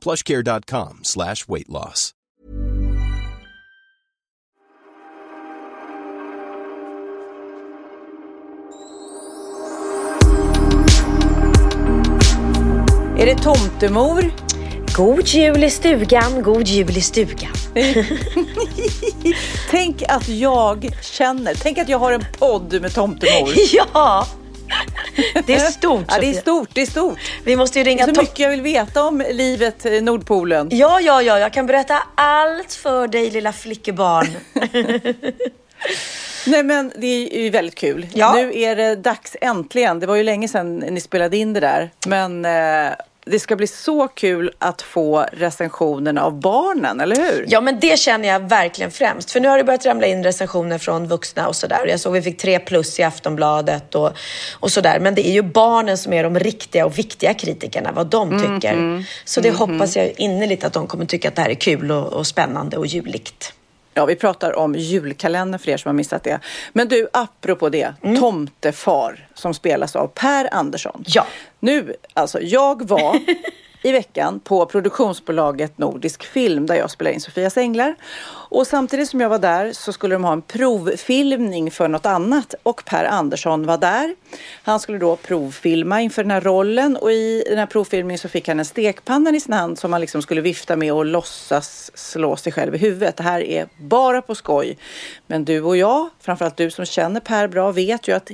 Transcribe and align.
plushcare.com 0.00 1.00
slash 1.02 1.48
weight 1.48 1.68
loss. 1.68 2.14
Är 13.20 13.26
det 13.26 13.34
tomtemor? 13.42 14.32
God 14.96 15.26
jul 15.26 15.64
i 15.64 15.70
stugan, 15.70 16.42
god 16.42 16.66
jul 16.66 16.96
i 16.96 17.00
stugan. 17.00 17.52
Tänk 19.70 20.02
att 20.08 20.28
jag 20.28 20.90
känner, 21.02 21.54
tänk 21.54 21.78
att 21.78 21.88
jag 21.88 21.98
har 21.98 22.12
en 22.12 22.24
podd 22.38 22.80
med 22.80 22.94
tomtemor. 22.94 23.50
ja! 23.72 24.26
Det 25.46 25.54
är 25.54 25.58
stort. 25.58 26.04
Ja, 26.08 26.18
det 26.20 26.30
är 26.30 26.32
stort, 26.40 26.68
det 26.72 26.82
är 26.82 26.86
stort. 26.86 27.18
Vi 27.44 27.56
måste 27.56 27.78
ju 27.78 27.84
Det 27.84 27.90
ringa 27.90 28.04
är 28.06 28.14
så 28.14 28.20
mycket 28.20 28.38
jag 28.38 28.50
vill 28.50 28.62
veta 28.62 29.04
om 29.04 29.22
livet 29.30 29.86
i 29.86 30.00
Nordpolen. 30.00 30.68
Ja, 30.70 31.00
ja, 31.00 31.22
ja, 31.22 31.38
jag 31.38 31.52
kan 31.52 31.66
berätta 31.66 32.02
allt 32.14 32.72
för 32.72 33.08
dig 33.08 33.30
lilla 33.30 33.52
flickebarn. 33.52 34.26
Nej 36.46 36.62
men 36.62 36.92
det 36.96 37.06
är 37.06 37.42
ju 37.42 37.50
väldigt 37.50 37.74
kul. 37.74 38.06
Ja. 38.14 38.34
Nu 38.34 38.60
är 38.60 38.76
det 38.76 38.96
dags 38.96 39.36
äntligen. 39.40 40.00
Det 40.00 40.06
var 40.06 40.16
ju 40.16 40.22
länge 40.22 40.48
sedan 40.48 40.76
ni 40.76 41.00
spelade 41.00 41.36
in 41.36 41.52
det 41.52 41.60
där. 41.60 41.90
Men 42.06 42.44
eh, 42.44 42.92
det 43.26 43.40
ska 43.40 43.56
bli 43.56 43.66
så 43.66 44.08
kul 44.08 44.50
att 44.58 44.82
få 44.82 45.26
recensionerna 45.32 46.22
av 46.22 46.40
barnen, 46.40 47.00
eller 47.00 47.16
hur? 47.16 47.44
Ja, 47.48 47.60
men 47.60 47.80
det 47.80 47.98
känner 47.98 48.28
jag 48.28 48.48
verkligen 48.48 48.90
främst. 48.90 49.30
För 49.30 49.40
nu 49.40 49.48
har 49.48 49.58
det 49.58 49.64
börjat 49.64 49.86
ramla 49.86 50.06
in 50.06 50.24
recensioner 50.24 50.78
från 50.78 51.08
vuxna 51.08 51.48
och 51.48 51.56
sådär. 51.56 51.86
Jag 51.86 52.00
såg 52.00 52.12
vi 52.12 52.22
fick 52.22 52.38
tre 52.38 52.58
plus 52.58 53.00
i 53.00 53.02
Aftonbladet 53.02 53.94
och, 53.94 54.12
och 54.52 54.70
sådär. 54.70 55.00
Men 55.00 55.14
det 55.14 55.28
är 55.28 55.32
ju 55.32 55.42
barnen 55.42 55.98
som 55.98 56.12
är 56.12 56.24
de 56.24 56.38
riktiga 56.38 56.86
och 56.86 56.98
viktiga 56.98 57.34
kritikerna, 57.34 57.92
vad 57.92 58.06
de 58.06 58.30
tycker. 58.30 59.04
Så 59.24 59.40
det 59.40 59.50
hoppas 59.50 59.96
jag 59.96 60.12
innerligt 60.16 60.64
att 60.64 60.72
de 60.72 60.86
kommer 60.86 61.04
tycka 61.04 61.28
att 61.28 61.36
det 61.36 61.42
här 61.42 61.50
är 61.50 61.54
kul 61.54 61.90
och, 61.90 62.12
och 62.12 62.26
spännande 62.26 62.76
och 62.76 62.86
juligt. 62.86 63.52
Ja, 64.00 64.06
vi 64.06 64.16
pratar 64.16 64.58
om 64.58 64.74
julkalendern 64.74 65.58
för 65.58 65.70
er 65.70 65.76
som 65.76 65.88
har 65.88 65.94
missat 65.94 66.24
det. 66.24 66.40
Men 66.72 66.88
du, 66.88 67.08
apropå 67.12 67.68
det, 67.68 67.94
Tomtefar 68.18 69.28
som 69.34 69.54
spelas 69.54 69.96
av 69.96 70.06
Per 70.06 70.54
Andersson. 70.54 71.04
Ja. 71.06 71.26
Nu, 71.58 71.94
alltså 72.14 72.40
jag 72.40 72.88
var 72.88 73.18
i 73.82 73.92
veckan 73.92 74.40
på 74.40 74.66
produktionsbolaget 74.66 75.78
Nordisk 75.78 76.24
Film 76.24 76.66
där 76.66 76.74
jag 76.74 76.90
spelar 76.90 77.10
in 77.10 77.20
Sofias 77.20 77.56
Änglar. 77.56 77.94
Och 78.50 78.66
samtidigt 78.66 79.08
som 79.08 79.20
jag 79.20 79.28
var 79.28 79.38
där 79.38 79.72
så 79.72 79.92
skulle 79.92 80.14
de 80.14 80.24
ha 80.24 80.32
en 80.32 80.42
provfilmning 80.42 81.70
för 81.70 81.88
något 81.88 82.06
annat 82.06 82.54
och 82.62 82.84
Per 82.84 83.04
Andersson 83.04 83.66
var 83.66 83.78
där. 83.78 84.14
Han 84.62 84.80
skulle 84.80 84.98
då 84.98 85.16
provfilma 85.16 86.00
inför 86.00 86.22
den 86.22 86.30
här 86.30 86.40
rollen 86.40 86.96
och 86.96 87.12
i 87.12 87.44
den 87.48 87.58
här 87.58 87.66
provfilmningen 87.66 88.18
så 88.18 88.28
fick 88.28 88.48
han 88.48 88.58
en 88.58 88.64
stekpanna 88.64 89.30
i 89.30 89.40
sin 89.40 89.52
hand 89.52 89.78
som 89.78 89.92
han 89.92 90.00
liksom 90.00 90.22
skulle 90.22 90.40
vifta 90.40 90.76
med 90.76 90.92
och 90.92 91.04
låtsas 91.04 91.90
slå 91.94 92.36
sig 92.36 92.52
själv 92.52 92.74
i 92.74 92.78
huvudet. 92.78 93.16
Det 93.16 93.22
här 93.22 93.40
är 93.40 93.66
bara 93.76 94.22
på 94.22 94.34
skoj. 94.34 94.78
Men 95.26 95.44
du 95.44 95.60
och 95.60 95.76
jag, 95.76 96.08
framförallt 96.20 96.56
du 96.56 96.70
som 96.70 96.84
känner 96.84 97.20
Per 97.20 97.48
bra, 97.48 97.72
vet 97.72 98.08
ju 98.08 98.12
att 98.12 98.30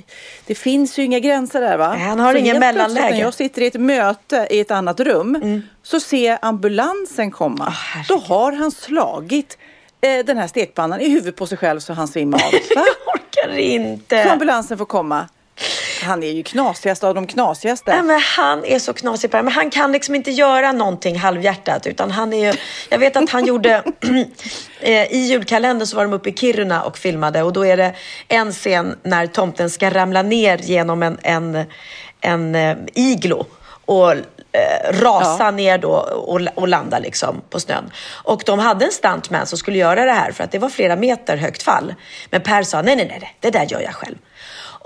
det 0.46 0.54
finns 0.54 0.98
ju 0.98 1.02
inga 1.02 1.18
gränser 1.18 1.60
där 1.60 1.78
va? 1.78 1.96
Han 2.00 2.20
har 2.20 2.32
Så 2.32 2.38
ingen 2.38 2.58
mellanläge. 2.58 3.10
När 3.10 3.20
jag 3.20 3.34
sitter 3.34 3.62
i 3.62 3.66
ett 3.66 3.80
möte 3.80 4.46
i 4.50 4.60
ett 4.60 4.70
annat 4.70 5.00
rum 5.00 5.35
så 5.82 6.00
ser 6.00 6.30
jag 6.30 6.38
ambulansen 6.42 7.30
komma. 7.30 7.74
Då 8.08 8.16
har 8.18 8.52
han 8.52 8.70
slagit 8.70 9.58
eh, 10.00 10.24
den 10.24 10.36
här 10.36 10.46
stekpannan 10.46 11.00
i 11.00 11.08
huvudet 11.08 11.36
på 11.36 11.46
sig 11.46 11.58
själv 11.58 11.80
så 11.80 11.92
han 11.92 12.08
svimmar 12.08 12.38
av. 12.44 12.52
Jag 12.74 12.84
orkar 13.14 13.58
inte. 13.58 14.24
Så 14.24 14.30
ambulansen 14.30 14.78
får 14.78 14.84
komma. 14.84 15.28
Han 16.02 16.22
är 16.22 16.32
ju 16.32 16.42
knasigast 16.42 17.04
av 17.04 17.14
de 17.14 17.26
knasigaste. 17.26 17.94
Nej, 17.94 18.02
men 18.02 18.20
han 18.20 18.64
är 18.64 18.78
så 18.78 18.92
knasig 18.92 19.30
Per, 19.30 19.42
men 19.42 19.52
han 19.52 19.70
kan 19.70 19.92
liksom 19.92 20.14
inte 20.14 20.30
göra 20.30 20.72
någonting 20.72 21.18
halvhjärtat 21.18 21.86
utan 21.86 22.10
han 22.10 22.32
är 22.32 22.52
ju, 22.52 22.58
jag 22.88 22.98
vet 22.98 23.16
att 23.16 23.30
han 23.30 23.46
gjorde, 23.46 23.82
eh, 24.80 25.12
i 25.12 25.18
julkalendern 25.18 25.86
så 25.86 25.96
var 25.96 26.04
de 26.04 26.12
uppe 26.12 26.28
i 26.28 26.32
Kiruna 26.32 26.82
och 26.82 26.98
filmade 26.98 27.42
och 27.42 27.52
då 27.52 27.66
är 27.66 27.76
det 27.76 27.94
en 28.28 28.52
scen 28.52 28.96
när 29.02 29.26
tomten 29.26 29.70
ska 29.70 29.90
ramla 29.90 30.22
ner 30.22 30.58
genom 30.58 31.02
en, 31.02 31.18
en, 31.22 31.64
en 32.20 32.54
eh, 32.54 32.76
iglo 32.94 33.46
och 33.84 34.14
eh, 34.52 34.92
rasa 35.00 35.44
Ja. 35.44 35.50
ner 35.50 35.78
då 35.78 35.90
och, 36.26 36.40
och 36.54 36.68
landa 36.68 36.98
liksom 36.98 37.40
på 37.50 37.60
snön. 37.60 37.90
Och 38.24 38.42
de 38.46 38.58
hade 38.58 38.84
en 38.84 38.92
stuntman 38.92 39.46
som 39.46 39.58
skulle 39.58 39.78
göra 39.78 40.04
det 40.04 40.12
här 40.12 40.32
för 40.32 40.44
att 40.44 40.52
det 40.52 40.58
var 40.58 40.68
flera 40.68 40.96
meter 40.96 41.36
högt 41.36 41.62
fall. 41.62 41.94
Men 42.30 42.40
Per 42.40 42.62
sa 42.62 42.82
nej, 42.82 42.96
nej, 42.96 43.06
nej, 43.08 43.36
det 43.40 43.50
där 43.50 43.66
gör 43.70 43.80
jag 43.80 43.94
själv. 43.94 44.16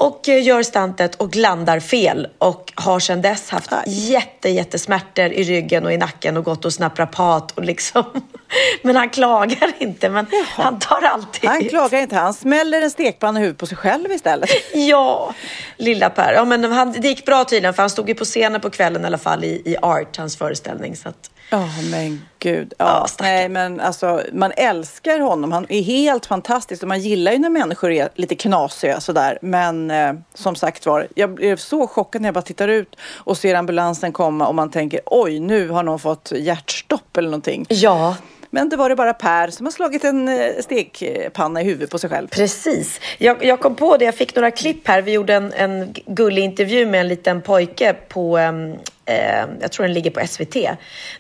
Och 0.03 0.29
eh, 0.29 0.43
gör 0.43 0.63
stuntet 0.63 1.15
och 1.15 1.37
landar 1.37 1.81
fel 1.81 2.27
och 2.39 2.73
har 2.75 3.01
sedan 3.01 3.23
dess 3.23 3.51
haft 3.51 3.71
jätte, 3.87 4.49
jättesmärtor 4.51 5.25
i 5.33 5.43
ryggen 5.45 5.85
och 5.87 5.93
i 5.93 5.97
nacken 5.97 6.37
och 6.37 6.45
gått 6.45 6.65
hos 6.65 6.79
naprapat 6.79 7.53
och 7.53 7.65
liksom. 7.65 8.05
Men 8.83 8.97
han 8.97 9.11
klagar 9.11 9.73
inte, 9.79 10.09
men 10.09 10.27
han 10.49 10.79
tar 10.79 11.03
alltid 11.03 11.51
Han 11.51 11.65
klagar 11.65 12.01
inte, 12.01 12.17
han 12.17 12.35
smäller 12.35 12.83
en 12.83 12.91
stekpanna 12.91 13.41
i 13.41 13.43
huvudet 13.43 13.59
på 13.59 13.67
sig 13.67 13.77
själv 13.77 14.13
istället. 14.13 14.51
Ja, 14.75 15.35
lilla 15.77 16.11
Per. 16.11 16.33
Ja, 16.33 16.45
men 16.45 16.73
han, 16.73 16.93
det 16.93 17.09
gick 17.09 17.27
bra 17.27 17.45
tydligen 17.45 17.75
för 17.75 17.83
han 17.83 17.91
stod 17.91 18.09
ju 18.09 18.15
på 18.15 18.25
scenen 18.25 18.61
på 18.61 18.71
kvällen 18.71 19.03
i 19.03 19.07
alla 19.07 19.19
fall 19.19 19.45
i, 19.45 19.63
i 19.65 19.77
Art, 19.83 20.17
hans 20.17 20.37
föreställning. 20.37 20.97
Så 20.97 21.09
att, 21.09 21.31
Ja, 21.51 21.69
men 21.91 22.23
gud. 22.39 22.73
Ja, 22.79 22.85
Ja, 22.87 23.07
nej, 23.21 23.49
men 23.49 23.81
alltså, 23.81 24.23
man 24.33 24.53
älskar 24.57 25.21
honom. 25.21 25.53
Han 25.53 25.67
är 25.69 25.83
helt 25.83 26.27
fantastisk 26.27 26.83
och 26.83 26.89
man 26.89 27.01
gillar 27.01 27.33
ju 27.33 27.39
när 27.39 27.51
människor 27.51 27.91
är 27.91 28.09
lite 28.15 28.35
knasiga 28.35 29.01
sådär. 29.01 29.39
Men 29.43 29.91
eh, 29.91 30.13
som 30.35 30.55
sagt 30.57 30.87
var, 30.87 31.09
jag 31.15 31.35
blev 31.35 31.57
så 31.57 31.87
chockad 31.87 32.23
när 32.23 32.27
jag 32.29 32.35
bara 32.35 32.43
tittar 32.43 32.69
ut 32.69 32.97
och 33.17 33.37
ser 33.37 33.55
ambulansen 33.55 34.13
komma 34.13 34.47
och 34.47 34.55
man 34.55 34.71
tänker 34.71 35.01
oj, 35.07 35.41
nu 35.41 35.69
har 35.69 35.83
någon 35.83 35.99
fått 35.99 36.33
hjärtstopp 36.37 37.17
eller 37.17 37.29
någonting. 37.29 37.67
ja, 37.69 38.17
Men 38.51 38.69
det 38.69 38.77
var 38.77 38.89
det 38.89 38.97
bara 38.97 39.15
Per 39.15 39.51
som 39.51 39.67
har 39.67 39.71
slagit 39.71 40.05
en 40.05 40.29
eh, 40.29 40.51
stekpanna 40.61 41.61
i 41.61 41.65
huvudet 41.65 41.91
på 41.91 41.99
sig 41.99 42.11
själv. 42.11 42.29
Precis. 42.29 43.01
Jag, 43.19 43.45
jag 43.45 43.61
kom 43.61 43.77
på 43.77 43.97
det, 43.97 44.05
jag 44.05 44.15
fick 44.15 44.35
några 44.35 44.51
klipp 44.51 44.89
här. 44.89 45.03
Vi 45.03 45.13
gjorde 45.13 45.35
en, 45.35 45.53
en 45.53 45.95
gullig 46.07 46.43
intervju 46.43 46.87
med 46.87 47.01
en 47.01 47.09
liten 47.09 47.43
pojke 47.43 47.93
på, 48.09 48.39
eh, 48.39 49.45
jag 49.61 49.73
tror 49.73 49.87
den 49.87 49.95
ligger 49.95 50.11
på 50.11 50.27
SVT. 50.27 50.57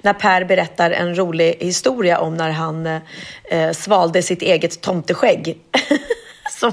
När 0.02 0.12
Per 0.12 0.44
berättar 0.44 0.90
en 0.90 1.18
rolig 1.18 1.56
historia 1.60 2.18
om 2.18 2.34
när 2.34 2.50
han 2.50 2.86
eh, 2.86 3.72
svalde 3.72 4.22
sitt 4.22 4.42
eget 4.42 4.80
tomteskägg. 4.80 5.58
Som, 6.50 6.72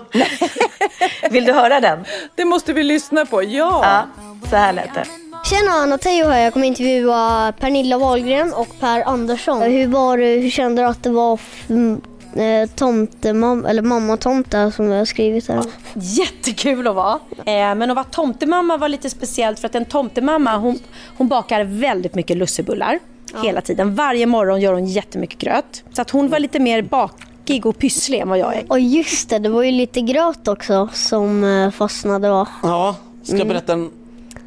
vill 1.31 1.45
du 1.45 1.53
höra 1.53 1.80
den? 1.80 2.06
Det 2.36 2.45
måste 2.45 2.74
vi 2.74 2.83
lyssna 2.83 3.25
på, 3.25 3.44
ja. 3.44 3.48
Ja, 3.83 4.07
så 4.50 4.56
här 4.56 4.74
lät 4.74 4.94
det. 4.94 5.26
Tjena, 5.50 5.72
Anna 5.72 5.98
Teijo 5.98 6.28
här. 6.28 6.44
Jag 6.44 6.54
kommer 6.54 6.68
intervjua 6.68 7.54
Pernilla 7.60 7.98
Wahlgren 7.98 8.54
och 8.54 8.80
Per 8.80 9.08
Andersson. 9.08 9.62
Hur, 9.62 9.88
var 9.88 10.18
det, 10.18 10.26
hur 10.26 10.50
kände 10.50 10.82
du 10.82 10.88
att 10.88 11.04
det 11.04 11.10
var 11.10 11.40
mm, 11.70 12.02
eh, 12.36 12.70
tomtemamma, 12.76 13.70
eller 13.70 13.82
mamma-tomte 13.82 14.72
som 14.72 14.92
jag 14.92 14.98
har 14.98 15.06
skrivit 15.06 15.48
här? 15.48 15.64
Jättekul 15.94 16.88
att 16.88 16.96
vara. 16.96 17.20
Eh, 17.38 17.76
men 17.76 17.82
att 17.82 17.96
vara 17.96 18.04
tomtemamma 18.04 18.78
var 18.78 18.90
lite 18.90 19.10
speciellt 19.10 19.60
för 19.60 19.66
att 19.66 19.76
en 19.76 19.86
tomtemamma 19.86 20.58
hon, 20.58 20.80
hon 21.18 21.28
bakar 21.28 21.64
väldigt 21.64 22.16
mycket 22.16 22.38
lussebullar 22.38 23.00
hela 23.44 23.62
tiden. 23.62 23.96
Varje 23.96 24.26
morgon 24.26 24.62
gör 24.62 24.74
hon 24.74 24.86
jättemycket 24.86 25.40
gröt. 25.40 25.84
Så 25.94 26.02
att 26.02 26.10
hon 26.10 26.30
var 26.30 26.40
lite 26.40 26.60
mer 26.60 26.82
bakig 26.82 27.66
och 27.66 27.78
pysslig 27.78 28.20
än 28.20 28.30
vad 28.30 28.38
jag 28.38 28.56
är. 28.56 28.72
Och 28.72 28.80
just 28.80 29.30
det, 29.30 29.40
det 29.40 29.50
var 29.50 29.64
ju 29.64 29.72
lite 29.72 30.02
gröt 30.02 30.48
också 30.48 30.90
som 30.94 31.44
eh, 31.44 31.72
fastnade 31.72 32.30
va? 32.30 32.48
Ja, 32.64 32.96
ska 33.24 33.38
jag 33.38 33.48
berätta 33.48 33.74
en, 33.74 33.92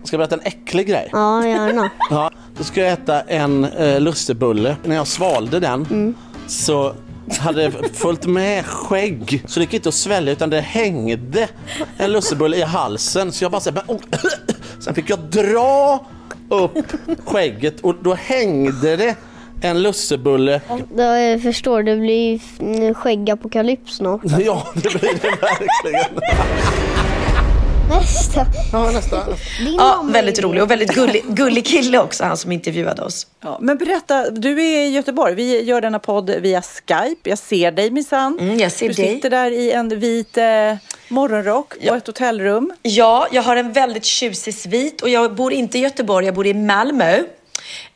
ska 0.04 0.16
jag 0.16 0.18
berätta 0.18 0.34
en 0.34 0.46
äcklig 0.52 0.86
grej? 0.86 1.08
Ja, 1.12 1.46
gärna. 1.46 1.90
Ja, 2.10 2.30
då 2.56 2.64
ska 2.64 2.80
jag 2.80 2.92
äta 2.92 3.20
en 3.20 3.64
eh, 3.64 4.00
lussebulle. 4.00 4.76
När 4.84 4.96
jag 4.96 5.06
svalde 5.06 5.60
den 5.60 6.14
så 6.46 6.94
hade 7.38 7.72
fullt 7.92 8.26
med 8.26 8.66
skägg. 8.66 9.44
Så 9.46 9.60
det 9.60 9.64
gick 9.64 9.74
inte 9.74 9.88
att 9.88 9.94
svälja 9.94 10.32
utan 10.32 10.50
det 10.50 10.60
hängde 10.60 11.48
en 11.96 12.12
lussebulle 12.12 12.56
i 12.56 12.62
halsen. 12.62 13.32
Så 13.32 13.44
jag 13.44 13.50
bara 13.50 13.60
så 13.60 13.70
här, 13.70 13.82
men, 13.86 13.96
oh. 13.96 14.02
Sen 14.78 14.94
fick 14.94 15.10
jag 15.10 15.18
dra 15.18 16.06
upp 16.48 16.92
skägget 17.24 17.80
och 17.80 17.94
då 18.02 18.14
hängde 18.14 18.96
det 18.96 19.16
en 19.62 19.82
lussebulle. 19.82 20.60
Jag 20.96 21.42
förstår, 21.42 21.82
det 21.82 21.96
blir 21.96 22.40
mm, 22.60 22.94
skäggapokalyps 22.94 23.96
snart. 23.96 24.20
Ja, 24.24 24.66
det 24.74 25.00
blir 25.00 25.12
det 25.22 25.30
verkligen. 25.40 26.20
Nästa. 27.90 28.46
Ja, 28.72 28.90
nästa. 28.90 29.24
Din 29.58 29.74
Ja, 29.78 30.04
väldigt 30.12 30.38
är- 30.38 30.42
rolig 30.42 30.62
och 30.62 30.70
väldigt 30.70 30.94
gullig, 30.94 31.24
gullig 31.28 31.66
kille 31.66 31.98
också, 31.98 32.24
han 32.24 32.36
som 32.36 32.52
intervjuade 32.52 33.02
oss. 33.02 33.26
Ja, 33.40 33.58
men 33.60 33.76
berätta, 33.78 34.30
du 34.30 34.62
är 34.62 34.86
i 34.86 34.88
Göteborg. 34.90 35.34
Vi 35.34 35.62
gör 35.62 35.80
denna 35.80 35.98
podd 35.98 36.30
via 36.30 36.62
Skype. 36.62 37.30
Jag 37.30 37.38
ser 37.38 37.72
dig 37.72 37.90
minsann. 37.90 38.38
Mm, 38.40 38.58
jag 38.58 38.72
ser 38.72 38.88
du 38.88 38.94
dig. 38.94 39.14
sitter 39.14 39.30
där 39.30 39.50
i 39.50 39.72
en 39.72 39.88
vit 40.00 40.36
eh, 40.38 40.44
morgonrock 41.08 41.74
på 41.88 41.94
ett 41.94 42.06
hotellrum. 42.06 42.72
Ja, 42.82 43.26
jag 43.32 43.42
har 43.42 43.56
en 43.56 43.72
väldigt 43.72 44.04
tjusig 44.04 44.54
svit 44.54 45.00
och 45.02 45.08
jag 45.08 45.34
bor 45.34 45.52
inte 45.52 45.78
i 45.78 45.80
Göteborg, 45.80 46.26
jag 46.26 46.34
bor 46.34 46.46
i 46.46 46.54
Malmö. 46.54 47.18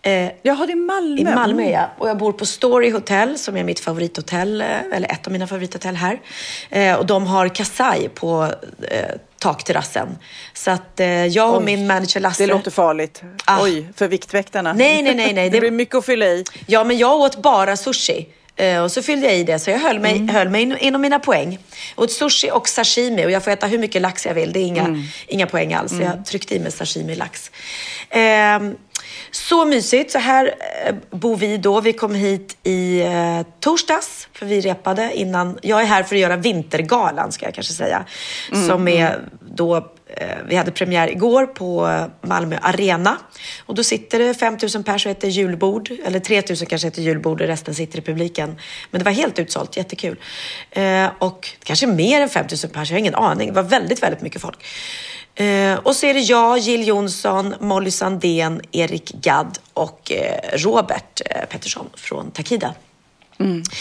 Eh, 0.02 0.28
Jaha, 0.43 0.66
det 0.66 0.72
är 0.72 0.76
Malmö. 0.87 1.20
I 1.20 1.25
Malmö 1.34 1.62
ja. 1.70 1.90
Och 1.99 2.08
jag 2.08 2.19
bor 2.19 2.32
på 2.32 2.46
Story 2.46 2.90
Hotel 2.90 3.38
som 3.38 3.56
är 3.56 3.64
mitt 3.64 3.81
favorithotell, 3.81 4.61
eller 4.93 5.12
ett 5.12 5.26
av 5.26 5.32
mina 5.32 5.46
favorithotell 5.46 5.96
här. 5.96 6.20
Eh, 6.70 6.94
och 6.94 7.06
de 7.06 7.26
har 7.26 7.49
kasaj 7.49 8.08
på 8.14 8.52
eh, 8.90 8.99
takterrassen. 9.38 10.19
Så 10.55 10.70
att 10.70 11.00
eh, 11.00 11.26
jag 11.26 11.50
och 11.50 11.58
Oj, 11.58 11.64
min 11.64 11.87
manager 11.87 12.20
Lasse... 12.20 12.43
Det 12.46 12.52
låter 12.52 12.70
farligt. 12.70 13.22
Ah. 13.44 13.62
Oj, 13.62 13.87
för 13.96 14.08
Viktväktarna. 14.08 14.72
Nej, 14.72 15.02
nej, 15.02 15.14
nej, 15.14 15.32
nej. 15.32 15.50
Det 15.50 15.61
blir 15.61 15.70
mycket 15.70 15.94
att 15.94 16.06
fylla 16.06 16.26
i. 16.26 16.44
Ja, 16.67 16.84
men 16.84 16.99
jag 16.99 17.17
åt 17.20 17.43
bara 17.43 17.76
sushi. 17.76 18.28
Eh, 18.56 18.82
Och 18.82 18.93
så 18.93 19.02
fyllde 19.02 19.26
jag 19.26 19.37
i 19.37 19.44
det, 19.44 19.58
så 19.58 19.70
jag 19.70 19.78
höll 19.78 20.00
mig, 20.00 20.12
Mm. 20.17 20.28
höll 20.28 20.49
mig 20.49 20.62
in, 20.62 20.76
inom 20.81 21.00
mina 21.00 21.19
poäng. 21.19 21.58
Åt 21.96 22.12
sushi 22.12 22.50
och 22.52 22.69
sashimi 22.69 23.26
och 23.26 23.31
jag 23.31 23.44
får 23.44 23.50
äta 23.50 23.67
hur 23.67 23.78
mycket 23.78 24.02
lax 24.02 24.26
jag 24.26 24.34
vill. 24.34 24.52
Det 24.52 24.58
är 24.58 24.64
inga, 24.64 24.82
Mm. 24.84 25.02
inga 25.26 25.46
poäng 25.46 25.75
alls. 25.75 25.93
Jag 25.93 26.26
tryckte 26.26 26.55
i 26.55 26.58
mig 26.60 26.72
sashimi 26.72 27.14
lax. 27.14 27.50
Ehm, 28.10 28.76
så 29.34 29.64
mysigt. 29.64 30.10
Så 30.10 30.19
här 30.19 30.54
eh, 30.86 30.94
bor 31.10 31.36
vi 31.36 31.56
då. 31.56 31.81
Vi 31.81 31.92
kom 31.92 32.14
hit 32.14 32.56
i 32.62 33.00
eh, 33.00 33.40
torsdags, 33.60 34.28
för 34.32 34.46
vi 34.46 34.60
repade 34.60 35.12
innan. 35.14 35.58
Jag 35.62 35.81
är 35.81 35.84
här 35.84 36.02
för 36.02 36.16
att 36.16 36.20
göra 36.20 36.36
Vintergalan, 36.36 37.32
ska 37.32 37.46
jag 37.46 37.54
kanske 37.54 37.72
säga. 37.72 38.04
Som 38.66 38.88
är 38.88 39.20
då 39.40 39.76
eh, 39.76 40.28
vi 40.48 40.56
hade 40.56 40.70
premiär 40.70 41.08
igår 41.08 41.46
på 41.46 41.88
eh, 41.88 42.28
Malmö 42.28 42.58
Arena. 42.62 43.16
Och 43.66 43.75
då 43.75 43.84
sitter 43.84 44.19
det 44.19 44.34
5 44.34 44.56
000 44.75 44.84
pers 44.84 45.06
och 45.06 45.12
äter 45.12 45.31
julbord. 45.31 45.90
Eller 46.06 46.20
3 46.20 46.42
000 46.48 46.56
kanske 46.69 46.88
äter 46.88 47.04
julbord 47.04 47.40
och 47.40 47.46
resten 47.46 47.75
sitter 47.75 47.98
i 47.98 48.02
publiken. 48.02 48.56
Men 48.90 48.98
det 48.98 49.04
var 49.04 49.12
helt 49.12 49.38
utsålt, 49.38 49.76
jättekul. 49.76 50.16
Eh, 50.70 51.06
och 51.19 51.48
kanske 51.62 51.86
mer 51.86 52.20
än 52.20 52.28
5 52.28 52.46
000 52.64 52.72
pers, 52.72 52.90
jag 52.90 52.94
har 52.94 53.00
ingen 53.00 53.14
aning. 53.14 53.48
Det 53.48 53.54
var 53.54 53.69
väldigt, 53.69 54.02
väldigt 54.02 54.22
mycket 54.22 54.42
folk. 54.42 54.64
Eh, 55.34 55.78
och 55.82 55.96
så 55.96 56.06
är 56.06 56.14
det 56.14 56.20
jag, 56.20 56.58
Jill 56.58 56.86
Johnson, 56.88 57.54
Molly 57.60 57.90
Sandén, 57.90 58.60
Erik 58.72 59.12
Gadd 59.12 59.58
och 59.75 60.12
eh, 60.12 60.56
Robert 60.58 61.20
eh, 61.31 61.44
Pettersson 61.48 61.86
från 61.94 62.31
Takida. 62.31 62.75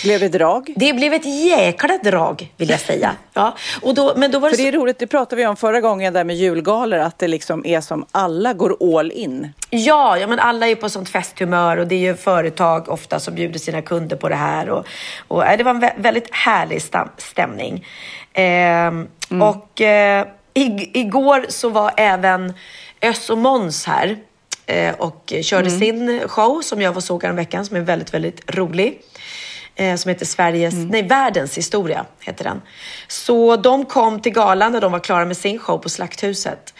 Blev 0.04 0.20
det 0.20 0.30
drag? 0.30 0.74
Det 0.76 0.94
blev 0.94 1.14
ett 1.14 1.26
jäkla 1.46 1.98
drag, 2.04 2.52
vill 2.58 2.70
jag 2.70 2.80
säga. 2.80 3.16
Ja, 3.34 3.56
och 3.82 3.94
då, 3.96 4.14
men 4.16 4.32
då 4.32 4.40
var 4.40 4.50
det, 4.50 4.56
För 4.56 4.64
det 4.64 4.72
så... 4.72 4.76
är 4.78 4.82
roligt, 4.82 5.00
det 5.00 5.08
pratade 5.08 5.36
vi 5.36 5.48
om 5.48 5.56
förra 5.56 5.82
gången 5.82 6.14
där 6.14 6.24
med 6.24 6.36
julgalor, 6.36 7.00
att 7.00 7.20
det 7.20 7.28
liksom 7.28 7.66
är 7.66 7.82
som 7.82 8.06
alla 8.12 8.54
går 8.54 9.00
all 9.00 9.12
in. 9.12 9.54
Ja, 9.70 10.18
ja, 10.18 10.28
men 10.28 10.40
alla 10.40 10.68
är 10.68 10.76
på 10.76 10.90
sånt 10.90 11.10
festhumör 11.10 11.78
och 11.78 11.88
det 11.88 11.96
är 11.96 12.00
ju 12.00 12.16
företag 12.16 12.90
ofta 12.90 13.20
som 13.20 13.36
bjuder 13.36 13.60
sina 13.60 13.82
kunder 13.82 14.16
på 14.16 14.30
det 14.30 14.36
här. 14.36 14.70
Och, 14.70 14.86
och, 15.28 15.46
äh, 15.46 15.58
det 15.58 15.64
var 15.64 15.72
en 15.72 15.82
vä- 15.84 15.94
väldigt 16.02 16.28
härlig 16.32 16.82
stämning. 17.18 17.86
Ehm, 18.34 19.08
Och 19.42 19.82
eh, 19.82 20.26
ig- 20.54 20.92
igår 20.94 21.46
så 21.50 21.70
var 21.70 21.94
även 21.98 22.54
Öss 23.02 23.30
och 23.30 23.38
Måns 23.38 23.86
här 23.86 24.18
eh, 24.66 24.96
och 24.96 25.34
körde 25.42 25.70
sin 25.70 26.28
show 26.28 26.62
som 26.62 26.82
jag 26.82 26.94
var 26.94 27.02
såg 27.02 27.24
veckan 27.26 27.66
som 27.66 27.76
är 27.78 27.82
väldigt, 27.82 28.14
väldigt 28.14 28.56
rolig. 28.56 29.02
Eh, 29.76 29.96
som 29.96 30.10
heter 30.10 30.26
Sveriges, 30.26 30.74
nej 30.74 31.04
världens 31.04 31.58
historia 31.58 32.06
heter 32.20 32.44
den. 32.44 32.62
Så 33.08 33.56
de 33.56 33.86
kom 33.86 34.20
till 34.20 34.32
galan 34.32 34.72
när 34.72 34.82
de 34.82 34.92
var 34.92 35.00
klara 35.00 35.26
med 35.26 35.38
sin 35.38 35.60
show 35.60 35.78
på 35.78 35.90
Slakthuset. 35.90 36.74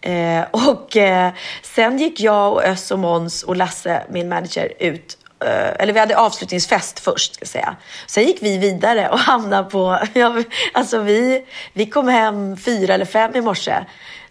Eh, 0.00 0.42
och 0.50 0.96
eh, 0.96 1.32
sen 1.62 1.98
gick 1.98 2.20
jag 2.20 2.52
och 2.52 2.64
Öss 2.64 2.90
och 2.90 2.98
Måns 2.98 3.42
och 3.42 3.56
Lasse, 3.56 4.02
min 4.10 4.28
manager, 4.28 4.72
ut 4.78 5.18
eller 5.48 5.92
vi 5.92 6.00
hade 6.00 6.16
avslutningsfest 6.16 7.00
först, 7.00 7.34
ska 7.34 7.42
jag 7.42 7.48
säga. 7.48 7.76
Sen 8.06 8.24
gick 8.24 8.42
vi 8.42 8.58
vidare 8.58 9.08
och 9.08 9.18
hamnade 9.30 9.70
på... 9.70 9.98
Ja, 10.14 10.42
alltså 10.72 10.98
vi, 10.98 11.44
vi 11.72 11.86
kom 11.86 12.08
hem 12.08 12.56
fyra 12.56 12.94
eller 12.94 13.04
fem 13.04 13.30
i 13.34 13.40
morse. 13.40 13.74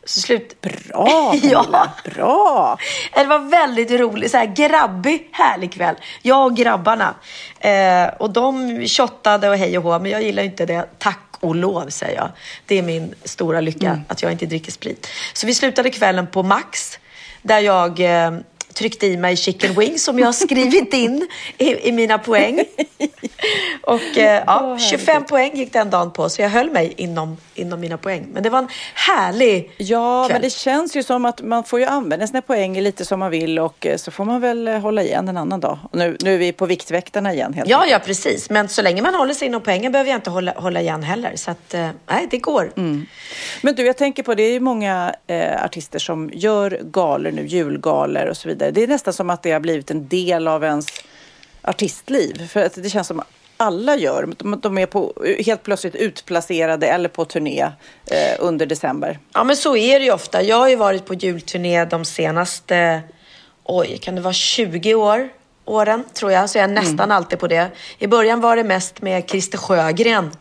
Så 0.04 0.20
slut... 0.20 0.62
Bra 0.62 0.76
Ja. 0.94 1.32
Pernilla, 1.42 1.92
bra! 2.04 2.78
Det 3.14 3.26
var 3.26 3.40
väldigt 3.40 3.92
roligt, 3.92 4.32
så 4.32 4.38
här 4.38 4.46
grabbig, 4.46 5.30
härlig 5.32 5.74
kväll. 5.74 5.96
Jag 6.22 6.46
och 6.46 6.56
grabbarna. 6.56 7.16
Eh, 7.60 8.08
och 8.08 8.30
de 8.30 8.88
shottade 8.88 9.50
och 9.50 9.58
hej 9.58 9.78
och 9.78 9.84
hå, 9.84 10.00
men 10.00 10.12
jag 10.12 10.24
gillar 10.24 10.44
inte 10.44 10.66
det. 10.66 10.86
Tack 10.98 11.30
och 11.40 11.56
lov, 11.56 11.90
säger 11.90 12.16
jag. 12.16 12.30
Det 12.66 12.78
är 12.78 12.82
min 12.82 13.16
stora 13.24 13.62
lycka, 13.62 14.02
att 14.08 14.22
jag 14.22 14.32
inte 14.32 14.46
dricker 14.46 14.72
sprit. 14.72 15.08
Så 15.34 15.48
vi 15.48 15.54
slutade 15.54 15.90
kvällen 15.90 16.28
på 16.28 16.44
Max, 16.44 17.00
där 17.42 17.60
jag 17.60 18.00
eh, 18.00 18.32
tryckte 18.74 19.08
i 19.08 19.18
mig 19.18 19.36
chicken 19.38 19.74
wings 19.80 20.04
som 20.04 20.20
jag 20.20 20.26
har 20.26 20.34
skrivit 20.34 20.94
in 20.94 21.28
i, 21.58 21.88
i 21.90 21.92
mina 21.92 22.18
poäng. 22.18 22.64
Och 23.82 24.18
eh, 24.18 24.44
ja, 24.48 24.78
25 24.80 25.24
poäng 25.26 25.52
gick 25.58 25.74
den 25.74 25.90
dagen 25.90 26.12
på, 26.12 26.30
så 26.30 26.42
jag 26.42 26.50
höll 26.50 26.70
mig 26.72 26.94
inom, 26.98 27.38
inom 27.56 27.80
mina 27.80 27.98
poäng. 27.98 28.28
Men 28.34 28.44
det 28.44 28.50
var 28.50 28.60
en 28.60 28.68
härlig 28.94 29.72
Ja, 29.78 30.26
kväll. 30.28 30.36
men 30.36 30.42
det 30.42 30.50
känns 30.50 30.96
ju 30.96 31.04
som 31.04 31.26
att 31.26 31.42
man 31.42 31.64
får 31.64 31.80
ju 31.80 31.86
använda 31.86 32.28
sina 32.28 32.42
poäng 32.42 32.82
lite 32.82 33.06
som 33.06 33.20
man 33.20 33.32
vill 33.32 33.60
och 33.60 33.86
eh, 33.86 33.98
så 33.98 34.12
får 34.12 34.26
man 34.26 34.42
väl 34.42 34.68
eh, 34.68 34.80
hålla 34.80 35.04
igen 35.04 35.28
en 35.28 35.38
annan 35.38 35.60
dag. 35.60 35.78
Nu, 35.94 36.18
nu 36.22 36.34
är 36.34 36.38
vi 36.38 36.52
på 36.52 36.66
Viktväktarna 36.66 37.34
igen 37.34 37.54
helt 37.54 37.70
Ja, 37.70 37.86
ja, 37.86 38.00
precis. 38.00 38.50
Men 38.50 38.68
så 38.70 38.82
länge 38.82 39.02
man 39.02 39.16
håller 39.16 39.34
sig 39.34 39.48
inom 39.48 39.62
poängen 39.62 39.92
behöver 39.92 40.12
jag 40.12 40.18
inte 40.18 40.30
hålla, 40.30 40.52
hålla 40.52 40.82
igen 40.82 41.04
heller. 41.04 41.36
Så 41.36 41.52
att, 41.52 41.74
eh, 41.74 41.90
nej, 42.10 42.28
det 42.32 42.38
går. 42.38 42.72
Men 43.62 43.76
du, 43.76 43.86
jag 43.86 43.98
tänker 43.98 44.24
på 44.24 44.36
det 44.36 44.44
är 44.44 44.52
ju 44.52 44.60
många 44.60 45.14
eh, 45.28 45.64
artister 45.66 46.00
som 46.00 46.30
gör 46.34 46.80
galor 46.84 47.32
nu, 47.32 47.46
julgalor 47.48 48.26
och 48.26 48.38
så 48.38 48.48
vidare. 48.50 48.69
Det 48.72 48.84
är 48.84 48.88
nästan 48.88 49.14
som 49.14 49.30
att 49.30 49.44
det 49.44 49.52
har 49.52 49.60
blivit 49.60 49.92
en 49.92 50.08
del 50.08 50.48
av 50.48 50.64
ens 50.64 50.88
artistliv. 51.62 52.48
För 52.48 52.66
att 52.66 52.84
det 52.84 52.90
känns 52.90 53.08
som 53.08 53.22
alla 53.58 53.96
gör. 53.96 54.30
De, 54.38 54.60
de 54.60 54.78
är 54.78 54.86
på, 54.86 55.14
helt 55.46 55.64
plötsligt 55.64 55.96
utplacerade 55.96 56.88
eller 56.88 57.10
på 57.10 57.26
turné 57.26 57.62
eh, 58.06 58.36
under 58.40 58.66
december. 58.66 59.20
Ja, 59.34 59.44
men 59.44 59.56
så 59.56 59.76
är 59.76 60.00
det 60.00 60.06
ju 60.06 60.12
ofta. 60.12 60.44
Jag 60.44 60.58
har 60.58 60.70
ju 60.70 60.76
varit 60.76 61.06
på 61.06 61.14
julturné 61.14 61.86
de 61.86 62.06
senaste, 62.06 63.02
oj, 63.64 63.98
kan 64.02 64.16
det 64.16 64.22
vara 64.22 64.34
20 64.34 64.96
år? 64.96 65.30
åren, 65.70 66.04
tror 66.14 66.32
jag. 66.32 66.50
Så 66.50 66.58
jag 66.58 66.64
är 66.64 66.74
nästan 66.74 67.12
alltid 67.12 67.40
på 67.40 67.48
det. 67.48 67.72
I 67.98 68.08
början 68.08 68.42
var 68.42 68.56
det 68.56 68.64
mest 68.64 69.02
med 69.02 69.30
Christer 69.30 69.58
Sjögren. 69.58 70.32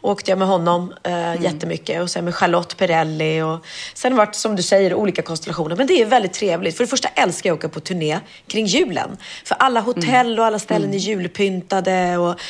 Åkte 0.00 0.30
jag 0.30 0.38
med 0.38 0.48
honom 0.48 0.94
eh, 1.02 1.42
jättemycket 1.42 2.02
och 2.02 2.10
sen 2.10 2.24
med 2.24 2.34
Charlotte 2.34 2.76
Perrelli 2.76 3.42
och 3.42 3.66
sen 3.94 4.16
varit 4.16 4.34
som 4.34 4.56
du 4.56 4.62
säger 4.62 4.94
olika 4.94 5.22
konstellationer. 5.22 5.76
Men 5.76 5.86
det 5.86 6.02
är 6.02 6.06
väldigt 6.06 6.32
trevligt. 6.32 6.76
För 6.76 6.84
det 6.84 6.88
första 6.88 7.08
älskar 7.08 7.50
jag 7.50 7.54
att 7.54 7.58
åka 7.64 7.68
på 7.68 7.80
turné 7.80 8.18
kring 8.46 8.66
julen. 8.66 9.16
För 9.44 9.54
alla 9.58 9.80
hotell 9.80 10.38
och 10.38 10.46
alla 10.46 10.58
ställen 10.58 10.94
är 10.94 10.98
julpyntade 10.98 12.18
och 12.18 12.40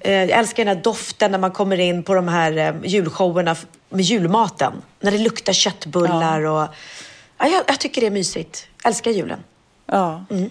eh, 0.00 0.12
jag 0.12 0.30
älskar 0.30 0.64
den 0.64 0.76
här 0.76 0.82
doften 0.82 1.30
när 1.30 1.38
man 1.38 1.50
kommer 1.50 1.80
in 1.80 2.02
på 2.02 2.14
de 2.14 2.28
här 2.28 2.56
eh, 2.56 2.74
julshowerna 2.84 3.56
med 3.88 4.04
julmaten. 4.04 4.72
När 5.00 5.10
det 5.10 5.18
luktar 5.18 5.52
köttbullar 5.52 6.40
och 6.40 6.68
ja, 7.38 7.46
jag, 7.46 7.62
jag 7.66 7.80
tycker 7.80 8.00
det 8.00 8.06
är 8.06 8.10
mysigt. 8.10 8.66
Älskar 8.84 9.10
julen. 9.10 9.38
Ja. 9.86 10.24
ja. 10.28 10.36
Mm. 10.36 10.50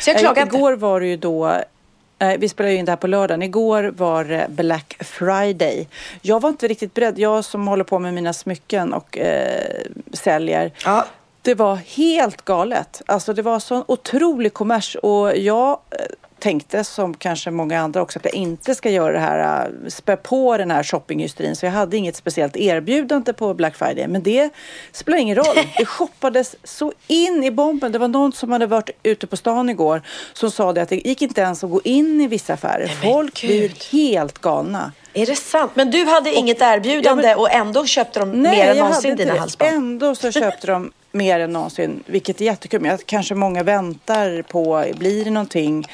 Så 0.00 0.10
jag 0.10 0.18
klagar 0.18 0.42
inte. 0.42 0.56
Igår 0.56 0.72
var 0.72 1.00
det 1.00 1.06
ju 1.06 1.16
då 1.16 1.62
vi 2.38 2.48
spelar 2.48 2.70
ju 2.70 2.76
in 2.76 2.84
det 2.84 2.92
här 2.92 2.96
på 2.96 3.06
lördagen. 3.06 3.42
Igår 3.42 3.92
var 3.96 4.46
Black 4.48 4.96
Friday. 5.00 5.88
Jag 6.22 6.40
var 6.40 6.48
inte 6.48 6.68
riktigt 6.68 6.94
beredd. 6.94 7.18
Jag 7.18 7.44
som 7.44 7.68
håller 7.68 7.84
på 7.84 7.98
med 7.98 8.14
mina 8.14 8.32
smycken 8.32 8.92
och 8.92 9.18
eh, 9.18 9.82
säljer. 10.12 10.72
Ja. 10.84 11.06
Det 11.42 11.54
var 11.54 11.76
helt 11.76 12.44
galet. 12.44 13.02
Alltså 13.06 13.32
det 13.32 13.42
var 13.42 13.58
sån 13.58 13.84
otrolig 13.88 14.54
kommers 14.54 14.96
och 14.96 15.36
jag 15.36 15.70
eh, 15.70 15.98
tänkte 16.44 16.84
som 16.84 17.14
kanske 17.14 17.50
många 17.50 17.80
andra 17.80 18.02
också 18.02 18.18
att 18.18 18.24
jag 18.24 18.34
inte 18.34 18.74
ska 18.74 18.90
göra 18.90 19.12
det 19.12 19.18
här, 19.18 19.64
eh, 19.66 19.88
spä 19.88 20.16
på 20.16 20.56
den 20.56 20.70
här 20.70 20.82
shoppinghysterin. 20.82 21.56
Så 21.56 21.66
jag 21.66 21.72
hade 21.72 21.96
inget 21.96 22.16
speciellt 22.16 22.56
erbjudande 22.56 23.32
på 23.32 23.54
Black 23.54 23.76
Friday. 23.76 24.08
Men 24.08 24.22
det 24.22 24.50
spelar 24.92 25.18
ingen 25.18 25.36
roll. 25.36 25.56
Det 25.78 25.86
shoppades 25.86 26.56
så 26.64 26.92
in 27.06 27.44
i 27.44 27.50
bomben. 27.50 27.92
Det 27.92 27.98
var 27.98 28.08
någon 28.08 28.32
som 28.32 28.52
hade 28.52 28.66
varit 28.66 28.90
ute 29.02 29.26
på 29.26 29.36
stan 29.36 29.70
igår 29.70 30.02
som 30.32 30.50
sa 30.50 30.72
det 30.72 30.82
att 30.82 30.88
det 30.88 31.06
gick 31.06 31.22
inte 31.22 31.40
ens 31.40 31.64
att 31.64 31.70
gå 31.70 31.80
in 31.84 32.20
i 32.20 32.26
vissa 32.26 32.52
affärer. 32.54 32.86
Folk 32.86 33.40
gud. 33.40 33.50
blir 33.50 33.92
helt 33.92 34.38
galna. 34.38 34.92
Är 35.14 35.26
det 35.26 35.36
sant? 35.36 35.70
Men 35.74 35.90
du 35.90 36.04
hade 36.04 36.32
inget 36.34 36.62
erbjudande 36.62 37.22
Ja, 37.28 37.28
men- 37.28 37.38
och 37.38 37.52
ändå 37.52 37.86
köpte 37.86 38.20
de 38.20 38.30
Nej, 38.42 38.58
mer 38.58 38.70
än 38.70 38.76
någonsin 38.76 39.16
dina 39.16 39.34
halsband? 39.38 39.74
Ändå 39.74 40.14
så 40.14 40.32
köpte 40.42 40.66
de 40.66 40.92
mer 41.12 41.40
än 41.40 41.52
någonsin, 41.52 42.02
vilket 42.06 42.40
är 42.40 42.44
jättekul. 42.44 42.80
Men 42.80 42.90
jag- 42.90 43.06
kanske 43.06 43.34
många 43.34 43.62
väntar 43.62 44.42
på, 44.42 44.84
blir 44.98 45.24
det 45.24 45.30
någonting? 45.30 45.86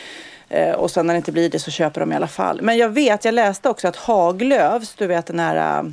Eh, 0.51 0.73
och 0.73 0.91
sen 0.91 1.07
när 1.07 1.15
det 1.15 1.19
inte 1.19 1.33
blir 1.33 1.49
det 1.49 1.59
så 1.59 1.71
köper 1.71 2.01
de 2.01 2.13
i 2.13 2.17
alla 2.17 2.29
fall. 2.29 2.63
Men 2.63 2.77
jag 2.77 2.89
vet, 2.89 3.25
jag 3.25 3.35
läste 3.35 3.69
också 3.69 3.89
att 3.89 3.97
Haglöfs, 3.97 4.95
du 4.95 5.07
vet 5.07 5.27
den 5.27 5.41
här 5.41 5.85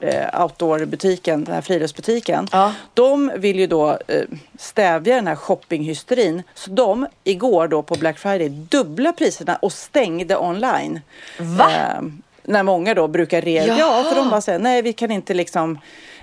eh, 0.00 0.42
outdoorbutiken, 0.42 1.44
den 1.44 1.54
här 1.54 1.60
friluftsbutiken. 1.60 2.48
Ja. 2.52 2.72
De 2.94 3.32
vill 3.36 3.58
ju 3.58 3.66
då 3.66 3.90
eh, 3.90 4.22
stävja 4.58 5.14
den 5.14 5.26
här 5.26 5.36
shoppinghysterin. 5.36 6.42
Så 6.54 6.70
de 6.70 7.06
igår 7.24 7.68
då 7.68 7.82
på 7.82 7.94
Black 7.94 8.18
Friday 8.18 8.48
dubbla 8.48 9.12
priserna 9.12 9.56
och 9.56 9.72
stängde 9.72 10.36
online. 10.36 11.00
Va? 11.38 11.70
Eh, 11.70 12.02
när 12.42 12.62
många 12.62 12.94
då 12.94 13.08
brukar 13.08 13.40
reagera. 13.40 13.78
Jaha. 13.78 14.02
Ja, 14.04 14.10
för 14.10 14.16
de 14.16 14.30
bara 14.30 14.40
säger 14.40 14.58
nej 14.58 14.82
vi 14.82 14.92
kan 14.92 15.10
inte 15.10 15.34
liksom 15.34 15.78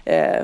eh, 0.05 0.43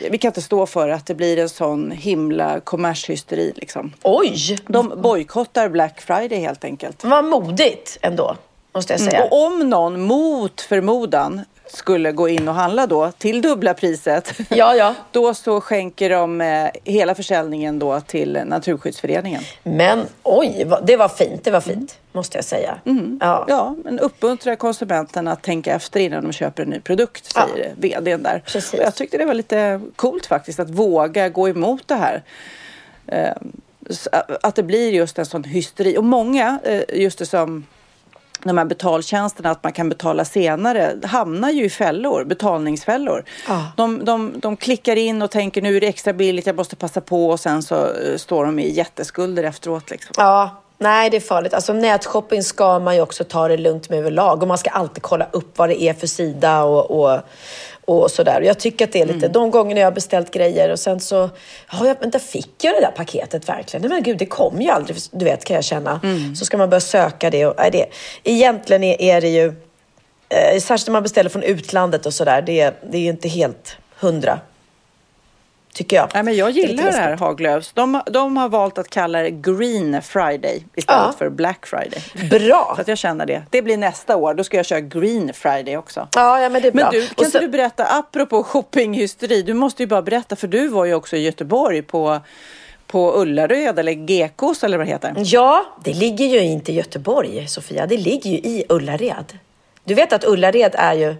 vi 0.00 0.18
kan 0.18 0.28
inte 0.28 0.42
stå 0.42 0.66
för 0.66 0.88
att 0.88 1.06
det 1.06 1.14
blir 1.14 1.38
en 1.38 1.48
sån 1.48 1.90
himla 1.90 2.60
kommershysteri 2.60 3.52
liksom. 3.56 3.92
Oj, 4.02 4.58
De 4.66 4.92
bojkottar 5.02 5.68
Black 5.68 6.00
Friday 6.00 6.38
helt 6.40 6.64
enkelt. 6.64 7.04
vad 7.04 7.24
modigt 7.24 7.98
ändå, 8.02 8.36
måste 8.74 8.92
jag 8.92 9.00
säga. 9.00 9.24
Och 9.24 9.46
om 9.46 9.70
någon 9.70 10.00
mot 10.00 10.60
förmodan 10.60 11.40
skulle 11.76 12.12
gå 12.12 12.28
in 12.28 12.48
och 12.48 12.54
handla 12.54 12.86
då 12.86 13.12
till 13.18 13.42
dubbla 13.42 13.74
priset. 13.74 14.32
Ja, 14.48 14.74
ja. 14.74 14.94
Då 15.12 15.34
så 15.34 15.60
skänker 15.60 16.10
de 16.10 16.40
eh, 16.40 16.68
hela 16.84 17.14
försäljningen 17.14 17.78
då 17.78 18.00
till 18.00 18.40
Naturskyddsföreningen. 18.46 19.42
Men 19.62 20.06
oj, 20.22 20.66
det 20.86 20.96
var 20.96 21.08
fint, 21.08 21.44
det 21.44 21.50
var 21.50 21.60
fint, 21.60 21.98
måste 22.12 22.38
jag 22.38 22.44
säga. 22.44 22.78
Ja. 23.20 23.44
Ja, 23.48 23.76
men 23.84 23.98
uppmuntrar 23.98 24.56
konsumenterna 24.56 25.32
att 25.32 25.42
tänka 25.42 25.74
efter 25.74 26.00
innan 26.00 26.22
de 26.24 26.32
köper 26.32 26.62
en 26.62 26.68
ny 26.70 26.80
produkt, 26.80 27.32
Ja. 27.34 27.48
säger 27.54 27.72
vdn 27.76 28.22
där. 28.22 28.42
Precis. 28.46 28.72
Och 28.80 28.84
jag 28.86 28.94
tyckte 28.94 29.18
det 29.18 29.24
var 29.24 29.34
lite 29.34 29.80
coolt 29.96 30.26
faktiskt 30.26 30.60
att 30.60 30.70
våga 30.70 31.28
gå 31.28 31.48
emot 31.48 31.88
det 31.88 31.94
här. 31.94 32.22
Eh, 33.06 33.32
Att 34.42 34.54
det 34.54 34.62
blir 34.62 34.90
just 34.92 35.18
en 35.18 35.26
sån 35.26 35.44
hysteri. 35.44 35.96
Och 35.98 36.04
många, 36.04 36.58
eh, 36.64 36.82
just 37.00 37.18
det 37.18 37.26
som 37.26 37.66
de 38.48 38.58
här 38.58 38.64
betaltjänsterna, 38.64 39.50
att 39.50 39.64
man 39.64 39.72
kan 39.72 39.88
betala 39.88 40.24
senare, 40.24 40.96
hamnar 41.02 41.50
ju 41.50 41.64
i 41.64 41.70
fällor, 41.70 42.24
betalningsfällor. 42.24 43.24
Ja. 43.48 43.72
De, 43.76 44.04
de, 44.04 44.32
de 44.36 44.56
klickar 44.56 44.96
in 44.96 45.22
och 45.22 45.30
tänker 45.30 45.62
nu 45.62 45.76
är 45.76 45.80
det 45.80 45.86
extra 45.86 46.12
billigt, 46.12 46.46
jag 46.46 46.56
måste 46.56 46.76
passa 46.76 47.00
på 47.00 47.28
och 47.28 47.40
sen 47.40 47.62
så 47.62 47.74
eh, 47.74 48.16
står 48.16 48.44
de 48.44 48.58
i 48.58 48.70
jätteskulder 48.70 49.44
efteråt. 49.44 49.90
Liksom. 49.90 50.14
Ja, 50.16 50.62
nej 50.78 51.10
det 51.10 51.16
är 51.16 51.20
farligt. 51.20 51.54
Alltså 51.54 51.72
nätshopping 51.72 52.42
ska 52.42 52.78
man 52.78 52.94
ju 52.94 53.00
också 53.00 53.24
ta 53.24 53.48
det 53.48 53.56
lugnt 53.56 53.90
med 53.90 53.98
överlag 53.98 54.42
och 54.42 54.48
man 54.48 54.58
ska 54.58 54.70
alltid 54.70 55.02
kolla 55.02 55.26
upp 55.32 55.58
vad 55.58 55.68
det 55.68 55.82
är 55.82 55.94
för 55.94 56.06
sida 56.06 56.62
och, 56.62 56.90
och, 56.90 57.20
och 57.86 58.10
sådär. 58.10 58.40
Jag 58.40 58.58
tycker 58.58 58.84
att 58.84 58.92
det 58.92 59.00
är 59.00 59.06
lite, 59.06 59.28
de 59.28 59.50
gångerna 59.50 59.80
jag 59.80 59.86
har 59.86 59.92
beställt 59.92 60.30
grejer 60.30 60.70
och 60.70 60.78
sen 60.78 61.00
så, 61.00 61.30
ja 61.72 61.86
jag, 61.86 61.96
vänta 62.00 62.18
fick 62.18 62.64
jag 62.64 62.74
det 62.74 62.80
där 62.80 62.90
paketet 62.90 63.48
verkligen? 63.48 63.82
Nej 63.82 63.90
men 63.90 64.02
gud 64.02 64.18
det 64.18 64.26
kom 64.26 64.62
ju 64.62 64.70
aldrig, 64.70 64.96
du 65.10 65.24
vet 65.24 65.44
kan 65.44 65.54
jag 65.54 65.64
känna. 65.64 66.00
Så 66.36 66.44
ska 66.44 66.56
man 66.56 66.70
börja 66.70 66.80
söka 66.80 67.30
det 67.30 67.46
och, 67.46 67.54
nej, 67.58 67.70
det 67.70 67.86
egentligen 68.30 68.84
är, 68.84 69.02
är 69.02 69.20
det 69.20 69.28
ju, 69.28 69.46
eh, 70.28 70.60
särskilt 70.60 70.86
när 70.86 70.92
man 70.92 71.02
beställer 71.02 71.30
från 71.30 71.42
utlandet 71.42 72.06
och 72.06 72.14
sådär, 72.14 72.42
det, 72.42 72.74
det 72.90 72.98
är 72.98 73.02
ju 73.02 73.10
inte 73.10 73.28
helt 73.28 73.76
hundra. 74.00 74.40
Tycker 75.74 75.96
jag. 75.96 76.08
Nej, 76.14 76.22
men 76.22 76.36
jag 76.36 76.54
Det 76.54 76.60
gillar 76.60 76.84
det 76.84 76.90
här 76.90 77.00
läskigt. 77.10 77.20
Haglöfs. 77.20 77.72
De, 77.72 78.00
de 78.06 78.36
har 78.36 78.48
valt 78.48 78.78
att 78.78 78.90
kalla 78.90 79.22
det 79.22 79.30
Green 79.30 80.02
Friday 80.02 80.64
istället 80.74 81.02
Ja. 81.06 81.14
för 81.18 81.28
Black 81.30 81.66
Friday. 81.66 82.28
Bra! 82.30 82.72
Så 82.76 82.80
att 82.82 82.88
jag 82.88 82.98
känner 82.98 83.26
det. 83.26 83.42
Det 83.50 83.62
blir 83.62 83.76
nästa 83.76 84.16
år. 84.16 84.34
Då 84.34 84.44
ska 84.44 84.56
jag 84.56 84.66
köra 84.66 84.80
Green 84.80 85.32
Friday 85.34 85.76
också. 85.76 86.08
Ja, 86.14 86.40
ja 86.40 86.48
men 86.48 86.62
det 86.62 86.68
är 86.68 86.72
bra. 86.72 86.90
Men 86.92 87.00
du, 87.00 87.08
kan 87.08 87.30
så- 87.30 87.38
du 87.38 87.48
berätta, 87.48 87.84
apropå 87.86 88.42
shoppinghysteri, 88.44 89.42
du 89.42 89.54
måste 89.54 89.82
ju 89.82 89.86
bara 89.86 90.02
berätta 90.02 90.36
för 90.36 90.46
du 90.48 90.68
var 90.68 90.84
ju 90.84 90.94
också 90.94 91.16
i 91.16 91.22
Göteborg 91.22 91.82
på, 91.82 92.20
på 92.86 93.20
Ullared 93.20 93.78
eller 93.78 93.92
Gekås 94.10 94.64
eller 94.64 94.78
vad 94.78 94.86
det 94.86 94.90
heter. 94.92 95.12
Ja, 95.16 95.64
det 95.84 95.92
ligger 95.94 96.26
ju 96.26 96.38
inte 96.40 96.72
i 96.72 96.74
Göteborg, 96.74 97.46
Sofia. 97.48 97.86
Det 97.86 97.96
ligger 97.98 98.30
ju 98.30 98.36
i 98.36 98.64
Ullared. 98.68 99.38
Du 99.84 99.94
vet 99.94 100.12
att 100.12 100.24
Ullared 100.24 100.74
är 100.78 100.94
ju 100.94 101.14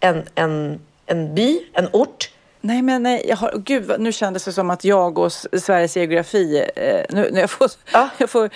en, 0.00 0.22
en, 0.34 0.80
en 1.06 1.34
by, 1.34 1.58
en 1.72 1.88
ort. 1.92 2.30
Nej 2.66 2.82
men 2.82 3.02
nej, 3.02 3.24
jag 3.28 3.36
har, 3.36 3.52
gud 3.64 3.92
nu 3.98 4.12
kändes 4.12 4.44
det 4.44 4.52
som 4.52 4.70
att 4.70 4.84
jag 4.84 5.18
och 5.18 5.32
Sveriges 5.32 5.96
geografi, 5.96 6.64
eh, 6.76 7.04
nu, 7.08 7.30
nu 7.32 7.40
jag 7.40 7.50
får, 7.50 7.70
Ja. 7.92 7.98
Mm, 7.98 8.10
jag 8.18 8.30
får 8.30 8.50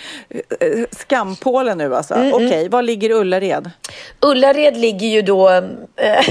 eh, 0.59 0.85
skampålen 0.91 1.77
nu 1.77 1.95
alltså. 1.95 2.13
Okej, 2.33 2.69
var 2.69 2.81
ligger 2.81 3.11
Ullared? 3.11 3.71
Ullared 4.19 4.77
ligger 4.77 5.07
ju 5.07 5.21
då... 5.21 5.49
Eh, 5.95 6.25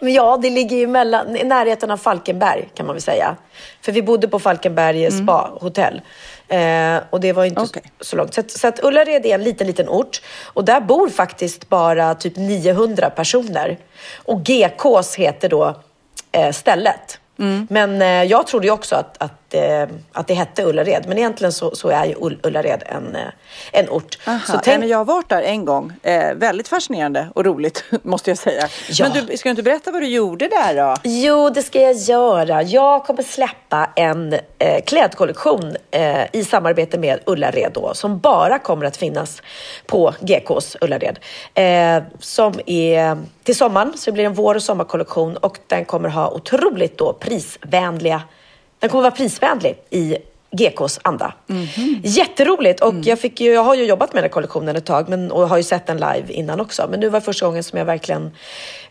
ja, 0.00 0.38
det 0.42 0.50
ligger 0.50 0.76
ju 0.76 0.86
mellan, 0.86 1.36
i 1.36 1.44
närheten 1.44 1.90
av 1.90 1.96
Falkenberg 1.96 2.68
kan 2.74 2.86
man 2.86 2.94
väl 2.94 3.02
säga. 3.02 3.36
För 3.82 3.92
vi 3.92 4.02
bodde 4.02 4.28
på 4.28 4.38
Falkenberg 4.38 5.10
spa 5.10 5.50
hotell. 5.60 6.00
Eh, 6.48 6.96
och 7.10 7.20
det 7.20 7.32
var 7.32 7.44
inte 7.44 7.60
Okej. 7.60 7.82
så, 8.00 8.16
långt. 8.16 8.34
Så, 8.34 8.42
så 8.48 8.68
att 8.68 8.84
Ullared 8.84 9.26
är 9.26 9.34
en 9.34 9.44
liten, 9.44 9.66
liten 9.66 9.88
ort. 9.88 10.22
Och 10.44 10.64
där 10.64 10.80
bor 10.80 11.08
faktiskt 11.08 11.68
bara 11.68 12.14
typ 12.14 12.36
900 12.36 13.10
personer. 13.10 13.78
Och 14.16 14.42
GKs 14.42 15.14
heter 15.14 15.48
då 15.48 15.74
eh, 16.32 16.52
stället. 16.52 17.20
Men 17.68 18.02
eh, 18.02 18.08
jag 18.08 18.46
trodde 18.46 18.66
ju 18.66 18.72
också 18.72 18.96
att, 18.96 19.22
att, 19.22 19.32
eh, 19.54 19.88
att 20.12 20.26
det 20.26 20.34
hette 20.34 20.64
Ullared. 20.64 21.04
Men 21.08 21.18
egentligen 21.18 21.52
så, 21.52 21.74
så 21.76 21.88
är 21.88 22.04
ju 22.04 22.14
Ull- 22.14 22.38
Ullared 22.46 22.82
en, 22.86 23.16
eh, 23.16 23.22
en 23.72 23.88
ort. 23.90 24.18
Aha, 24.26 24.38
Så 24.46 24.58
tänk, 24.64 24.84
jag 24.84 24.98
har 24.98 25.04
varit 25.04 25.28
där 25.28 25.42
en 25.42 25.64
gång. 25.64 25.92
Eh, 26.02 26.34
väldigt 26.34 26.68
fascinerande 26.68 27.28
och 27.34 27.44
roligt 27.44 27.84
måste 28.02 28.30
jag 28.30 28.38
säga. 28.38 28.68
Ja. 28.90 29.08
Men 29.14 29.26
du, 29.26 29.36
ska 29.36 29.48
du 29.48 29.50
inte 29.50 29.62
berätta 29.62 29.90
vad 29.90 30.02
du 30.02 30.08
gjorde 30.08 30.48
där 30.48 30.74
då? 30.76 30.96
Jo, 31.04 31.50
det 31.50 31.62
ska 31.62 31.80
jag 31.80 31.94
göra. 31.96 32.62
Jag 32.62 33.04
kommer 33.04 33.22
släppa 33.22 33.90
en 33.96 34.32
eh, 34.58 34.82
klädkollektion 34.86 35.76
eh, 35.90 36.24
i 36.32 36.44
samarbete 36.44 36.98
med 36.98 37.18
Ullared 37.26 37.70
då, 37.74 37.94
som 37.94 38.18
bara 38.18 38.58
kommer 38.58 38.86
att 38.86 38.96
finnas 38.96 39.42
på 39.86 40.14
GKs 40.20 40.76
Ullared. 40.80 41.18
Eh, 41.54 42.02
som 42.18 42.60
är 42.66 43.18
till 43.44 43.56
sommaren, 43.56 43.92
så 43.96 44.10
det 44.10 44.12
blir 44.12 44.24
en 44.24 44.34
vår 44.34 44.54
och 44.54 44.62
sommarkollektion 44.62 45.36
och 45.36 45.58
den 45.66 45.84
kommer 45.84 46.08
ha 46.08 46.30
otroligt 46.30 46.98
då 46.98 47.12
prisvänliga, 47.12 48.22
den 48.80 48.90
kommer 48.90 49.02
vara 49.02 49.10
prisvänlig 49.10 49.76
i 49.90 50.16
GKs 50.52 50.98
anda. 51.02 51.34
Jätteroligt 52.02 52.80
och 52.80 52.94
jag, 53.02 53.18
fick 53.18 53.40
ju, 53.40 53.52
jag 53.52 53.64
har 53.64 53.74
ju 53.74 53.84
jobbat 53.84 54.12
med 54.12 54.22
den 54.22 54.24
här 54.24 54.32
kollektionen 54.32 54.76
ett 54.76 54.86
tag 54.86 55.08
men, 55.08 55.32
och 55.32 55.48
har 55.48 55.56
ju 55.56 55.62
sett 55.62 55.86
den 55.86 55.96
live 55.96 56.32
innan 56.32 56.60
också. 56.60 56.86
Men 56.90 57.00
nu 57.00 57.08
var 57.08 57.20
första 57.20 57.46
gången 57.46 57.64
som 57.64 57.78
jag 57.78 57.86
verkligen 57.86 58.30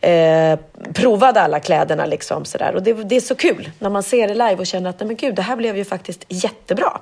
eh, 0.01 0.59
provade 0.93 1.41
alla 1.41 1.59
kläderna. 1.59 2.05
Liksom, 2.05 2.45
sådär. 2.45 2.75
Och 2.75 2.83
det, 2.83 2.93
det 2.93 3.15
är 3.15 3.21
så 3.21 3.35
kul 3.35 3.69
när 3.79 3.89
man 3.89 4.03
ser 4.03 4.27
det 4.27 4.33
live 4.33 4.55
och 4.55 4.67
känner 4.67 4.89
att 4.89 4.99
nej, 4.99 5.07
men 5.07 5.15
gud, 5.15 5.35
det 5.35 5.41
här 5.41 5.55
blev 5.55 5.77
ju 5.77 5.85
faktiskt 5.85 6.25
jättebra. 6.27 7.01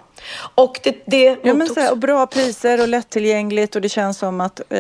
Och 0.56 0.80
det, 0.84 0.96
det 1.06 1.38
Ja, 1.44 1.54
men 1.54 1.68
så 1.68 1.80
här, 1.80 1.92
och 1.92 1.98
bra 1.98 2.28
priser 2.28 2.82
och 2.82 2.88
lättillgängligt 2.88 3.76
och 3.76 3.82
det 3.82 3.90
känns 3.90 4.18
som 4.18 4.42
att 4.42 4.62
eh, 4.70 4.78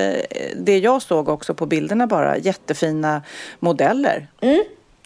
det 0.55 0.77
jag 0.77 1.01
såg 1.01 1.29
också 1.29 1.53
på 1.53 1.65
bilderna 1.65 2.07
bara, 2.07 2.37
jättefina 2.37 3.21
modeller. 3.59 4.27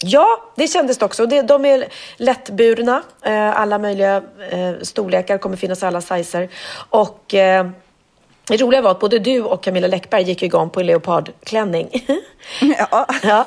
Ja, 0.04 0.44
det 0.56 0.68
kändes 0.68 0.98
det 0.98 1.06
också. 1.06 1.26
De 1.26 1.66
är 1.66 1.88
lättburna. 2.18 3.04
Eh, 3.22 3.60
alla 3.60 3.80
möjliga 3.80 4.24
eh, 4.52 4.74
storlekar 4.82 5.38
kommer 5.38 5.58
finnas 5.58 5.84
alla 5.84 6.02
sizer. 6.02 6.50
Och 6.90 7.34
eh, 7.34 7.70
det 8.48 8.58
roliga 8.58 8.82
var 8.82 8.92
att 8.92 9.00
både 9.00 9.20
du 9.20 9.42
och 9.42 9.64
Camilla 9.64 9.88
Läckberg 9.88 10.24
gick 10.24 10.44
igång 10.44 10.70
på 10.70 10.80
en 10.80 10.86
leopardklänning. 10.86 11.90
Ja. 12.92 13.08
ja, 13.24 13.46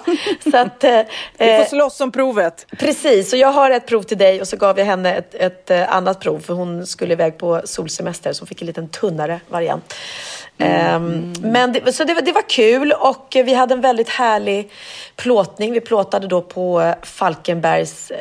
så 0.50 0.56
att... 0.56 0.84
Eh, 0.84 1.00
Vi 1.38 1.50
eh, 1.54 1.58
får 1.58 1.64
slåss 1.64 2.00
om 2.00 2.12
provet. 2.12 2.66
Precis, 2.78 3.30
så 3.30 3.36
jag 3.36 3.48
har 3.48 3.70
ett 3.70 3.86
prov 3.86 4.02
till 4.02 4.18
dig 4.18 4.40
och 4.40 4.48
så 4.48 4.56
gav 4.56 4.78
jag 4.78 4.86
henne 4.86 5.14
ett, 5.14 5.34
ett 5.34 5.70
eh, 5.70 5.94
annat 5.96 6.20
prov 6.20 6.40
för 6.40 6.54
hon 6.54 6.86
skulle 6.86 7.12
iväg 7.12 7.38
på 7.38 7.60
solsemester 7.64 8.32
så 8.32 8.40
hon 8.42 8.46
fick 8.48 8.60
en 8.60 8.66
liten 8.66 8.88
tunnare 8.88 9.40
variant. 9.48 9.94
Ehm, 10.58 11.32
men 11.42 11.72
det, 11.72 11.92
så 11.92 12.04
det, 12.04 12.14
var- 12.14 12.22
det 12.22 12.32
var 12.32 12.48
kul 12.48 12.92
och 12.92 13.36
eh, 13.36 13.44
vi 13.44 13.54
hade 13.54 13.74
en 13.74 13.80
väldigt 13.80 14.08
härlig 14.08 14.70
plåtning. 15.16 15.72
Vi 15.72 15.80
plåtade 15.80 16.26
då 16.26 16.42
på 16.42 16.80
eh, 16.80 16.94
Falkenbergs 17.02 18.12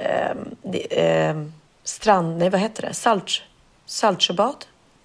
det- 0.63 0.99
ehm, 1.01 1.53
strand, 1.83 2.37
nej 2.37 2.49
vad 2.49 2.61
heter 2.61 2.81
det, 2.87 2.93
Salt, 2.93 3.41
Saltsjöbad? 3.85 4.55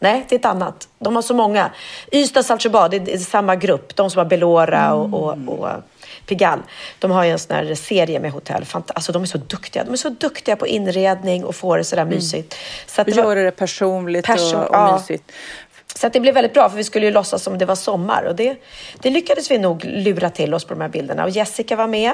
Nej, 0.00 0.26
det 0.28 0.34
är 0.34 0.38
ett 0.38 0.44
annat. 0.44 0.88
De 0.98 1.14
har 1.14 1.22
så 1.22 1.34
många. 1.34 1.70
Ystad 2.12 2.42
Saltsjöbad, 2.42 2.90
det 2.90 2.96
är- 3.14 3.18
samma 3.18 3.56
grupp. 3.56 3.96
De 3.96 4.10
som 4.10 4.18
har 4.18 4.24
Belora 4.24 4.94
och, 4.94 5.22
och, 5.22 5.38
och 5.58 5.68
Pigalle. 6.26 6.62
De 6.98 7.10
har 7.10 7.24
ju 7.24 7.30
en 7.30 7.38
sån 7.38 7.56
här 7.56 7.74
serie 7.74 8.20
med 8.20 8.32
hotell. 8.32 8.64
Fant- 8.64 8.90
Alltså 8.94 9.12
de 9.12 9.22
är 9.22 9.26
så 9.26 9.38
duktiga. 9.38 9.84
De 9.84 9.92
är 9.92 9.96
så 9.96 10.08
duktiga 10.08 10.56
på 10.56 10.66
inredning 10.66 11.44
och 11.44 11.54
få 11.56 11.76
det 11.76 11.84
sådär 11.84 12.04
mysigt. 12.04 12.54
Så, 12.86 13.00
att 13.00 13.06
det, 13.06 13.12
var, 13.22 13.22
Göra 13.24 13.42
det 13.44 13.50
personligt 13.50 14.26
Person- 14.26 14.54
och, 14.60 14.68
och 14.68 14.74
ja. 14.74 14.96
mysigt. 14.98 15.32
så 15.94 16.06
att 16.06 16.12
det 16.12 16.20
blev 16.20 16.34
väldigt 16.34 16.54
bra 16.54 16.68
för 16.68 16.76
vi 16.76 16.84
skulle 16.84 17.06
ju 17.06 17.12
låtsas 17.12 17.42
som 17.42 17.58
det 17.58 17.64
var 17.64 17.74
sommar. 17.74 18.22
Och 18.22 18.36
det, 18.36 18.56
det 19.00 19.10
lyckades 19.10 19.50
vi 19.50 19.58
nog 19.58 19.84
lura 19.84 20.30
till 20.30 20.54
oss 20.54 20.64
på 20.64 20.74
de 20.74 20.80
här 20.80 20.88
bilderna. 20.88 21.24
Och 21.24 21.30
Jessica 21.30 21.76
var 21.76 21.86
med. 21.86 22.12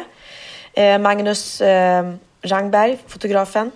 Eh, 0.72 0.98
Magnus 0.98 1.60
eh, 1.60 2.12
Rangberg, 2.42 2.98
fotografen. 3.06 3.70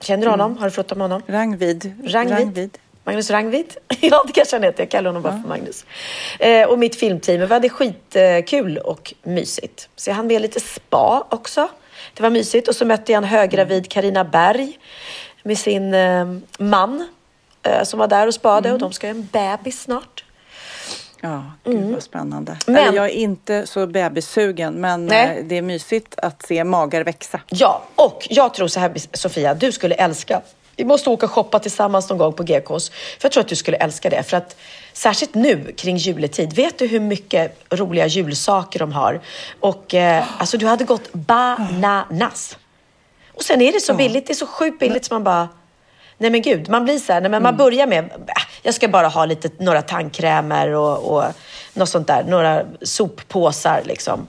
Känner 0.00 0.24
du 0.24 0.30
honom? 0.30 0.56
Har 0.58 0.64
du 0.64 0.70
fotat 0.70 0.98
med 0.98 1.04
honom? 1.04 1.22
Rangvid. 1.26 1.94
Rangvid. 2.06 2.78
Magnus 3.04 3.30
Rangvid. 3.30 3.76
ja, 4.00 4.24
det 4.26 4.32
kanske 4.32 4.56
han 4.56 4.62
heter. 4.62 4.82
Jag 4.82 4.90
kallar 4.90 5.08
honom 5.10 5.22
bara 5.22 5.42
för 5.42 5.48
Magnus. 5.48 5.84
Eh, 6.38 6.68
och 6.68 6.78
mitt 6.78 6.96
filmteam. 6.96 7.40
Vi 7.40 7.46
hade 7.46 7.68
skitkul 7.68 8.78
och 8.78 9.14
mysigt. 9.22 9.88
Så 9.96 10.10
jag 10.10 10.14
hann 10.14 10.26
med 10.26 10.42
lite 10.42 10.60
spa 10.60 11.26
också. 11.30 11.68
Det 12.14 12.22
var 12.22 12.30
mysigt. 12.30 12.68
Och 12.68 12.76
så 12.76 12.84
mötte 12.84 13.12
jag 13.12 13.18
en 13.18 13.24
höggravid 13.28 13.90
Karina 13.90 14.24
Berg 14.24 14.78
med 15.42 15.58
sin 15.58 15.94
eh, 15.94 16.26
man. 16.58 17.08
eh, 17.62 17.82
som 17.82 17.98
var 17.98 18.06
där 18.08 18.26
och 18.26 18.34
spade 18.34 18.72
och 18.72 18.78
de 18.78 18.92
ska 18.92 19.06
göra 19.06 19.16
en 19.16 19.28
bebis 19.32 19.80
snart. 19.82 20.24
Ja, 21.20 21.44
gud 21.64 21.90
vad 21.92 22.02
spännande. 22.02 22.56
Men- 22.66 22.76
Eller, 22.76 22.96
jag 22.96 23.04
är 23.06 23.10
inte 23.14 23.66
så 23.66 23.86
bebissugen 23.86 24.74
men 24.74 25.06
Nej. 25.06 25.38
eh, 25.38 25.44
det 25.44 25.58
är 25.58 25.62
mysigt 25.62 26.14
att 26.18 26.46
se 26.46 26.64
magar 26.64 27.04
växa. 27.04 27.40
Ja, 27.48 27.82
och 27.94 28.26
jag 28.30 28.54
tror 28.54 28.68
så 28.68 28.80
här 28.80 28.92
Sofia, 29.12 29.54
du 29.54 29.72
skulle 29.72 29.94
älska 29.94 30.40
vi 30.76 30.84
måste 30.84 31.10
åka 31.10 31.26
och 31.26 31.32
shoppa 31.32 31.58
tillsammans 31.58 32.08
någon 32.08 32.18
gång 32.18 32.32
på 32.32 32.42
GKs. 32.42 32.90
För 32.90 33.22
jag 33.22 33.32
tror 33.32 33.40
att 33.40 33.48
du 33.48 33.56
skulle 33.56 33.76
älska 33.76 34.10
det. 34.10 34.22
För 34.22 34.36
att 34.36 34.56
särskilt 34.92 35.34
nu 35.34 35.72
kring 35.76 35.96
juletid, 35.96 36.52
vet 36.52 36.78
du 36.78 36.86
hur 36.86 37.00
mycket 37.00 37.58
roliga 37.70 38.06
julsaker 38.06 38.78
de 38.78 38.92
har? 38.92 39.20
Och 39.60 39.94
eh, 39.94 40.24
alltså 40.38 40.58
du 40.58 40.66
hade 40.66 40.84
gått 40.84 41.12
bananas. 41.12 42.58
Och 43.34 43.42
sen 43.42 43.60
är 43.60 43.72
det 43.72 43.80
så 43.80 43.94
billigt, 43.94 44.26
det 44.26 44.32
är 44.32 44.34
så 44.34 44.46
sjukt 44.46 44.78
billigt 44.78 45.04
som 45.04 45.14
man 45.14 45.24
bara 45.24 45.48
Nej 46.18 46.30
men 46.30 46.42
gud, 46.42 46.68
man 46.68 46.84
blir 46.84 46.98
så 46.98 47.12
här, 47.12 47.20
nej, 47.20 47.30
men 47.30 47.42
man 47.42 47.56
börjar 47.56 47.86
med, 47.86 48.04
äh, 48.04 48.42
jag 48.62 48.74
ska 48.74 48.88
bara 48.88 49.08
ha 49.08 49.24
lite, 49.24 49.50
några 49.58 49.82
tandkrämer 49.82 50.68
och, 50.68 51.16
och 51.16 51.24
något 51.74 51.88
sånt 51.88 52.06
där, 52.06 52.24
några 52.24 52.64
soppåsar 52.82 53.82
liksom. 53.84 54.26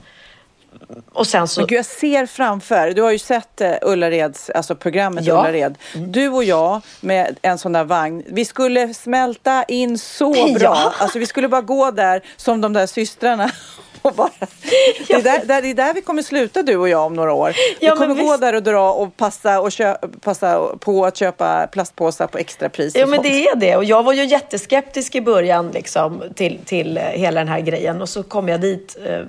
Och 1.12 1.26
sen 1.26 1.48
så... 1.48 1.60
Men 1.60 1.66
gud, 1.66 1.78
jag 1.78 1.86
ser 1.86 2.26
framför, 2.26 2.90
du 2.90 3.02
har 3.02 3.10
ju 3.10 3.18
sett 3.18 3.60
uh, 3.60 3.72
Ullareds, 3.82 4.50
alltså 4.50 4.74
programmet 4.74 5.24
Ja. 5.24 5.40
Ullared. 5.40 5.78
Du 5.94 6.28
och 6.28 6.44
jag 6.44 6.80
med 7.00 7.38
en 7.42 7.58
sån 7.58 7.72
där 7.72 7.84
vagn, 7.84 8.22
vi 8.26 8.44
skulle 8.44 8.94
smälta 8.94 9.64
in 9.68 9.98
så 9.98 10.32
bra. 10.32 10.52
Ja. 10.60 10.92
Alltså 10.98 11.18
vi 11.18 11.26
skulle 11.26 11.48
bara 11.48 11.62
gå 11.62 11.90
där 11.90 12.22
som 12.36 12.60
de 12.60 12.72
där 12.72 12.86
systrarna. 12.86 13.50
Och 14.04 14.14
bara, 14.14 14.30
det, 15.08 15.12
är 15.12 15.22
där, 15.46 15.62
det 15.62 15.70
är 15.70 15.74
där 15.74 15.94
vi 15.94 16.00
kommer 16.02 16.22
sluta 16.22 16.62
du 16.62 16.76
och 16.76 16.88
jag 16.88 17.06
om 17.06 17.14
några 17.14 17.32
år. 17.32 17.54
Ja, 17.80 17.94
vi 17.94 17.98
kommer 17.98 18.14
gå 18.14 18.30
visst. 18.30 18.40
där 18.40 18.54
och 18.54 18.62
dra 18.62 18.92
och 18.92 19.16
passa, 19.16 19.60
och 19.60 19.72
kö, 19.72 19.96
passa 20.20 20.76
på 20.80 21.06
att 21.06 21.16
köpa 21.16 21.66
plastpåsar 21.66 22.26
på 22.26 22.38
extrapris. 22.38 22.94
Ja 22.96 23.06
men 23.06 23.16
sånt. 23.16 23.22
det 23.22 23.46
är 23.48 23.56
det 23.56 23.76
och 23.76 23.84
jag 23.84 24.02
var 24.02 24.12
ju 24.12 24.24
jätteskeptisk 24.24 25.14
i 25.14 25.20
början 25.20 25.70
liksom, 25.70 26.22
till, 26.34 26.58
till 26.64 26.96
eh, 26.96 27.02
hela 27.02 27.40
den 27.40 27.48
här 27.48 27.60
grejen 27.60 28.02
och 28.02 28.08
så 28.08 28.22
kom 28.22 28.48
jag 28.48 28.60
dit 28.60 28.96
eh, 29.04 29.20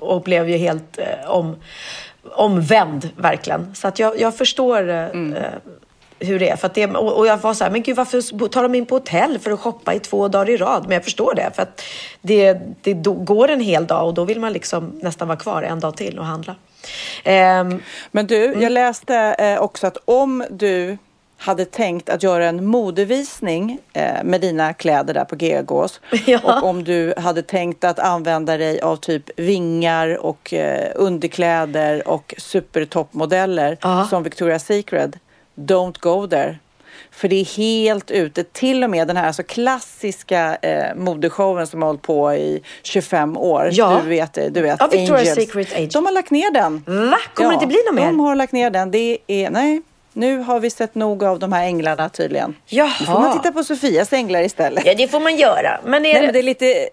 och 0.00 0.22
blev 0.22 0.48
ju 0.48 0.56
helt 0.56 0.98
eh, 0.98 1.30
om, 1.30 1.56
omvänd 2.34 3.10
verkligen. 3.16 3.74
Så 3.74 3.88
att 3.88 3.98
jag, 3.98 4.20
jag 4.20 4.36
förstår 4.36 4.88
eh, 4.90 4.96
Mm. 5.04 5.32
eh, 5.34 5.42
hur 6.18 6.38
det 6.38 6.48
är. 6.50 6.56
För 6.56 6.70
det, 6.74 6.86
och, 6.86 7.18
och 7.18 7.26
jag 7.26 7.36
var 7.36 7.54
så 7.54 7.64
här, 7.64 7.70
men 7.70 7.82
gud 7.82 7.96
varför 7.96 8.48
tar 8.48 8.62
de 8.62 8.74
in 8.74 8.86
på 8.86 8.94
hotell 8.94 9.38
för 9.38 9.50
att 9.50 9.60
shoppa 9.60 9.94
i 9.94 9.98
två 10.00 10.28
dagar 10.28 10.50
i 10.50 10.56
rad? 10.56 10.82
Men 10.82 10.92
jag 10.94 11.04
förstår 11.04 11.34
det. 11.34 11.50
För 11.54 11.62
att 11.62 11.82
det, 12.22 12.60
det 12.82 12.92
går 13.04 13.48
en 13.50 13.60
hel 13.60 13.86
dag 13.86 14.06
och 14.06 14.14
då 14.14 14.24
vill 14.24 14.40
man 14.40 14.52
liksom 14.52 14.98
nästan 15.02 15.28
vara 15.28 15.38
kvar 15.38 15.62
en 15.62 15.80
dag 15.80 15.96
till 15.96 16.18
och 16.18 16.24
handla. 16.24 16.54
Ehm, 17.24 17.82
Men 18.10 18.26
du, 18.26 18.44
Mm. 18.46 18.60
jag 18.62 18.72
läste 18.72 19.16
eh, 19.38 19.58
också 19.62 19.86
att 19.86 19.96
om 20.04 20.44
du 20.50 20.98
hade 21.38 21.64
tänkt 21.64 22.08
att 22.08 22.22
göra 22.22 22.46
en 22.48 22.66
modevisning 22.66 23.78
eh, 23.92 24.24
med 24.24 24.40
dina 24.40 24.72
kläder 24.72 25.14
där 25.14 25.24
på 25.24 25.36
Gegås 25.36 26.00
Ja. 26.26 26.40
och 26.44 26.68
om 26.68 26.84
du 26.84 27.14
hade 27.16 27.42
tänkt 27.42 27.84
att 27.84 27.98
använda 27.98 28.56
dig 28.56 28.80
av 28.80 28.96
typ 28.96 29.40
vingar 29.40 30.26
och 30.26 30.54
eh, 30.54 30.92
underkläder 30.94 32.08
och 32.08 32.34
supertoppmodeller 32.38 33.78
Ja. 33.82 34.06
som 34.10 34.24
Victoria's 34.26 34.58
Secret, 34.58 35.10
don't 35.54 35.96
go 36.00 36.26
there. 36.26 36.58
För 37.10 37.28
det 37.28 37.36
är 37.36 37.44
helt 37.56 38.10
ute. 38.10 38.44
Till 38.44 38.84
och 38.84 38.90
med 38.90 39.08
den 39.08 39.16
här 39.16 39.26
alltså 39.26 39.42
klassiska 39.42 40.56
eh, 40.56 40.94
modeshowen 40.96 41.66
som 41.66 41.82
har 41.82 41.86
hållit 41.88 42.02
på 42.02 42.34
i 42.34 42.62
25 42.82 43.36
år. 43.36 43.68
Ja. 43.72 44.00
Du 44.02 44.08
vet, 44.08 44.32
det, 44.32 44.48
du 44.48 44.62
vet 44.62 44.76
Ja, 44.80 44.86
Victoria's 44.92 45.10
Angels. 45.18 45.34
Secret 45.34 45.74
Angels. 45.76 45.92
De 45.92 46.04
har 46.04 46.12
lagt 46.12 46.30
ner 46.30 46.50
den. 46.50 46.84
Va? 47.10 47.16
Kommer 47.34 47.50
det 47.50 47.54
inte 47.54 47.66
bli 47.66 47.78
något 47.86 47.94
mer? 47.94 48.06
De 48.06 48.20
har 48.20 48.34
lagt 48.36 48.52
ner 48.52 48.70
den. 48.70 48.90
Det 48.90 49.18
är, 49.26 49.50
nej, 49.50 49.82
nu 50.16 50.38
har 50.38 50.60
vi 50.60 50.70
sett 50.70 50.94
nog 50.94 51.24
av 51.24 51.38
de 51.38 51.52
här 51.52 51.64
änglarna 51.64 52.08
tydligen. 52.08 52.56
Jaha. 52.66 52.92
Nu 53.00 53.06
får 53.06 53.12
man 53.12 53.38
titta 53.38 53.52
på 53.52 53.64
Sofias 53.64 54.12
änglar 54.12 54.42
istället. 54.42 54.86
ja, 54.86 54.94
det 54.94 55.08
får 55.08 55.20
man 55.20 55.36
göra. 55.36 55.80
Men 55.84 55.94
är 55.94 56.00
Nej, 56.00 56.14
det... 56.14 56.20
men 56.20 56.32
det 56.32 56.38
är 56.38 56.42
lite 56.42 56.88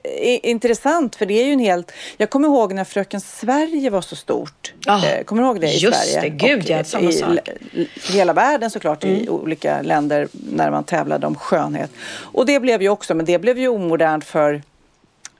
intressant 0.47 1.15
för 1.15 1.25
det 1.25 1.33
är 1.33 1.45
ju 1.45 1.53
en 1.53 1.59
helt... 1.59 1.91
Jag 2.17 2.29
kommer 2.29 2.47
ihåg 2.47 2.73
när 2.73 2.83
Fröken 2.83 3.21
Sverige 3.21 3.89
var 3.89 4.01
så 4.01 4.15
stort. 4.15 4.73
Ah, 4.87 5.05
eh, 5.05 5.23
kommer 5.23 5.41
du 5.41 5.47
ihåg 5.47 5.61
det 5.61 5.67
i 5.67 5.77
just 5.77 6.11
Sverige? 6.11 6.21
det, 6.21 6.47
gud, 6.47 6.69
ja, 6.69 6.83
samma 6.83 7.09
i 7.09 7.13
sak. 7.13 7.49
Mm. 7.73 7.87
hela 8.11 8.33
världen 8.33 8.69
såklart 8.69 9.03
i 9.03 9.29
olika 9.29 9.81
länder 9.81 10.27
när 10.31 10.71
man 10.71 10.83
tävlade 10.83 11.27
om 11.27 11.35
skönhet. 11.35 11.91
Och 12.19 12.45
det 12.45 12.59
blev 12.59 12.81
ju 12.81 12.89
också, 12.89 13.13
men 13.13 13.25
det 13.25 13.39
blev 13.39 13.57
ju 13.57 13.67
omodernt 13.67 14.25
för 14.25 14.61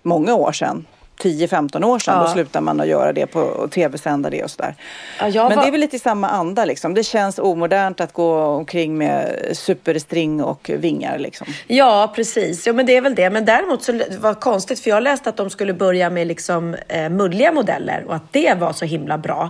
många 0.02 0.36
år 0.36 0.52
sedan. 0.52 0.86
10-15 1.22 1.84
år 1.86 2.00
sedan, 2.00 2.16
Ja. 2.18 2.24
då 2.24 2.28
slutade 2.34 2.66
man 2.66 2.80
att 2.82 2.88
göra 2.88 3.14
det 3.14 3.26
på 3.26 3.40
och 3.40 3.72
tv-sända 3.72 4.30
det 4.30 4.44
och 4.44 4.52
sådär. 4.52 4.76
Ja, 5.20 5.50
Men 5.50 5.56
var- 5.56 5.64
det 5.64 5.70
är 5.70 5.72
väl 5.72 5.82
lite 5.82 5.96
i 5.96 6.00
samma 6.00 6.30
anda 6.30 6.66
liksom. 6.66 6.94
Det 6.94 7.04
känns 7.04 7.40
omodernt 7.40 8.02
att 8.02 8.14
gå 8.14 8.38
omkring 8.46 8.98
med 8.98 9.40
superstring 9.54 10.44
och 10.44 10.70
vingar 10.78 11.18
liksom. 11.20 11.48
Ja, 11.68 12.12
precis. 12.16 12.68
Ja, 12.68 12.74
men 12.74 12.86
det 12.86 12.96
är 12.98 13.02
väl 13.02 13.16
det. 13.16 13.30
Men 13.30 13.46
däremot 13.46 13.84
så 13.84 13.92
var 14.20 14.30
det 14.30 14.40
konstigt, 14.40 14.80
för 14.80 14.90
jag 14.90 15.04
läste 15.04 15.30
att 15.30 15.38
de 15.38 15.50
skulle 15.50 15.74
börja 15.74 16.10
med 16.10 16.28
liksom, 16.28 16.76
eh, 16.88 17.10
mulliga 17.10 17.52
modeller 17.52 18.04
och 18.08 18.16
att 18.16 18.32
det 18.34 18.54
var 18.60 18.74
så 18.74 18.86
himla 18.86 19.18
bra. 19.18 19.50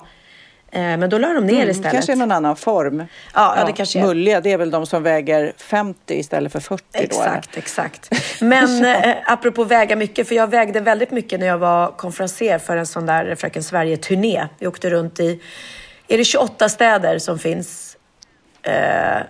Eh, 0.76 0.98
men 0.98 1.10
då 1.10 1.18
la 1.18 1.28
de 1.28 1.46
ner 1.46 1.56
Mm, 1.56 1.70
istället. 1.70 1.92
kanske 1.92 2.12
är 2.12 2.16
någon 2.16 2.32
annan 2.32 2.56
form. 2.56 3.00
Ja, 3.34 3.56
ja, 3.58 3.66
det 3.66 3.72
kanske 3.72 4.00
är. 4.00 4.04
Mulliga, 4.04 4.42
det 4.42 4.52
är 4.52 4.58
väl 4.58 4.72
de 4.72 4.86
som 4.86 5.04
väger 5.04 5.54
50 5.58 6.14
istället 6.20 6.52
för 6.52 6.60
40 6.60 6.84
då? 6.92 6.98
eller? 7.00 7.06
Exakt, 7.06 7.58
exakt. 7.58 8.10
Men 8.42 8.86
eh, 9.06 9.16
apropå 9.26 9.64
väga 9.64 9.96
mycket, 9.96 10.28
för 10.28 10.36
jag 10.36 10.50
vägde 10.50 10.80
väldigt 10.80 11.12
mycket 11.12 11.40
när 11.40 11.48
jag 11.48 11.58
var 11.58 11.88
konferenser 11.92 12.58
för 12.58 12.78
en 12.78 12.86
sån 12.86 13.06
där 13.06 13.36
Fröken 13.36 13.64
Sverige-turné. 13.64 14.48
Vi 14.60 14.68
åkte 14.68 14.90
runt 14.90 15.20
i, 15.20 15.40
är 16.08 16.18
det 16.18 16.24
28 16.24 16.70
städer 16.70 17.20
som 17.20 17.40
finns? 17.40 17.98
Eh, 18.64 19.22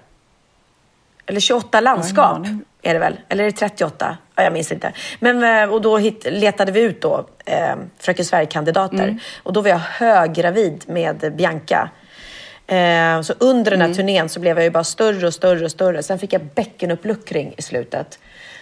eller 1.25 1.39
28 1.39 1.79
landskap 1.81 2.37
är 2.81 2.93
det 2.93 2.99
väl? 2.99 3.19
Eller 3.29 3.43
är 3.43 3.47
det 3.51 3.57
38? 3.57 4.17
Ja, 4.35 4.43
jag 4.43 4.53
minns 4.53 4.71
inte. 4.71 4.93
Men, 5.19 5.43
eh, 5.63 5.73
och 5.73 5.81
då 5.81 5.97
hit, 5.97 6.27
letade 6.29 6.71
vi 6.71 6.81
ut 6.81 7.01
då, 7.01 7.25
eh, 7.45 7.75
Fröken 7.99 8.25
Sverige-kandidater. 8.25 9.19
Och 9.43 9.53
då 9.53 9.61
var 9.61 9.69
jag 9.69 9.77
höggravid 9.79 10.83
med 10.87 11.33
Bianca. 11.37 11.89
Eh, 12.67 13.21
så 13.21 13.33
under 13.39 13.71
den 13.71 13.81
här 13.81 13.93
turnén 13.93 14.29
så 14.29 14.39
blev 14.39 14.57
jag 14.57 14.63
ju 14.63 14.69
bara 14.69 14.83
större 14.83 15.27
och 15.27 15.33
större 15.33 15.65
och 15.65 15.71
större. 15.71 16.03
Sen 16.03 16.19
fick 16.19 16.33
jag 16.33 16.41
bäckenuppluckring 16.55 17.53
i 17.57 17.61
slutet. 17.61 18.19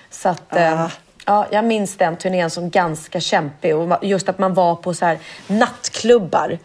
Så 0.10 0.30
att, 0.30 0.56
eh, 0.56 0.82
Ah. 0.82 0.90
ja, 1.26 1.48
jag 1.52 1.66
minns 1.66 1.98
den 1.98 2.18
turnén 2.18 2.50
som 2.50 2.70
ganska 2.70 3.20
kämpig. 3.20 3.76
Och 3.76 3.98
just 4.06 4.30
att 4.30 4.40
man 4.40 4.54
var 4.54 4.76
på 4.76 4.94
så 4.94 5.06
här 5.06 5.18
nattklubbar. 5.48 6.58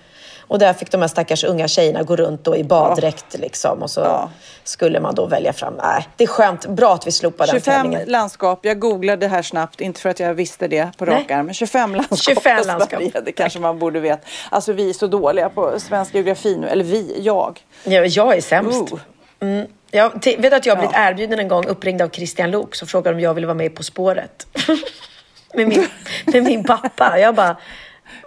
Och 0.49 0.59
där 0.59 0.73
fick 0.73 0.91
de 0.91 1.01
här 1.01 1.09
stackars 1.09 1.45
unga 1.45 1.69
tjejerna 1.69 2.03
gå 2.03 2.17
runt 2.17 2.45
då 2.45 2.57
i 2.57 2.65
baddräkt 2.65 3.39
liksom. 3.39 3.83
Och 3.83 3.91
så 3.91 4.01
Ja. 4.01 4.31
skulle 4.65 5.01
man 5.01 5.15
då 5.15 5.27
välja 5.27 5.53
fram. 5.53 5.75
Nej, 5.83 6.09
det 6.17 6.25
är 6.25 6.29
skönt. 6.29 6.67
Bra 6.67 6.95
att 6.95 7.07
vi 7.07 7.13
slopar 7.13 7.47
den 7.47 7.55
25 7.55 7.75
tävlingen. 7.75 8.09
landskap, 8.09 8.59
jag 8.63 8.79
googlade 8.79 9.17
det 9.27 9.29
här 9.31 9.43
snabbt, 9.43 9.81
inte 9.81 10.01
för 10.01 10.09
att 10.09 10.21
jag 10.21 10.35
visste 10.35 10.69
det 10.69 10.89
på 10.99 11.05
rak 11.05 11.31
arm, 11.31 11.47
men 11.47 11.55
25 11.55 11.95
landskap 11.95 12.19
25 12.35 12.59
på 12.59 12.67
landskap. 12.67 12.91
Sverige, 13.01 13.21
det 13.25 13.33
kanske 13.33 13.59
man 13.59 13.79
borde 13.79 14.01
veta. 14.01 14.23
Alltså 14.51 14.73
vi 14.73 14.89
är 14.91 14.95
så 14.95 15.07
dåliga 15.07 15.49
på 15.49 15.81
svensk 15.81 16.15
geografi 16.15 16.57
nu, 16.57 16.69
eller 16.69 16.85
vi, 16.85 17.23
jag. 17.23 17.61
Ja, 17.85 18.05
jag 18.05 18.37
är 18.37 18.41
sämst. 18.41 18.93
Oh. 18.93 18.99
Mm. 19.41 19.67
Jag, 19.91 20.25
vet 20.39 20.53
att 20.53 20.67
jag 20.67 20.75
har 20.75 20.79
blivit 20.79 20.97
Ja. 20.97 21.09
erbjuden 21.09 21.39
en 21.39 21.49
gång, 21.49 21.67
uppringd 21.67 22.03
av 22.03 22.09
Christian 22.09 22.51
Lok, 22.51 22.75
så 22.75 22.87
frågade 22.87 23.11
de 23.11 23.15
om 23.17 23.21
jag 23.21 23.35
ville 23.35 23.47
vara 23.47 23.55
med 23.55 23.75
På 23.75 23.83
spåret. 23.83 24.47
med, 25.55 25.69
min, 25.69 25.87
med 26.25 26.43
min 26.43 26.65
pappa. 26.65 27.19
Jag 27.19 27.35
bara, 27.35 27.57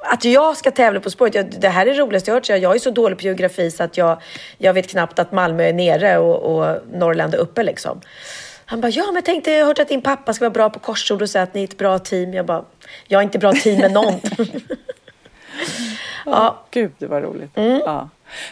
att 0.02 0.26
jag 0.26 0.58
ska 0.58 0.72
tävla 0.72 1.00
På 1.00 1.10
spåret, 1.10 1.36
jag, 1.36 1.46
det 1.60 1.70
här 1.70 1.86
är 1.86 1.94
det 1.94 2.00
roligaste 2.00 2.32
jag 2.32 2.36
hört. 2.36 2.50
Jag 2.50 2.60
jag 2.60 2.76
är 2.76 2.80
så 2.80 2.90
dålig 2.92 3.18
på 3.18 3.24
geografi 3.24 3.72
så 3.72 3.84
att 3.84 3.98
jag, 3.98 4.22
jag 4.58 4.74
vet 4.74 4.88
knappt 4.88 5.20
att 5.20 5.32
Malmö 5.32 5.64
är 5.64 5.74
nere 5.74 6.18
och, 6.18 6.56
och 6.56 6.78
Norrland 6.94 7.34
är 7.34 7.38
uppe 7.38 7.64
liksom. 7.64 8.02
Han 8.66 8.82
bara, 8.82 8.90
ja 8.90 9.06
men 9.06 9.16
jag 9.16 9.26
tänkte, 9.26 9.52
jag 9.52 9.66
hört 9.66 9.80
att 9.80 9.88
din 9.88 10.02
pappa 10.02 10.34
ska 10.34 10.46
vara 10.46 10.54
bra 10.54 10.70
på 10.70 10.80
korsord 10.80 11.22
och 11.22 11.30
säga 11.30 11.44
att 11.44 11.54
ni 11.54 11.62
är 11.62 11.68
ett 11.68 11.78
bra 11.78 12.00
team. 12.00 12.34
Jag 12.34 12.46
bara, 12.46 12.64
jag 13.08 13.20
är 13.20 13.24
inte 13.24 13.40
bra 13.40 13.54
team 13.54 13.80
med 13.80 13.92
någon. 13.92 14.14
ja, 16.26 16.60
Gud, 16.72 16.92
det 16.98 17.08
var 17.08 17.22
roligt. 17.22 17.58
Mm. 17.58 17.82
Ja. 17.86 18.10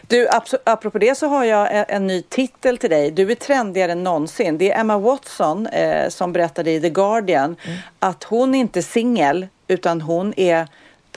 Du, 0.08 0.28
apropå 0.64 0.98
det 0.98 1.18
så 1.18 1.28
har 1.28 1.44
jag 1.44 1.76
en, 1.76 1.86
en 1.88 2.08
ny 2.08 2.22
titel 2.22 2.78
till 2.78 2.90
dig. 2.90 3.12
Du 3.12 3.32
är 3.32 3.36
trendigare 3.36 3.92
än 3.92 4.04
någonsin. 4.04 4.58
Det 4.58 4.72
är 4.72 4.80
Emma 4.80 4.98
Watson 4.98 5.68
eh, 5.68 6.10
som 6.10 6.34
berättade 6.34 6.72
i 6.72 6.82
The 6.82 6.90
Guardian 6.90 7.56
Mm. 7.66 7.78
att 8.00 8.24
hon 8.24 8.56
inte 8.56 8.80
är 8.80 8.82
singel 8.82 9.48
utan 9.68 10.02
hon 10.02 10.34
är 10.38 10.68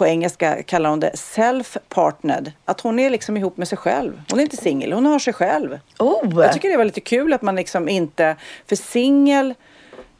på 0.01 0.07
engelska 0.07 0.63
kallar 0.63 0.91
hon 0.91 1.01
det 1.01 1.11
self-partnered. 1.15 2.53
Att 2.65 2.81
hon 2.81 2.99
är 2.99 3.11
liksom 3.11 3.37
ihop 3.37 3.57
med 3.57 3.69
sig 3.69 3.79
själv. 3.79 4.23
Hon 4.31 4.39
är 4.39 4.43
inte 4.43 4.57
singel, 4.57 4.93
hon 4.93 5.07
har 5.07 5.19
sig 5.19 5.33
själv. 5.33 5.79
Oh. 5.99 6.43
Jag 6.43 6.53
tycker 6.53 6.69
det 6.71 6.77
var 6.77 6.85
lite 6.85 7.01
kul 7.01 7.33
att 7.33 7.43
man 7.43 7.57
liksom 7.57 7.89
inte, 7.89 8.37
för 8.69 8.77
singel 8.77 9.55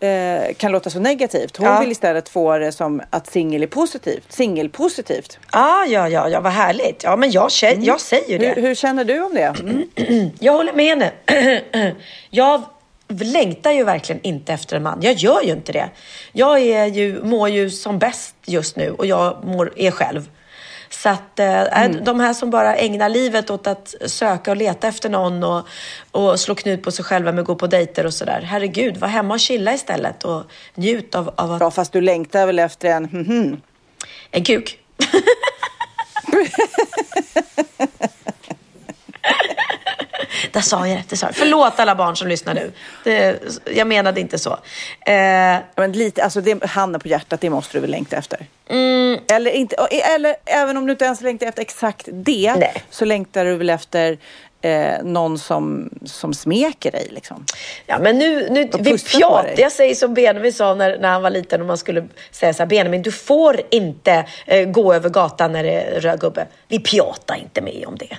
eh, 0.01 0.55
kan 0.57 0.73
låta 0.73 0.91
så 0.91 1.01
negativt. 1.01 1.57
Hon 1.57 1.67
Ja. 1.67 1.81
vill 1.81 1.91
istället 1.91 2.29
få 2.29 2.59
det 2.59 2.73
som 2.73 3.03
att 3.11 3.27
singel 3.27 3.63
är 3.63 3.67
positivt. 3.67 4.33
Singelpositivt. 4.33 5.39
Ah, 5.51 5.85
ja, 5.85 6.09
ja, 6.09 6.29
ja, 6.29 6.41
vad 6.41 6.53
härligt. 6.53 7.05
Ja, 7.05 7.17
men 7.17 7.31
jag, 7.31 7.49
kä- 7.49 7.81
jag 7.81 8.01
säger 8.01 8.39
det. 8.39 8.49
Hur, 8.49 8.63
hur 8.63 8.75
känner 8.75 9.05
du 9.05 9.23
om 9.23 9.35
det? 9.35 9.55
Jag 10.41 10.53
håller 10.53 10.73
med 10.73 10.87
henne. 10.87 11.11
jag 12.31 12.63
längtar 13.11 13.73
ju 13.73 13.85
verkligen 13.85 14.23
inte 14.23 14.53
efter 14.53 14.77
en 14.77 14.83
man. 14.83 14.99
Jag 15.03 15.15
gör 15.15 15.43
ju 15.43 15.53
inte 15.53 15.73
det. 15.73 15.91
Jag 16.33 16.61
är 16.61 16.87
ju, 16.87 17.23
mår 17.23 17.49
ju 17.49 17.71
som 17.71 17.99
bäst 17.99 18.35
just 18.47 18.77
nu 18.77 18.91
och 18.91 19.07
jag 19.07 19.45
mår, 19.45 19.73
är 19.77 19.91
själv. 19.91 20.31
Så 20.91 21.09
att 21.09 21.39
eh, 21.39 21.83
mm. 21.83 22.05
de 22.05 22.21
här 22.21 22.35
som 22.35 22.51
bara 22.51 22.77
ägnar 22.77 23.09
livet 23.09 23.51
åt 23.51 23.67
att 23.67 23.95
söka 24.07 24.51
och 24.51 24.57
leta 24.57 24.89
efter 24.89 25.09
någon 25.09 25.45
och, 25.45 25.67
och 26.11 26.41
slå 26.41 26.55
knut 26.55 26.83
på 26.83 26.91
sig 26.91 27.05
själva 27.05 27.33
med 27.33 27.41
att 27.41 27.47
gå 27.47 27.55
på 27.55 27.67
dejter 27.67 28.07
och 28.07 28.15
sådär. 28.15 28.41
Herregud, 28.41 28.97
var 28.97 29.09
hemma 29.09 29.35
och 29.35 29.41
chilla 29.41 29.75
istället 29.75 30.25
och 30.25 30.43
njut 30.75 31.15
av, 31.15 31.35
av 31.37 31.53
att... 31.53 31.61
Ja, 31.61 31.71
fast 31.71 31.93
du 31.93 32.01
längtar 32.01 32.47
väl 32.47 32.59
efter 32.59 32.89
en 32.89 33.05
mm 33.05 33.25
-hmm. 33.25 33.61
En 34.31 34.45
kuk. 34.45 34.79
Där 40.53 40.61
sa 40.61 40.87
jag 40.87 41.03
det. 41.09 41.17
Sa 41.17 41.29
Förlåt 41.33 41.81
alla 41.81 41.95
barn 41.95 42.17
som 42.17 42.29
lyssnar 42.29 42.55
nu. 42.55 42.73
Det, 43.05 43.41
jag 43.75 43.87
menade 43.87 44.21
inte 44.21 44.39
så. 44.39 44.51
Eh, 45.07 45.59
men 45.77 45.93
lite, 45.93 46.25
alltså 46.25 46.41
det, 46.41 46.65
handen 46.65 47.01
på 47.01 47.09
hjärtat, 47.09 47.41
det 47.41 47.51
måste 47.51 47.77
du 47.77 47.81
väl 47.81 47.91
längta 47.91 48.17
efter? 48.17 48.47
Mm. 48.69 49.21
Eller, 49.33 49.51
inte, 49.51 49.77
eller 49.91 50.37
även 50.45 50.77
om 50.77 50.87
du 50.87 50.93
inte 50.93 51.05
ens 51.05 51.21
längtar 51.21 51.47
efter 51.47 51.63
exakt 51.63 52.09
det, 52.13 52.55
Nej. 52.59 52.85
så 52.91 53.05
längtar 53.05 53.45
du 53.45 53.57
väl 53.57 53.71
efter 53.71 54.19
eh, 54.63 55.03
någon 55.03 55.39
som, 55.39 55.91
som 56.05 56.35
smeker 56.35 56.91
dig. 56.91 57.09
Liksom. 57.11 57.45
Ja, 57.87 57.99
men 57.99 58.19
nu, 58.19 58.49
nu 58.51 58.69
vi 58.79 58.99
pjatar. 58.99 59.55
Jag 59.57 59.73
säger 59.73 59.95
som 59.95 60.15
Benjamin 60.15 60.53
sa 60.53 60.75
när, 60.75 60.99
när 60.99 61.09
han 61.09 61.23
var 61.23 61.31
liten 61.31 61.61
och 61.61 61.67
man 61.67 61.79
skulle 61.79 62.09
säga 62.31 62.55
så 62.55 62.63
här, 62.63 62.67
Benjamin, 62.67 63.03
du 63.03 63.13
får 63.13 63.61
inte 63.71 64.27
eh, 64.47 64.69
gå 64.69 64.95
över 64.95 65.09
gatan 65.09 65.53
när 65.53 65.63
det 65.63 65.73
är 65.73 66.01
röd 66.01 66.21
gubbe. 66.21 66.47
Vi 66.69 66.79
pjatar 66.79 67.37
inte 67.37 67.61
mer 67.61 67.89
om 67.89 67.97
det. 67.97 68.17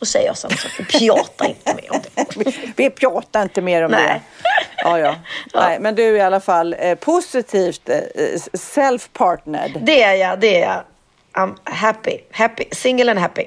Då 0.00 0.06
säger 0.06 0.26
jag 0.26 0.38
samma 0.38 0.56
sak. 0.56 0.72
Vi 0.78 0.84
pjatar 0.84 1.48
inte 1.48 1.74
mer 1.74 1.92
om 1.92 2.00
det. 2.14 2.52
vi 2.76 2.90
pjatar 2.90 3.42
inte 3.42 3.60
mer 3.60 3.82
om 3.82 3.90
Nej. 3.90 4.06
det. 4.06 4.20
Ja, 4.76 4.98
ja. 4.98 5.14
ja. 5.52 5.60
Nej, 5.60 5.80
men 5.80 5.94
du 5.94 6.04
är 6.04 6.12
i 6.12 6.20
alla 6.20 6.40
fall 6.40 6.76
eh, 6.78 6.94
positivt 6.94 7.88
eh, 7.88 7.96
self-partnered. 8.52 9.78
Det 9.80 10.02
är 10.02 10.14
jag, 10.14 10.40
det 10.40 10.62
är 10.62 10.68
jag. 10.68 10.82
I'm 11.32 11.56
happy. 11.64 12.18
happy. 12.32 12.64
Single 12.72 13.10
and 13.10 13.20
happy. 13.20 13.44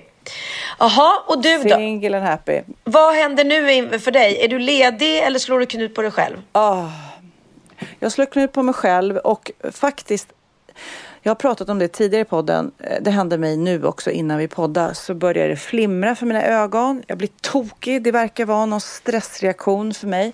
Jaha, 0.79 1.23
och 1.27 1.41
du 1.41 1.57
då? 1.57 1.75
Single 1.75 2.17
and 2.17 2.25
happy. 2.25 2.61
Vad 2.83 3.15
händer 3.15 3.43
nu 3.43 3.99
för 3.99 4.11
dig? 4.11 4.45
Är 4.45 4.47
du 4.47 4.59
ledig 4.59 5.19
eller 5.19 5.39
slår 5.39 5.59
du 5.59 5.65
knut 5.65 5.95
på 5.95 6.01
dig 6.01 6.11
själv? 6.11 6.37
Oh, 6.53 6.89
jag 7.99 8.11
slår 8.11 8.25
knut 8.25 8.51
på 8.51 8.63
mig 8.63 8.73
själv 8.73 9.17
och 9.17 9.51
faktiskt 9.71 10.27
jag 11.25 11.29
har 11.29 11.35
pratat 11.35 11.69
om 11.69 11.79
det 11.79 11.87
tidigare 11.87 12.21
i 12.21 12.25
podden. 12.25 12.71
Eh, 12.77 12.97
det 13.01 13.11
hände 13.11 13.37
mig 13.37 13.57
nu 13.57 13.85
också 13.85 14.11
innan 14.11 14.37
vi 14.37 14.47
poddade. 14.47 14.95
Så 14.95 15.13
började 15.13 15.49
det 15.49 15.55
flimra 15.55 16.15
för 16.15 16.25
mina 16.25 16.43
ögon. 16.43 17.03
Jag 17.07 17.17
blir 17.17 17.29
tokig. 17.41 18.03
Det 18.03 18.11
verkar 18.11 18.45
vara 18.45 18.65
någon 18.65 18.81
stressreaktion 18.81 19.93
för 19.93 20.07
mig. 20.07 20.33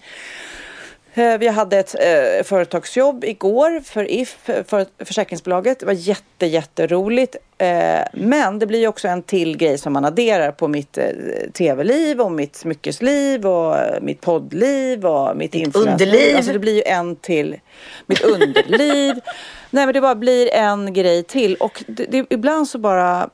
Eh, 1.19 1.37
vi 1.37 1.47
hade 1.47 1.77
ett 1.77 1.95
eh, 1.95 2.43
företagsjobb 2.43 3.23
igår 3.23 3.79
för 3.79 4.11
If, 4.11 4.37
för 4.43 5.05
försäkringsbolaget. 5.05 5.79
Det 5.79 5.85
var 5.85 5.93
jätte, 5.93 6.45
jätteroligt. 6.45 7.35
Eh, 7.57 7.99
men 8.13 8.59
det 8.59 8.65
blir 8.65 8.87
också 8.87 9.07
en 9.07 9.23
till 9.23 9.57
grej 9.57 9.77
som 9.77 9.93
man 9.93 10.05
adderar 10.05 10.51
på 10.51 10.67
mitt 10.67 10.97
eh, 10.97 11.05
tv-liv 11.53 12.21
och 12.21 12.31
mitt 12.31 12.55
smyckesliv 12.55 13.47
och 13.47 13.75
mitt 14.01 14.21
poddliv 14.21 15.05
och 15.05 15.37
mitt 15.37 15.75
underliv. 15.75 16.35
Alltså 16.35 16.53
det 16.53 16.59
blir 16.59 16.75
ju 16.75 16.83
en 16.85 17.15
till. 17.15 17.59
Mitt 18.05 18.21
underliv. 18.21 19.15
Nej 19.69 19.85
men 19.85 19.93
det 19.93 20.01
bara 20.01 20.15
blir 20.15 20.53
en 20.53 20.93
grej 20.93 21.23
till 21.23 21.55
och 21.55 21.83
det, 21.87 22.05
det, 22.05 22.25
ibland 22.29 22.67
så 22.67 22.77
bara 22.77 23.29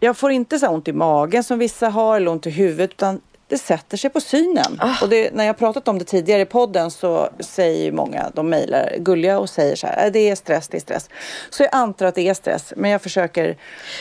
jag 0.00 0.16
får 0.16 0.30
inte 0.30 0.58
så 0.58 0.68
ont 0.68 0.88
i 0.88 0.92
magen 0.92 1.44
som 1.44 1.58
vissa 1.58 1.88
har 1.88 2.16
eller 2.16 2.30
ont 2.30 2.46
i 2.46 2.50
huvudet 2.50 2.90
utan 2.90 3.20
det 3.48 3.58
sätter 3.58 3.96
sig 3.96 4.10
på 4.10 4.20
synen. 4.20 4.80
Oh. 4.82 5.02
Och 5.02 5.08
det, 5.08 5.34
när 5.34 5.44
jag 5.44 5.58
pratat 5.58 5.88
om 5.88 5.98
det 5.98 6.04
tidigare 6.04 6.42
i 6.42 6.46
podden 6.46 6.90
så 6.90 7.30
säger 7.40 7.92
många, 7.92 8.30
de 8.34 8.48
mejlar 8.48 8.96
gulliga 8.98 9.38
och 9.38 9.50
säger 9.50 9.76
så 9.76 9.86
här, 9.86 10.06
äh, 10.06 10.12
det 10.12 10.30
är 10.30 10.34
stress, 10.34 10.68
det 10.68 10.76
är 10.76 10.80
stress. 10.80 11.10
Så 11.50 11.62
jag 11.62 11.74
antar 11.74 12.06
att 12.06 12.14
det 12.14 12.28
är 12.28 12.34
stress, 12.34 12.72
men 12.76 12.90
jag 12.90 13.02
försöker. 13.02 13.56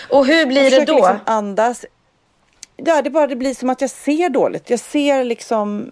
Och 0.09 0.25
hur 0.25 0.45
blir 0.45 0.71
det 0.71 0.85
då? 0.85 0.93
Liksom 0.95 1.19
andas. 1.25 1.85
Ja, 2.75 3.01
det 3.01 3.09
bara 3.09 3.27
det 3.27 3.35
blir 3.35 3.53
som 3.53 3.69
att 3.69 3.81
jag 3.81 3.89
ser 3.89 4.29
dåligt. 4.29 4.69
Jag 4.69 4.79
ser 4.79 5.23
liksom, 5.23 5.91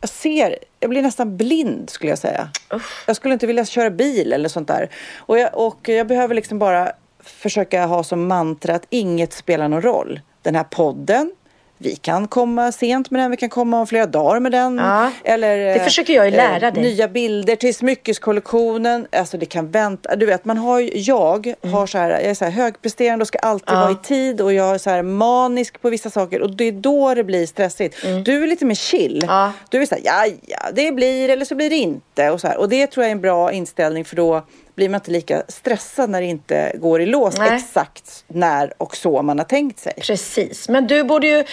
jag 0.00 0.10
ser, 0.10 0.58
jag 0.80 0.90
blir 0.90 1.02
nästan 1.02 1.36
blind 1.36 1.90
skulle 1.90 2.12
jag 2.12 2.18
säga. 2.18 2.48
Uh. 2.74 2.82
Jag 3.06 3.16
skulle 3.16 3.34
inte 3.34 3.46
vilja 3.46 3.64
köra 3.64 3.90
bil 3.90 4.32
eller 4.32 4.48
sånt 4.48 4.68
där. 4.68 4.90
Och 5.16 5.38
jag, 5.38 5.50
och 5.54 5.88
jag 5.88 6.06
behöver 6.06 6.34
liksom 6.34 6.58
bara 6.58 6.92
försöka 7.20 7.86
ha 7.86 8.04
som 8.04 8.26
mantra 8.26 8.74
att 8.74 8.86
inget 8.90 9.32
spelar 9.32 9.68
någon 9.68 9.82
roll. 9.82 10.20
Den 10.42 10.54
här 10.54 10.64
podden, 10.64 11.32
vi 11.78 11.96
kan 11.96 12.28
komma 12.28 12.72
sent 12.72 13.10
med 13.10 13.20
den, 13.20 13.30
vi 13.30 13.36
kan 13.36 13.48
komma 13.48 13.80
om 13.80 13.86
flera 13.86 14.06
dagar 14.06 14.40
med 14.40 14.52
den. 14.52 14.78
Ja, 14.78 15.10
Eller, 15.24 15.56
det 15.56 15.80
försöker 15.80 16.14
jag 16.14 16.26
ju 16.26 16.32
eh, 16.32 16.36
lära 16.36 16.70
dig. 16.70 16.82
Nya 16.82 17.08
bilder 17.08 17.56
till 17.56 17.74
smyckeskollektionen. 17.74 19.06
Alltså 19.12 19.38
det 19.38 19.46
kan 19.46 19.70
vänta. 19.70 20.16
Du 20.16 20.26
vet, 20.26 20.44
man 20.44 20.58
har 20.58 20.90
jag 20.94 21.46
mm. 21.46 21.74
har 21.74 21.86
så 21.86 21.98
här, 21.98 22.10
jag 22.10 22.22
är 22.22 22.34
så 22.34 22.44
här 22.44 22.52
högpresterande 22.52 23.22
och 23.22 23.28
ska 23.28 23.38
alltid 23.38 23.74
ja. 23.74 23.80
vara 23.80 23.90
i 23.90 23.96
tid 23.96 24.40
och 24.40 24.52
jag 24.52 24.74
är 24.74 24.78
så 24.78 24.90
här 24.90 25.02
manisk 25.02 25.82
på 25.82 25.90
vissa 25.90 26.10
saker 26.10 26.42
och 26.42 26.56
det 26.56 26.64
är 26.64 26.72
då 26.72 27.14
det 27.14 27.24
blir 27.24 27.46
stressigt. 27.46 28.04
Mm. 28.04 28.24
Du 28.24 28.42
är 28.42 28.46
lite 28.46 28.64
mer 28.64 28.74
chill. 28.74 29.24
Ja. 29.26 29.52
Du 29.68 29.82
är 29.82 29.86
så 29.86 29.94
här, 29.94 30.02
ja, 30.04 30.26
ja, 30.46 30.58
det 30.72 30.92
blir 30.92 31.28
eller 31.28 31.44
så 31.44 31.54
blir 31.54 31.70
det 31.70 31.76
inte 31.76 32.30
och 32.30 32.40
så 32.40 32.48
här. 32.48 32.58
Och 32.58 32.68
det 32.68 32.86
tror 32.86 33.04
jag 33.04 33.08
är 33.08 33.12
en 33.12 33.20
bra 33.20 33.52
inställning 33.52 34.04
för 34.04 34.16
då 34.16 34.42
blir 34.76 34.88
man 34.88 35.00
inte 35.00 35.10
lika 35.10 35.42
stressad 35.48 36.10
när 36.10 36.20
det 36.20 36.26
inte 36.26 36.72
går 36.74 37.00
i 37.00 37.06
lås 37.06 37.38
Nej. 37.38 37.56
exakt 37.56 38.24
när 38.28 38.72
och 38.78 38.96
så 38.96 39.22
man 39.22 39.38
har 39.38 39.44
tänkt 39.44 39.78
sig. 39.78 39.92
Precis, 40.00 40.68
men 40.68 40.86
du 40.86 41.04
borde 41.04 41.26
ju, 41.26 41.44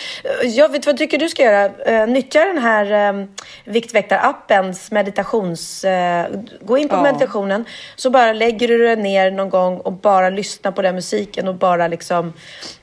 jag 0.43 0.69
vet 0.69 0.85
vad 0.85 0.97
tycker 0.97 1.17
du 1.17 1.29
ska 1.29 1.43
göra? 1.43 1.69
Uh, 1.89 2.07
nyttja 2.07 2.45
den 2.45 2.57
här 2.57 3.13
uh, 3.13 3.25
Viktväktarappens 3.65 4.91
meditations, 4.91 5.85
uh, 5.85 6.39
gå 6.61 6.77
in 6.77 6.89
på 6.89 6.95
ja. 6.95 7.03
meditationen 7.03 7.65
så 7.95 8.09
bara 8.09 8.33
lägger 8.33 8.67
du 8.67 8.77
dig 8.77 8.95
ner 8.95 9.31
någon 9.31 9.49
gång 9.49 9.77
och 9.77 9.93
bara 9.93 10.29
lyssna 10.29 10.71
på 10.71 10.81
den 10.81 10.95
musiken 10.95 11.47
och 11.47 11.55
bara 11.55 11.87
liksom, 11.87 12.33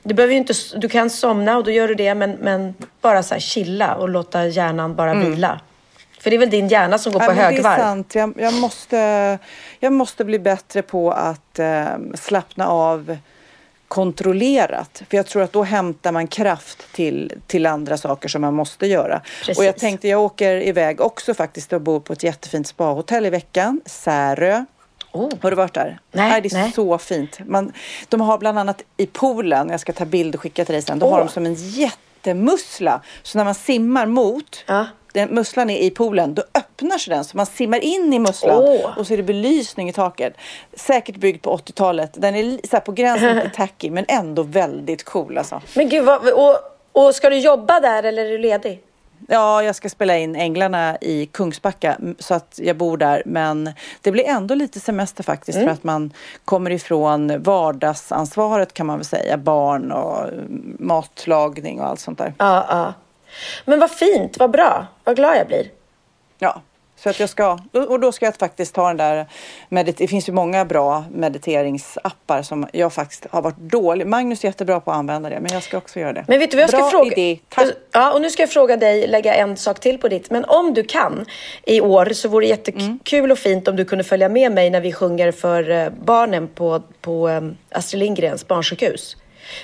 du 0.03 0.13
behöver 0.13 0.33
inte, 0.33 0.53
du 0.75 0.89
kan 0.89 1.09
somna 1.09 1.57
och 1.57 1.63
då 1.63 1.71
gör 1.71 1.87
du 1.87 1.95
det 1.95 2.15
men, 2.15 2.31
men 2.31 2.73
bara 3.01 3.23
så 3.23 3.33
här 3.33 3.41
chilla 3.41 3.95
och 3.95 4.09
låta 4.09 4.45
hjärnan 4.47 4.95
bara 4.95 5.11
mm. 5.11 5.31
vila. 5.31 5.59
För 6.21 6.29
det 6.29 6.35
är 6.35 6.39
väl 6.39 6.49
din 6.49 6.67
hjärna 6.67 6.97
som 6.97 7.13
går 7.13 7.19
på 7.19 7.25
ja, 7.25 7.31
högvarv? 7.31 7.63
Det 7.63 7.69
är 7.69 7.77
sant. 7.77 8.15
Jag, 8.15 8.33
jag, 8.37 8.53
måste, 8.53 9.39
jag 9.79 9.93
måste 9.93 10.25
bli 10.25 10.39
bättre 10.39 10.81
på 10.81 11.11
att 11.11 11.59
eh, 11.59 11.85
slappna 12.15 12.67
av 12.67 13.17
kontrollerat. 13.87 15.03
För 15.09 15.17
jag 15.17 15.25
tror 15.25 15.41
att 15.43 15.53
då 15.53 15.63
hämtar 15.63 16.11
man 16.11 16.27
kraft 16.27 16.93
till, 16.93 17.33
till 17.47 17.65
andra 17.65 17.97
saker 17.97 18.29
som 18.29 18.41
man 18.41 18.53
måste 18.53 18.87
göra. 18.87 19.21
Precis. 19.39 19.57
Och 19.57 19.65
jag 19.65 19.77
tänkte, 19.77 20.07
jag 20.07 20.21
åker 20.21 20.67
iväg 20.67 21.01
också 21.01 21.33
faktiskt 21.33 21.73
och 21.73 21.81
bor 21.81 21.99
på 21.99 22.13
ett 22.13 22.23
jättefint 22.23 22.67
spahotell 22.67 23.25
i 23.25 23.29
veckan, 23.29 23.81
Särö. 23.85 24.65
Oh. 25.11 25.31
Har 25.41 25.49
du 25.49 25.55
varit 25.55 25.73
där? 25.73 25.99
Nej, 26.11 26.29
nej 26.29 26.41
det 26.41 26.53
är 26.53 26.57
nej. 26.57 26.71
så 26.71 26.97
fint. 26.97 27.39
Man, 27.45 27.73
de 28.09 28.21
har 28.21 28.37
bland 28.37 28.59
annat 28.59 28.81
i 28.97 29.05
poolen, 29.05 29.69
jag 29.69 29.79
ska 29.79 29.93
ta 29.93 30.05
bild 30.05 30.35
och 30.35 30.41
skicka 30.41 30.65
till 30.65 30.73
dig 30.73 30.81
sen, 30.81 30.99
då 30.99 31.05
oh. 31.05 31.11
har 31.11 31.19
de 31.19 31.29
som 31.29 31.45
en 31.45 31.55
jättemussla. 31.55 33.01
Så 33.23 33.37
när 33.37 33.45
man 33.45 33.55
simmar 33.55 34.05
mot 34.05 34.63
ja 34.67 34.85
den, 35.13 35.29
musslan 35.29 35.69
är 35.69 35.77
i 35.77 35.89
poolen, 35.89 36.33
då 36.33 36.43
öppnar 36.53 36.97
sig 36.97 37.13
den 37.13 37.23
så 37.23 37.37
man 37.37 37.45
simmar 37.45 37.79
in 37.83 38.13
i 38.13 38.19
musslan 38.19 38.63
oh. 38.63 38.97
och 38.97 39.07
så 39.07 39.13
är 39.13 39.17
det 39.17 39.23
belysning 39.23 39.89
i 39.89 39.93
taket. 39.93 40.33
Säkert 40.73 41.15
byggd 41.15 41.43
på 41.43 41.57
80-talet. 41.57 42.11
Den 42.13 42.35
är 42.35 42.67
så 42.67 42.79
på 42.79 42.91
gränsen 42.91 43.41
till 43.41 43.51
tacky 43.55 43.91
men 43.91 44.05
ändå 44.07 44.43
väldigt 44.43 45.03
cool 45.03 45.37
alltså. 45.37 45.61
Men 45.75 45.89
gud, 45.89 46.05
vad, 46.05 46.29
och, 46.29 46.57
och 46.91 47.15
ska 47.15 47.29
du 47.29 47.37
jobba 47.37 47.79
där 47.79 48.03
eller 48.03 48.25
är 48.25 48.29
du 48.29 48.37
ledig? 48.37 48.81
Ja, 49.27 49.63
jag 49.63 49.75
ska 49.75 49.89
spela 49.89 50.17
in 50.17 50.35
Änglarna 50.35 50.97
i 51.01 51.25
Kungsbacka 51.25 51.97
så 52.19 52.33
att 52.33 52.59
jag 52.63 52.77
bor 52.77 52.97
där. 52.97 53.23
Men 53.25 53.69
det 54.01 54.11
blir 54.11 54.27
ändå 54.27 54.55
lite 54.55 54.79
semester 54.79 55.23
faktiskt 55.23 55.55
mm. 55.55 55.67
för 55.67 55.73
att 55.73 55.83
man 55.83 56.13
kommer 56.45 56.71
ifrån 56.71 57.43
vardagsansvaret 57.43 58.73
kan 58.73 58.85
man 58.85 58.97
väl 58.97 59.05
säga. 59.05 59.37
Barn 59.37 59.91
och 59.91 60.29
matlagning 60.79 61.81
och 61.81 61.87
allt 61.87 61.99
sånt 61.99 62.17
där. 62.17 62.33
Ja, 62.37 62.65
ja. 62.69 62.93
Men 63.65 63.79
vad 63.79 63.91
fint, 63.91 64.37
vad 64.37 64.51
bra, 64.51 64.87
vad 65.03 65.15
glad 65.15 65.37
jag 65.37 65.47
blir. 65.47 65.67
Ja, 66.39 66.61
så 67.03 67.09
att 67.09 67.19
jag 67.19 67.29
ska, 67.29 67.59
och 67.71 67.99
då 67.99 68.11
ska 68.11 68.25
jag 68.25 68.35
faktiskt 68.35 68.75
ta 68.75 68.87
den 68.87 68.97
där, 68.97 69.25
medit 69.69 69.97
det 69.97 70.07
finns 70.07 70.29
ju 70.29 70.33
många 70.33 70.65
bra 70.65 71.05
mediteringsappar 71.11 72.41
som 72.41 72.67
jag 72.73 72.93
faktiskt 72.93 73.25
har 73.31 73.41
varit 73.41 73.57
dålig. 73.57 74.07
Magnus 74.07 74.43
är 74.43 74.47
jättebra 74.47 74.79
på 74.79 74.91
att 74.91 74.97
använda 74.97 75.29
det, 75.29 75.39
men 75.39 75.53
jag 75.53 75.63
ska 75.63 75.77
också 75.77 75.99
göra 75.99 76.13
det. 76.13 76.25
Men 76.27 76.39
vet 76.39 76.51
du 76.51 76.57
vad 76.57 76.63
jag 76.63 76.69
bra 76.69 76.79
ska 76.79 76.89
fråga? 76.89 77.11
idé, 77.11 77.39
tack. 77.49 77.67
Ja, 77.91 78.13
och 78.13 78.21
nu 78.21 78.29
ska 78.29 78.43
jag 78.43 78.49
fråga 78.49 78.77
dig, 78.77 79.07
lägga 79.07 79.33
en 79.33 79.57
sak 79.57 79.79
till 79.79 79.97
på 79.97 80.07
ditt. 80.07 80.29
Men 80.29 80.45
om 80.45 80.73
du 80.73 80.83
kan 80.83 81.25
i 81.63 81.81
år 81.81 82.05
så 82.05 82.29
vore 82.29 82.45
det 82.45 82.49
jättekul 82.49 83.19
mm. 83.19 83.31
och 83.31 83.39
fint 83.39 83.67
om 83.67 83.75
du 83.75 83.85
kunde 83.85 84.03
följa 84.03 84.29
med 84.29 84.51
mig 84.51 84.69
när 84.69 84.81
vi 84.81 84.93
sjunger 84.93 85.31
för 85.31 85.69
eh, 85.69 85.89
barnen 85.89 86.47
på, 86.47 86.81
på 87.01 87.27
um, 87.29 87.57
Astrid 87.71 87.99
Lindgrens 87.99 88.47
barnsjukhus. 88.47 89.17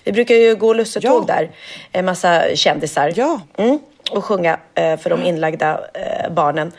Vi 0.03 0.11
brukar 0.11 0.35
ju 0.35 0.55
gå 0.55 0.73
lussetåg 0.73 1.25
ja. 1.27 1.35
där, 1.35 1.49
en 1.91 2.05
massa 2.05 2.55
kändisar. 2.55 3.13
Ja. 3.15 3.41
Mm, 3.57 3.79
och 4.11 4.25
sjunga 4.25 4.59
eh, 4.75 4.97
för 4.97 5.09
de 5.09 5.23
inlagda 5.23 5.79
eh, 5.93 6.31
barnen 6.31 6.71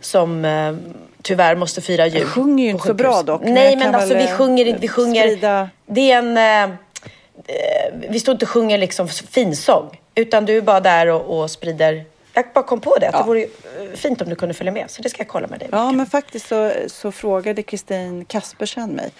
som 0.00 0.44
eh, 0.44 0.74
tyvärr 1.22 1.56
måste 1.56 1.80
fira 1.80 2.06
jul. 2.06 2.20
Jag 2.20 2.28
sjunger 2.28 2.64
ju 2.64 2.70
inte 2.70 2.86
så 2.86 2.94
bra 2.94 3.22
dock. 3.22 3.42
Nej, 3.44 3.76
men 3.76 3.94
alltså 3.94 4.14
vi 4.14 4.26
sjunger 4.26 4.66
inte. 4.66 4.80
Vi 4.80 4.88
sjunger. 4.88 5.22
Sprida. 5.22 5.70
Det 5.86 6.12
är 6.12 6.18
en... 6.18 6.76
Vi 8.08 8.20
står 8.20 8.32
inte 8.32 8.44
och 8.44 8.50
sjunger 8.50 8.78
liksom 8.78 9.08
finsång. 9.08 10.00
Utan 10.14 10.46
du 10.46 10.56
är 10.56 10.60
bara 10.60 10.80
där 10.80 11.06
och, 11.06 11.38
och 11.38 11.50
sprider 11.50 12.04
Jag 12.38 12.44
bara 12.54 12.64
kom 12.64 12.80
på 12.80 12.96
det, 13.00 13.06
att 13.08 13.12
Ja. 13.14 13.18
det 13.20 13.26
vore 13.26 13.42
eh, 13.42 13.48
fint 13.94 14.20
om 14.22 14.28
du 14.28 14.36
kunde 14.36 14.54
följa 14.54 14.72
med. 14.72 14.90
Så 14.90 15.02
det 15.02 15.08
ska 15.10 15.20
jag 15.20 15.28
kolla 15.28 15.46
med 15.46 15.58
dig. 15.58 15.68
Ja, 15.72 15.92
men 15.92 16.06
faktiskt 16.06 16.48
så, 16.48 16.72
så 16.86 17.12
frågade 17.12 17.62
Kristin 17.62 18.24
Kaspersen 18.24 18.90
mig. 18.90 19.10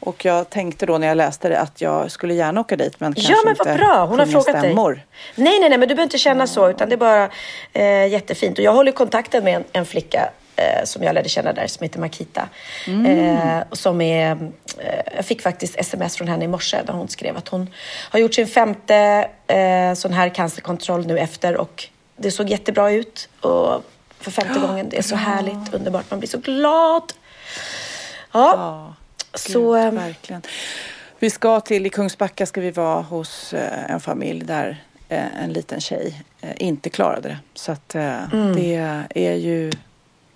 Och 0.00 0.24
jag 0.24 0.50
tänkte 0.50 0.86
då 0.86 0.98
när 0.98 1.06
jag 1.06 1.16
läste 1.16 1.48
det 1.48 1.58
att 1.60 1.80
jag 1.80 2.10
skulle 2.10 2.34
gärna 2.34 2.60
åka 2.60 2.76
dit 2.76 3.00
men 3.00 3.14
kanske 3.14 3.32
Ja 3.32 3.38
men 3.44 3.50
inte 3.50 3.62
vad 3.68 3.76
bra, 3.78 4.04
hon 4.06 4.18
har 4.18 4.26
frågat 4.26 4.58
stämmor. 4.58 4.92
dig. 4.92 5.06
Nej, 5.34 5.58
nej, 5.60 5.68
nej, 5.68 5.78
men 5.78 5.88
du 5.88 5.94
behöver 5.94 6.02
inte 6.02 6.18
känna 6.18 6.46
så, 6.46 6.70
utan 6.70 6.88
det 6.88 6.94
är 6.94 6.96
bara 6.96 7.30
eh, 7.72 8.06
jättefint. 8.06 8.58
Och 8.58 8.64
jag 8.64 8.72
håller 8.72 8.92
kontakten 8.92 9.44
med 9.44 9.56
en, 9.56 9.64
en 9.72 9.86
flicka 9.86 10.30
eh, 10.56 10.84
som 10.84 11.02
jag 11.02 11.14
lärde 11.14 11.28
känna 11.28 11.52
där, 11.52 11.66
som 11.66 11.82
heter 11.84 11.98
Makita. 12.00 12.48
Eh, 12.86 13.60
och 13.70 13.78
som 13.78 14.00
är, 14.00 14.30
eh, 14.78 15.00
jag 15.16 15.24
fick 15.24 15.42
faktiskt 15.42 15.80
sms 15.80 16.16
från 16.16 16.28
henne 16.28 16.44
i 16.44 16.48
morse 16.48 16.76
där 16.86 16.92
hon 16.92 17.08
skrev 17.08 17.36
att 17.36 17.48
hon 17.48 17.70
har 18.10 18.18
gjort 18.20 18.34
sin 18.34 18.46
femte 18.46 19.28
eh, 19.46 19.94
sån 19.94 20.12
här 20.12 20.28
cancerkontroll 20.28 21.06
nu 21.06 21.18
efter 21.18 21.56
och 21.56 21.84
det 22.16 22.30
såg 22.30 22.48
jättebra 22.48 22.90
ut. 22.92 23.28
Och 23.40 23.84
för 24.20 24.30
femte 24.30 24.60
gången, 24.60 24.88
det 24.88 24.98
är 24.98 25.02
så 25.02 25.16
härligt, 25.16 25.74
underbart, 25.74 26.10
man 26.10 26.18
blir 26.18 26.28
så 26.28 26.38
glad. 26.38 27.12
Ja, 28.32 28.52
Ja, 28.56 28.94
så... 29.38 29.72
Gud, 29.74 29.84
eh, 29.84 29.90
verkligen. 29.92 30.42
Vi 31.18 31.30
ska 31.30 31.60
till, 31.60 31.86
i 31.86 31.90
Kungsbacka 31.90 32.46
ska 32.46 32.60
vi 32.60 32.70
vara 32.70 33.02
hos 33.02 33.52
eh, 33.54 33.90
en 33.90 34.00
familj 34.00 34.44
där 34.44 34.84
eh, 35.08 35.42
en 35.44 35.52
liten 35.52 35.80
tjej 35.80 36.22
eh, 36.40 36.50
inte 36.56 36.90
klarade 36.90 37.28
det. 37.28 37.38
Så 37.54 37.72
att 37.72 37.94
Mm. 37.94 38.56
det 38.56 38.74
är 39.14 39.34
ju 39.34 39.72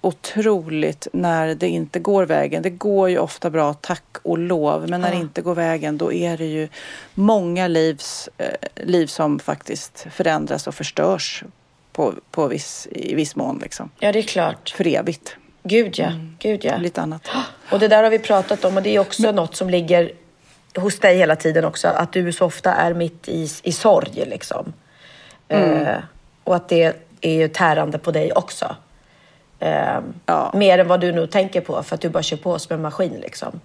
otroligt 0.00 1.08
när 1.12 1.54
det 1.54 1.68
inte 1.68 1.98
går 1.98 2.26
vägen. 2.26 2.62
Det 2.62 2.70
går 2.70 3.10
ju 3.10 3.18
ofta 3.18 3.50
bra, 3.50 3.74
tack 3.74 4.04
och 4.22 4.38
lov. 4.38 4.88
Men 4.88 5.00
när 5.00 5.10
det 5.10 5.16
inte 5.16 5.42
går 5.42 5.54
vägen 5.54 5.98
då 5.98 6.12
är 6.12 6.36
det 6.36 6.46
ju 6.46 6.68
många 7.14 7.68
livs, 7.68 8.28
liv 8.74 9.06
som 9.06 9.38
faktiskt 9.38 10.06
förändras 10.10 10.66
och 10.66 10.74
förstörs 10.74 11.44
på, 11.92 12.14
på 12.31 12.46
viss, 12.46 12.88
i 12.90 13.14
viss 13.14 13.37
mån. 13.37 13.59
Liksom. 13.62 13.90
ja, 13.98 14.12
det 14.12 14.18
är 14.18 14.22
klart. 14.22 14.70
För 14.70 14.87
evigt. 14.87 15.37
Gud 15.62 15.98
ja, 15.98 16.12
gud 16.38 16.64
ja. 16.64 16.76
Lite 16.76 17.00
annat. 17.00 17.29
Och 17.70 17.79
det 17.79 17.88
där 17.88 18.03
har 18.03 18.11
vi 18.11 18.18
pratat 18.18 18.64
om 18.64 18.76
och 18.76 18.83
det 18.83 18.96
är 18.96 18.98
också 18.98 19.33
något 19.33 19.57
som 19.57 19.70
ligger 19.70 20.12
hos 20.76 20.98
dig 20.98 21.16
hela 21.16 21.37
tiden 21.37 21.64
också. 21.64 21.88
Att 21.88 22.12
du 22.12 22.33
så 22.33 22.46
ofta 22.46 22.74
är 22.74 22.94
mitt 22.94 23.29
i, 23.29 23.48
i 23.62 23.72
sorg 23.72 24.24
liksom. 24.26 24.72
Eh, 25.48 25.96
och 26.44 26.57
att 26.57 26.68
det 26.68 26.96
är 27.20 27.33
ju 27.33 27.48
tärande 27.48 27.98
på 27.98 28.11
dig 28.11 28.33
också. 28.33 28.76
Eh, 29.59 29.98
Ja. 30.26 30.50
Mer 30.55 30.79
än 30.79 30.88
vad 30.88 31.00
du 31.00 31.12
nu 31.12 31.26
tänker 31.26 31.61
på 31.61 31.83
för 31.83 31.94
att 31.94 32.00
du 32.00 32.09
bara 32.09 32.22
kör 32.22 32.37
på 32.37 32.59
som 32.59 32.74
en 32.74 32.83
maskin 32.83 33.20
liksom. 33.20 33.61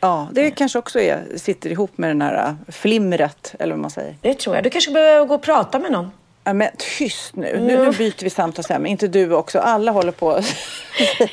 Ja, 0.00 0.28
det 0.32 0.50
kanske 0.50 0.78
också 0.78 1.00
är, 1.00 1.24
sitter 1.36 1.70
ihop 1.70 1.98
med 1.98 2.10
den 2.10 2.22
här 2.22 2.48
äh, 2.48 2.72
flimret, 2.72 3.54
eller 3.58 3.72
vad 3.72 3.80
man 3.80 3.90
säger. 3.90 4.16
Det 4.20 4.34
tror 4.34 4.54
jag. 4.56 4.64
Du 4.64 4.70
kanske 4.70 4.90
behöver 4.90 5.26
gå 5.26 5.34
och 5.34 5.42
prata 5.42 5.78
med 5.78 5.92
någon. 5.92 6.10
Ja, 6.48 6.52
men 6.54 6.70
tyst 6.98 7.36
nu. 7.36 7.60
nu. 7.60 7.84
Nu 7.84 7.90
byter 7.92 8.24
vi 8.24 8.30
samtalsämne. 8.30 8.88
Inte 8.88 9.08
du 9.08 9.32
också. 9.32 9.58
Alla 9.58 9.92
håller 9.92 10.12
på. 10.12 10.40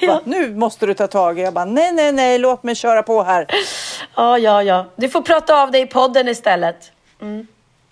Bara, 0.08 0.22
nu 0.26 0.56
måste 0.56 0.86
du 0.86 0.94
ta 0.94 1.08
tag 1.08 1.40
i. 1.40 1.42
Jag 1.42 1.54
bara, 1.54 1.66
nej, 1.66 1.92
nej, 1.94 2.12
nej, 2.12 2.38
låt 2.38 2.64
mig 2.64 2.76
köra 2.76 3.04
på 3.04 3.24
här. 3.24 3.48
Ja, 4.16 4.38
ja, 4.38 4.64
ja. 4.64 4.86
Du 4.96 5.10
får 5.10 5.22
prata 5.22 5.62
av 5.62 5.72
dig 5.72 5.82
i 5.82 5.86
podden 5.86 6.28
istället. 6.28 6.92
Mm. 7.22 7.48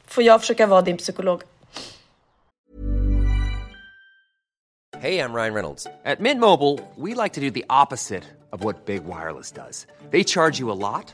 Får 0.07 0.23
jag 0.23 0.41
försöka 0.41 0.67
vara 0.67 0.81
din 0.81 0.97
psykolog. 0.97 1.41
Hey, 4.99 5.19
I'm 5.19 5.33
Ryan 5.33 5.53
Reynolds. 5.53 5.87
At 6.05 6.19
Mint 6.19 6.39
Mobile, 6.39 6.79
we 6.95 7.23
like 7.23 7.35
to 7.35 7.41
do 7.41 7.51
the 7.51 7.65
opposite 7.83 8.23
of 8.51 8.63
what 8.63 8.85
Big 8.85 9.01
Wireless 9.03 9.51
does. 9.51 9.87
They 10.11 10.23
charge 10.23 10.59
you 10.59 10.71
a 10.71 10.75
lot, 10.75 11.13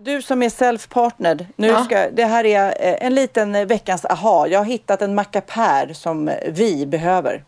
Du 0.00 0.22
som 0.22 0.42
är 0.42 0.48
self-partnered, 0.48 1.46
nu 1.56 1.74
ska, 1.84 2.10
det 2.10 2.24
här 2.24 2.46
är 2.46 2.66
eh, 2.68 3.06
en 3.06 3.14
liten 3.14 3.54
eh, 3.54 3.66
veckans 3.66 4.04
aha. 4.04 4.46
Jag 4.46 4.58
har 4.58 4.64
hittat 4.64 5.02
en 5.02 5.14
mackapär 5.14 5.92
som 5.92 6.30
vi 6.48 6.86
behöver. 6.86 7.44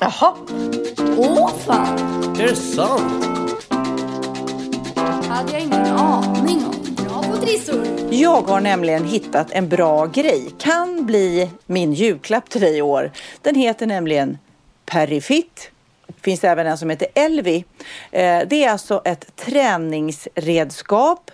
Jaha. 0.00 0.34
Åh 1.16 1.50
fan! 1.66 1.98
Är 2.40 2.42
det 2.48 2.56
sant? 2.56 3.24
hade 5.28 5.52
jag 5.52 5.60
ingen 5.60 5.86
aning 5.86 6.64
om. 6.66 6.94
Bra 7.04 7.22
på 7.22 7.36
trissor. 7.36 7.86
Jag 8.10 8.42
har 8.42 8.60
nämligen 8.60 9.04
hittat 9.04 9.50
en 9.50 9.68
bra 9.68 10.06
grej. 10.06 10.50
Kan 10.58 11.06
bli 11.06 11.50
min 11.66 11.92
julklapp 11.92 12.50
till 12.50 12.60
dig 12.60 12.76
i 12.78 12.82
år. 12.82 13.10
Den 13.42 13.54
heter 13.54 13.86
nämligen 13.86 14.38
Perifit. 14.84 15.70
Det 16.06 16.22
finns 16.22 16.44
även 16.44 16.66
en 16.66 16.78
som 16.78 16.90
heter 16.90 17.08
Elvi. 17.14 17.64
Eh, 18.10 18.40
Det 18.46 18.64
är 18.64 18.70
alltså 18.70 19.02
ett 19.04 19.36
träningsredskap 19.36 21.30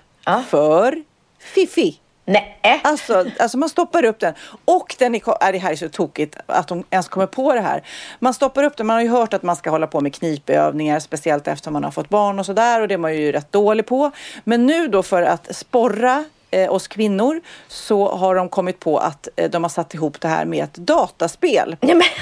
för 0.48 1.02
Fifi. 1.38 1.98
Nej. 2.24 2.80
Alltså, 2.84 3.24
alltså 3.38 3.58
man 3.58 3.68
stoppar 3.68 4.04
upp 4.04 4.18
den 4.18 4.34
och 4.64 4.96
den 4.98 5.14
är, 5.14 5.52
det 5.52 5.58
här 5.58 5.72
är 5.72 5.76
så 5.76 5.88
tokigt 5.88 6.36
att 6.46 6.68
de 6.68 6.84
ens 6.90 7.08
kommer 7.08 7.26
på 7.26 7.54
det 7.54 7.60
här. 7.60 7.82
Man 8.18 8.34
stoppar 8.34 8.64
upp 8.64 8.76
den, 8.76 8.86
man 8.86 8.94
har 8.94 9.02
ju 9.02 9.08
hört 9.08 9.34
att 9.34 9.42
man 9.42 9.56
ska 9.56 9.70
hålla 9.70 9.86
på 9.86 10.00
med 10.00 10.14
knipövningar, 10.14 11.00
speciellt 11.00 11.48
efter 11.48 11.70
man 11.70 11.84
har 11.84 11.90
fått 11.90 12.08
barn 12.08 12.38
och 12.38 12.46
sådär 12.46 12.80
och 12.80 12.88
det 12.88 12.94
är 12.94 12.98
man 12.98 13.16
ju 13.16 13.32
rätt 13.32 13.52
dålig 13.52 13.86
på. 13.86 14.10
Men 14.44 14.66
nu 14.66 14.88
då 14.88 15.02
för 15.02 15.22
att 15.22 15.56
sporra 15.56 16.24
eh, 16.50 16.72
oss 16.72 16.88
kvinnor 16.88 17.40
så 17.68 18.16
har 18.16 18.34
de 18.34 18.48
kommit 18.48 18.80
på 18.80 18.98
att 18.98 19.28
eh, 19.36 19.50
de 19.50 19.64
har 19.64 19.70
satt 19.70 19.94
ihop 19.94 20.20
det 20.20 20.28
här 20.28 20.44
med 20.44 20.64
ett 20.64 20.74
dataspel. 20.74 21.76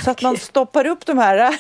så 0.05 0.11
att 0.11 0.23
man 0.23 0.37
stoppar 0.37 0.87
upp 0.87 1.07
de 1.07 1.19
här 1.19 1.55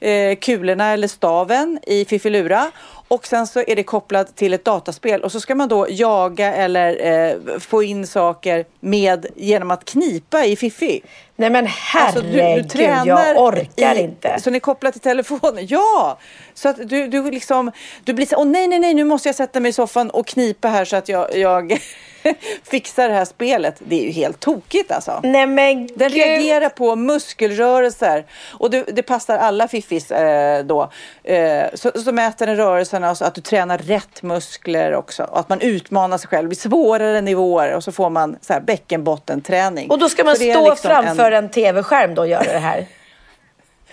eh, 0.00 0.36
kulorna 0.36 0.92
eller 0.92 1.08
staven 1.08 1.78
i 1.82 2.04
Fiffilura 2.04 2.70
och 3.10 3.26
sen 3.26 3.46
så 3.46 3.60
är 3.66 3.76
det 3.76 3.82
kopplat 3.82 4.36
till 4.36 4.54
ett 4.54 4.64
dataspel 4.64 5.20
och 5.20 5.32
så 5.32 5.40
ska 5.40 5.54
man 5.54 5.68
då 5.68 5.86
jaga 5.90 6.54
eller 6.54 7.06
eh, 7.06 7.58
få 7.58 7.82
in 7.82 8.06
saker 8.06 8.64
med 8.80 9.26
genom 9.36 9.70
att 9.70 9.84
knipa 9.84 10.44
i 10.44 10.56
Fiffi. 10.56 11.02
Nej 11.36 11.50
men 11.50 11.64
Alltså, 11.94 12.20
herregud, 12.22 12.72
jag 13.06 13.38
orkar 13.38 13.94
i, 13.94 14.00
inte. 14.00 14.40
Så 14.40 14.50
ni 14.50 14.56
är 14.56 14.60
kopplat 14.60 14.92
till 14.92 15.02
telefonen? 15.02 15.66
Ja! 15.68 16.18
Så 16.54 16.68
att 16.68 16.88
du, 16.88 17.08
du 17.08 17.30
liksom, 17.30 17.72
du 18.04 18.12
blir 18.12 18.26
så 18.26 18.36
åh 18.36 18.46
nej, 18.46 18.68
nej, 18.68 18.78
nej, 18.78 18.94
nu 18.94 19.04
måste 19.04 19.28
jag 19.28 19.36
sätta 19.36 19.60
mig 19.60 19.68
i 19.68 19.72
soffan 19.72 20.10
och 20.10 20.26
knipa 20.26 20.68
här 20.68 20.84
så 20.84 20.96
att 20.96 21.08
jag, 21.08 21.36
jag 21.36 21.80
fixar 22.70 23.08
det 23.08 23.14
här 23.14 23.24
spelet. 23.24 23.76
Det 23.78 24.00
är 24.00 24.04
ju 24.04 24.10
helt 24.10 24.40
tokigt 24.40 24.92
alltså. 24.92 25.20
Nej 25.22 25.46
men 25.46 25.86
Den 25.86 26.10
gud. 26.10 26.12
reagerar 26.12 26.68
på 26.68 26.96
muskelrörelser 26.96 28.24
och 28.52 28.70
det, 28.70 28.82
det 28.82 29.02
passar 29.02 29.38
alla 29.38 29.68
fiffis 29.68 30.10
eh, 30.10 30.64
då. 30.64 30.90
Eh, 31.24 31.64
så, 31.74 31.90
så 32.04 32.12
mäter 32.12 32.46
den 32.46 32.56
rörelserna 33.00 33.14
så 33.14 33.24
att 33.24 33.34
du 33.34 33.40
tränar 33.40 33.78
rätt 33.78 34.22
muskler 34.22 34.94
också 34.94 35.22
och 35.22 35.38
att 35.38 35.48
man 35.48 35.60
utmanar 35.60 36.18
sig 36.18 36.28
själv. 36.28 36.48
Blir 36.48 36.58
svårare 36.58 37.20
nivåer 37.20 37.74
och 37.74 37.84
så 37.84 37.92
får 37.92 38.10
man 38.10 38.36
så 38.40 38.52
här 38.52 38.60
bäckenbottenträning. 38.60 39.90
Och 39.90 39.98
då 39.98 40.08
ska 40.08 40.24
man 40.24 40.36
stå 40.36 40.44
liksom 40.44 40.76
framför 40.76 41.32
en, 41.32 41.48
tv-skärm 41.48 42.14
då 42.14 42.22
och 42.22 42.28
göra 42.28 42.52
det 42.52 42.58
här? 42.58 42.86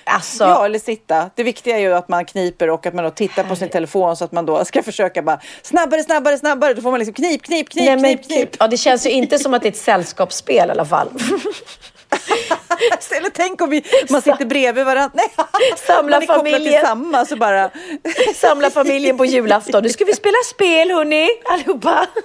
Alltså, 0.09 0.43
Ja, 0.43 0.65
eller 0.65 0.79
sitta. 0.79 1.29
Det 1.35 1.43
viktiga 1.43 1.75
är 1.75 1.79
ju 1.79 1.93
att 1.93 2.07
man 2.07 2.25
kniper 2.25 2.69
och 2.69 2.85
att 2.85 2.93
man 2.93 3.03
då 3.03 3.11
tittar 3.11 3.43
på 3.43 3.55
sin 3.55 3.69
telefon 3.69 4.15
så 4.15 4.25
att 4.25 4.31
man 4.31 4.45
då 4.45 4.65
ska 4.65 4.83
försöka 4.83 5.21
bara 5.21 5.39
snabbare, 5.61 6.03
snabbare, 6.03 6.37
snabbare. 6.37 6.73
Då 6.73 6.81
får 6.81 6.91
man 6.91 6.99
liksom 6.99 7.13
knip, 7.13 7.43
knip, 7.43 7.69
knip, 7.69 7.85
nej, 7.85 7.97
men, 7.97 8.17
knip, 8.17 8.27
knip. 8.27 8.49
Ja, 8.59 8.67
det 8.67 8.77
känns 8.77 9.05
ju 9.05 9.09
inte 9.09 9.39
som 9.39 9.53
att 9.53 9.61
det 9.61 9.67
är 9.67 9.71
ett 9.71 9.77
sällskapsspel 9.77 10.67
i 10.67 10.71
alla 10.71 10.85
fall. 10.85 11.09
Eller 13.17 13.29
tänk 13.29 13.61
om 13.61 13.69
vi, 13.69 13.83
man 14.09 14.21
sitter 14.21 14.45
bredvid 14.45 14.85
varandra. 14.85 15.11
Nej, 15.13 15.33
Samla 15.77 16.19
man 16.19 16.27
familjen. 16.27 16.63
till 16.63 16.81
samma 16.81 17.25
så 17.25 17.35
bara. 17.35 17.69
Samla 18.35 18.69
familjen 18.69 19.17
på 19.17 19.25
julafton. 19.25 19.83
Nu 19.83 19.89
ska 19.89 20.05
vi 20.05 20.13
spela 20.13 20.37
spel 20.45 20.91
hörni, 20.91 21.29
allihopa. 21.45 22.07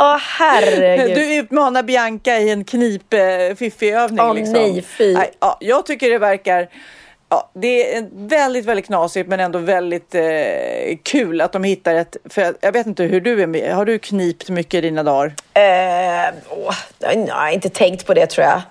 Åh 0.00 0.16
herregud. 0.18 1.16
Du 1.16 1.34
utmanar 1.34 1.82
Bianca 1.82 2.38
i 2.38 2.50
en 2.50 2.64
knip 2.64 3.14
fiffig 3.56 3.94
övning. 3.94 4.20
Åh, 4.20 4.34
liksom. 4.34 4.52
nej, 4.52 4.82
fy. 4.82 5.14
Nej, 5.14 5.30
ja, 5.40 5.56
jag 5.60 5.86
tycker 5.86 6.10
det 6.10 6.18
verkar 6.18 6.68
Ja, 7.28 7.50
det 7.52 7.96
är 7.96 8.08
väldigt, 8.12 8.64
väldigt 8.64 8.86
knasigt 8.86 9.28
men 9.28 9.40
ändå 9.40 9.58
väldigt 9.58 10.14
eh, 10.14 10.96
kul 11.02 11.40
att 11.40 11.52
de 11.52 11.64
hittar 11.64 11.94
ett... 11.94 12.16
För 12.24 12.42
jag, 12.42 12.54
jag 12.60 12.72
vet 12.72 12.86
inte 12.86 13.04
hur 13.04 13.20
du 13.20 13.42
är 13.42 13.46
med. 13.46 13.74
Har 13.74 13.84
du 13.84 13.98
knipt 13.98 14.48
mycket 14.48 14.74
i 14.74 14.80
dina 14.80 15.02
dagar? 15.02 15.34
Eh, 15.54 16.34
åh, 16.50 16.74
jag 16.98 17.34
har 17.34 17.50
inte 17.50 17.68
tänkt 17.68 18.06
på 18.06 18.14
det 18.14 18.26
tror 18.26 18.46
jag. 18.46 18.62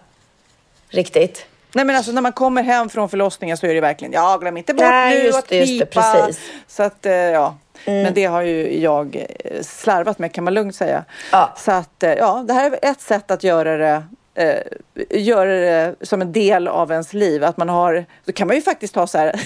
Riktigt. 0.89 1.45
Nej 1.75 1.85
men 1.85 1.95
alltså 1.95 2.11
när 2.11 2.21
man 2.21 2.31
kommer 2.31 2.63
hem 2.63 2.89
från 2.89 3.09
förlossningen 3.09 3.57
så 3.57 3.67
är 3.67 3.73
det 3.73 3.81
verkligen, 3.81 4.13
ja 4.13 4.37
glöm 4.37 4.57
inte 4.57 4.73
bort 4.73 4.81
Nej, 4.81 5.17
nu 5.17 5.25
just 5.25 5.39
att 5.39 5.47
det, 5.47 5.57
just 5.57 5.79
det, 5.79 5.85
precis. 5.85 6.51
Så 6.67 6.83
att 6.83 7.05
eh, 7.05 7.13
ja, 7.13 7.57
men 7.85 8.13
det 8.13 8.25
har 8.25 8.41
ju 8.41 8.79
jag 8.79 9.25
eh, 9.39 9.61
slarvat 9.61 10.19
med 10.19 10.33
kan 10.33 10.43
man 10.43 10.53
lugnt 10.53 10.75
säga. 10.75 11.03
Ja. 11.31 11.53
Så 11.57 11.71
att 11.71 12.03
eh, 12.03 12.13
ja, 12.13 12.43
det 12.47 12.53
här 12.53 12.71
är 12.71 12.91
ett 12.91 13.01
sätt 13.01 13.31
att 13.31 13.43
göra 13.43 13.77
det 13.77 14.03
eh, 14.35 14.61
göra 15.09 15.49
det 15.49 15.95
som 16.01 16.21
en 16.21 16.31
del 16.31 16.67
av 16.67 16.91
ens 16.91 17.13
liv. 17.13 17.43
Att 17.43 17.57
man 17.57 17.69
har, 17.69 18.05
då 18.25 18.31
kan 18.31 18.47
man 18.47 18.55
ju 18.55 18.61
faktiskt 18.61 18.95
ha 18.95 19.07
så 19.07 19.17
här 19.17 19.41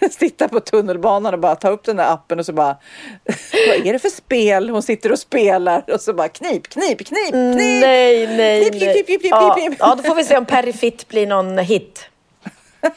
sitta 0.10 0.48
på 0.48 0.60
tunnelbanan 0.60 1.34
och 1.34 1.40
bara 1.40 1.56
ta 1.56 1.68
upp 1.68 1.84
den 1.84 1.96
där 1.96 2.12
appen 2.12 2.38
och 2.38 2.46
så 2.46 2.52
bara 2.52 2.76
vad 3.68 3.86
är 3.86 3.92
det 3.92 3.98
för 3.98 4.08
spel 4.08 4.70
hon 4.70 4.82
sitter 4.82 5.12
och 5.12 5.18
spelar 5.18 5.84
och 5.92 6.00
så 6.00 6.12
bara 6.12 6.28
knip, 6.28 6.68
knip, 6.68 6.98
knip, 6.98 7.06
knip. 7.06 7.32
Nej, 7.32 8.26
nej, 8.26 8.70
Knip, 8.70 8.82
nej. 8.82 8.94
knip, 8.94 9.06
knip, 9.06 9.20
knip, 9.20 9.30
ja, 9.30 9.56
knip. 9.58 9.74
ja, 9.78 9.94
då 9.94 10.02
får 10.02 10.14
vi 10.14 10.24
se 10.24 10.36
om 10.36 10.46
Perifit 10.46 11.08
blir 11.08 11.26
någon 11.26 11.58
hit. 11.58 12.06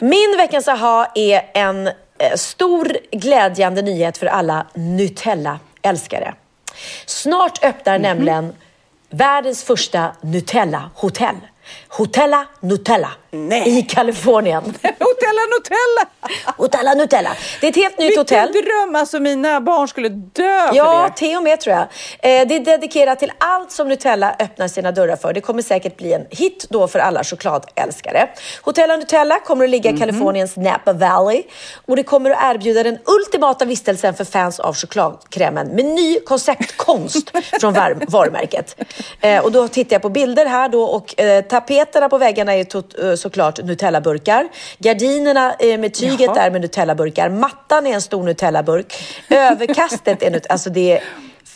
Min 0.00 0.36
veckans 0.36 0.68
aha 0.68 1.12
är 1.14 1.50
en 1.54 1.86
eh, 1.86 1.92
stor 2.36 2.96
glädjande 3.12 3.82
nyhet 3.82 4.18
för 4.18 4.26
alla 4.26 4.66
Nutella-älskare. 4.74 6.34
Snart 7.06 7.64
öppnar 7.64 7.98
nämligen 7.98 8.52
världens 9.10 9.64
första 9.64 10.16
Nutella-hotell. 10.20 11.36
Hotella 11.96 12.46
Nutella 12.60 13.10
Nej. 13.30 13.78
i 13.78 13.82
Kalifornien. 13.82 14.62
Hotella 14.82 15.42
Nutella! 15.58 16.08
Hotella 16.56 16.94
Nutella. 16.94 17.30
Det 17.60 17.66
är 17.66 17.70
ett 17.70 17.76
helt 17.76 17.98
nytt 17.98 18.16
hotell. 18.18 18.52
Vilken 18.52 18.70
dröm! 18.72 18.96
Alltså 18.96 19.20
mina 19.20 19.60
barn 19.60 19.88
skulle 19.88 20.08
dö 20.08 20.70
Ja, 20.72 20.84
för 20.84 21.08
det. 21.08 21.14
Theo 21.16 21.40
med 21.40 21.60
tror 21.60 21.74
jag. 21.76 21.82
Eh, 21.82 22.46
det 22.48 22.56
är 22.56 22.60
dedikerat 22.64 23.18
till 23.18 23.32
allt 23.38 23.72
som 23.72 23.88
Nutella 23.88 24.34
öppnar 24.38 24.68
sina 24.68 24.92
dörrar 24.92 25.16
för. 25.16 25.32
Det 25.32 25.40
kommer 25.40 25.62
säkert 25.62 25.96
bli 25.96 26.12
en 26.12 26.26
hit 26.30 26.66
då 26.70 26.88
för 26.88 26.98
alla 26.98 27.24
chokladälskare. 27.24 28.28
Hotella 28.62 28.96
Nutella 28.96 29.40
kommer 29.40 29.64
att 29.64 29.70
ligga 29.70 29.90
i 29.90 29.96
Kaliforniens 29.98 30.56
Napa 30.56 30.92
Valley 30.92 31.42
och 31.86 31.96
det 31.96 32.02
kommer 32.02 32.30
att 32.30 32.54
erbjuda 32.54 32.82
den 32.82 32.98
ultimata 33.04 33.64
vistelsen 33.64 34.14
för 34.14 34.24
fans 34.24 34.60
av 34.60 34.74
chokladkrämen 34.76 35.66
med 35.68 35.84
ny 35.84 36.20
konceptkonst 36.20 37.30
från 37.60 37.74
var- 37.74 37.96
varumärket. 38.08 38.76
Eh, 39.20 39.44
och 39.44 39.52
då 39.52 39.68
tittar 39.68 39.94
jag 39.94 40.02
på 40.02 40.08
bilder 40.08 40.46
här 40.46 40.68
då 40.68 40.82
och 40.82 41.20
eh, 41.20 41.42
tapeterna 41.86 42.08
på 42.08 42.18
väggarna 42.18 42.54
är 42.54 42.64
tot, 42.64 42.98
eh, 42.98 43.14
såklart 43.14 43.58
Nutella-burkar. 43.58 44.48
Gardinerna 44.78 45.54
eh, 45.58 45.78
med 45.78 45.94
tyget 45.94 46.20
Jaha. 46.20 46.42
är 46.42 46.50
med 46.50 46.60
Nutella-burkar. 46.60 47.28
Mattan 47.28 47.86
är 47.86 47.94
en 47.94 48.00
stor 48.00 48.22
Nutella-burk. 48.22 48.94
Överkastet 49.30 50.22
är 50.22 50.30
Nutella. 50.30 50.52
Alltså 50.52 50.70
det 50.70 50.92
är 50.92 51.02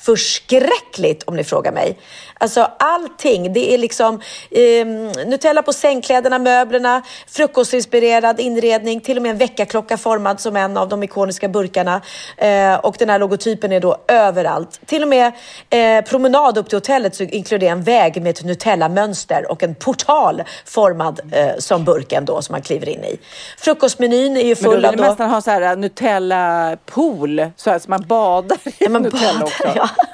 förskräckligt 0.00 1.22
om 1.22 1.36
ni 1.36 1.44
frågar 1.44 1.72
mig. 1.72 1.98
Alltså 2.38 2.70
allting. 2.78 3.52
Det 3.52 3.74
är 3.74 3.78
liksom 3.78 4.20
eh, 4.50 4.86
Nutella 5.26 5.62
på 5.62 5.72
sängkläderna, 5.72 6.38
möblerna, 6.38 7.02
frukostinspirerad 7.28 8.40
inredning, 8.40 9.00
till 9.00 9.16
och 9.16 9.22
med 9.22 9.30
en 9.30 9.38
väckarklocka 9.38 9.96
formad 9.96 10.40
som 10.40 10.56
en 10.56 10.76
av 10.76 10.88
de 10.88 11.02
ikoniska 11.02 11.48
burkarna. 11.48 12.00
Eh, 12.36 12.74
och 12.74 12.96
den 12.98 13.10
här 13.10 13.18
logotypen 13.18 13.72
är 13.72 13.80
då 13.80 13.96
överallt. 14.08 14.80
Till 14.86 15.02
och 15.02 15.08
med 15.08 15.32
eh, 15.70 16.04
promenad 16.04 16.58
upp 16.58 16.68
till 16.68 16.76
hotellet 16.76 17.14
så 17.14 17.22
inkluderar 17.22 17.72
en 17.72 17.82
väg 17.82 18.22
med 18.22 18.30
ett 18.30 18.44
Nutella-mönster 18.44 19.50
och 19.50 19.62
en 19.62 19.74
portal 19.74 20.42
formad 20.64 21.20
eh, 21.32 21.48
som 21.58 21.84
burken 21.84 22.24
då 22.24 22.42
som 22.42 22.52
man 22.52 22.62
kliver 22.62 22.88
in 22.88 23.04
i. 23.04 23.18
Frukostmenyn 23.58 24.36
är 24.36 24.40
ju 24.40 24.46
Men 24.46 24.54
då 24.64 24.70
full 24.70 24.76
vill 24.76 24.86
av 24.86 24.96
du 24.96 25.02
nästan 25.02 25.30
ha 25.30 25.40
så 25.40 25.50
här 25.50 25.76
Nutella-pool, 25.76 27.50
så 27.56 27.70
att 27.70 27.88
man 27.88 28.04
badar 28.06 28.58
i 28.64 28.72
Ja, 28.78 28.88
Nutella 28.88 29.32
badar, 29.32 29.42
också. 29.42 29.72
ja. 29.74 29.89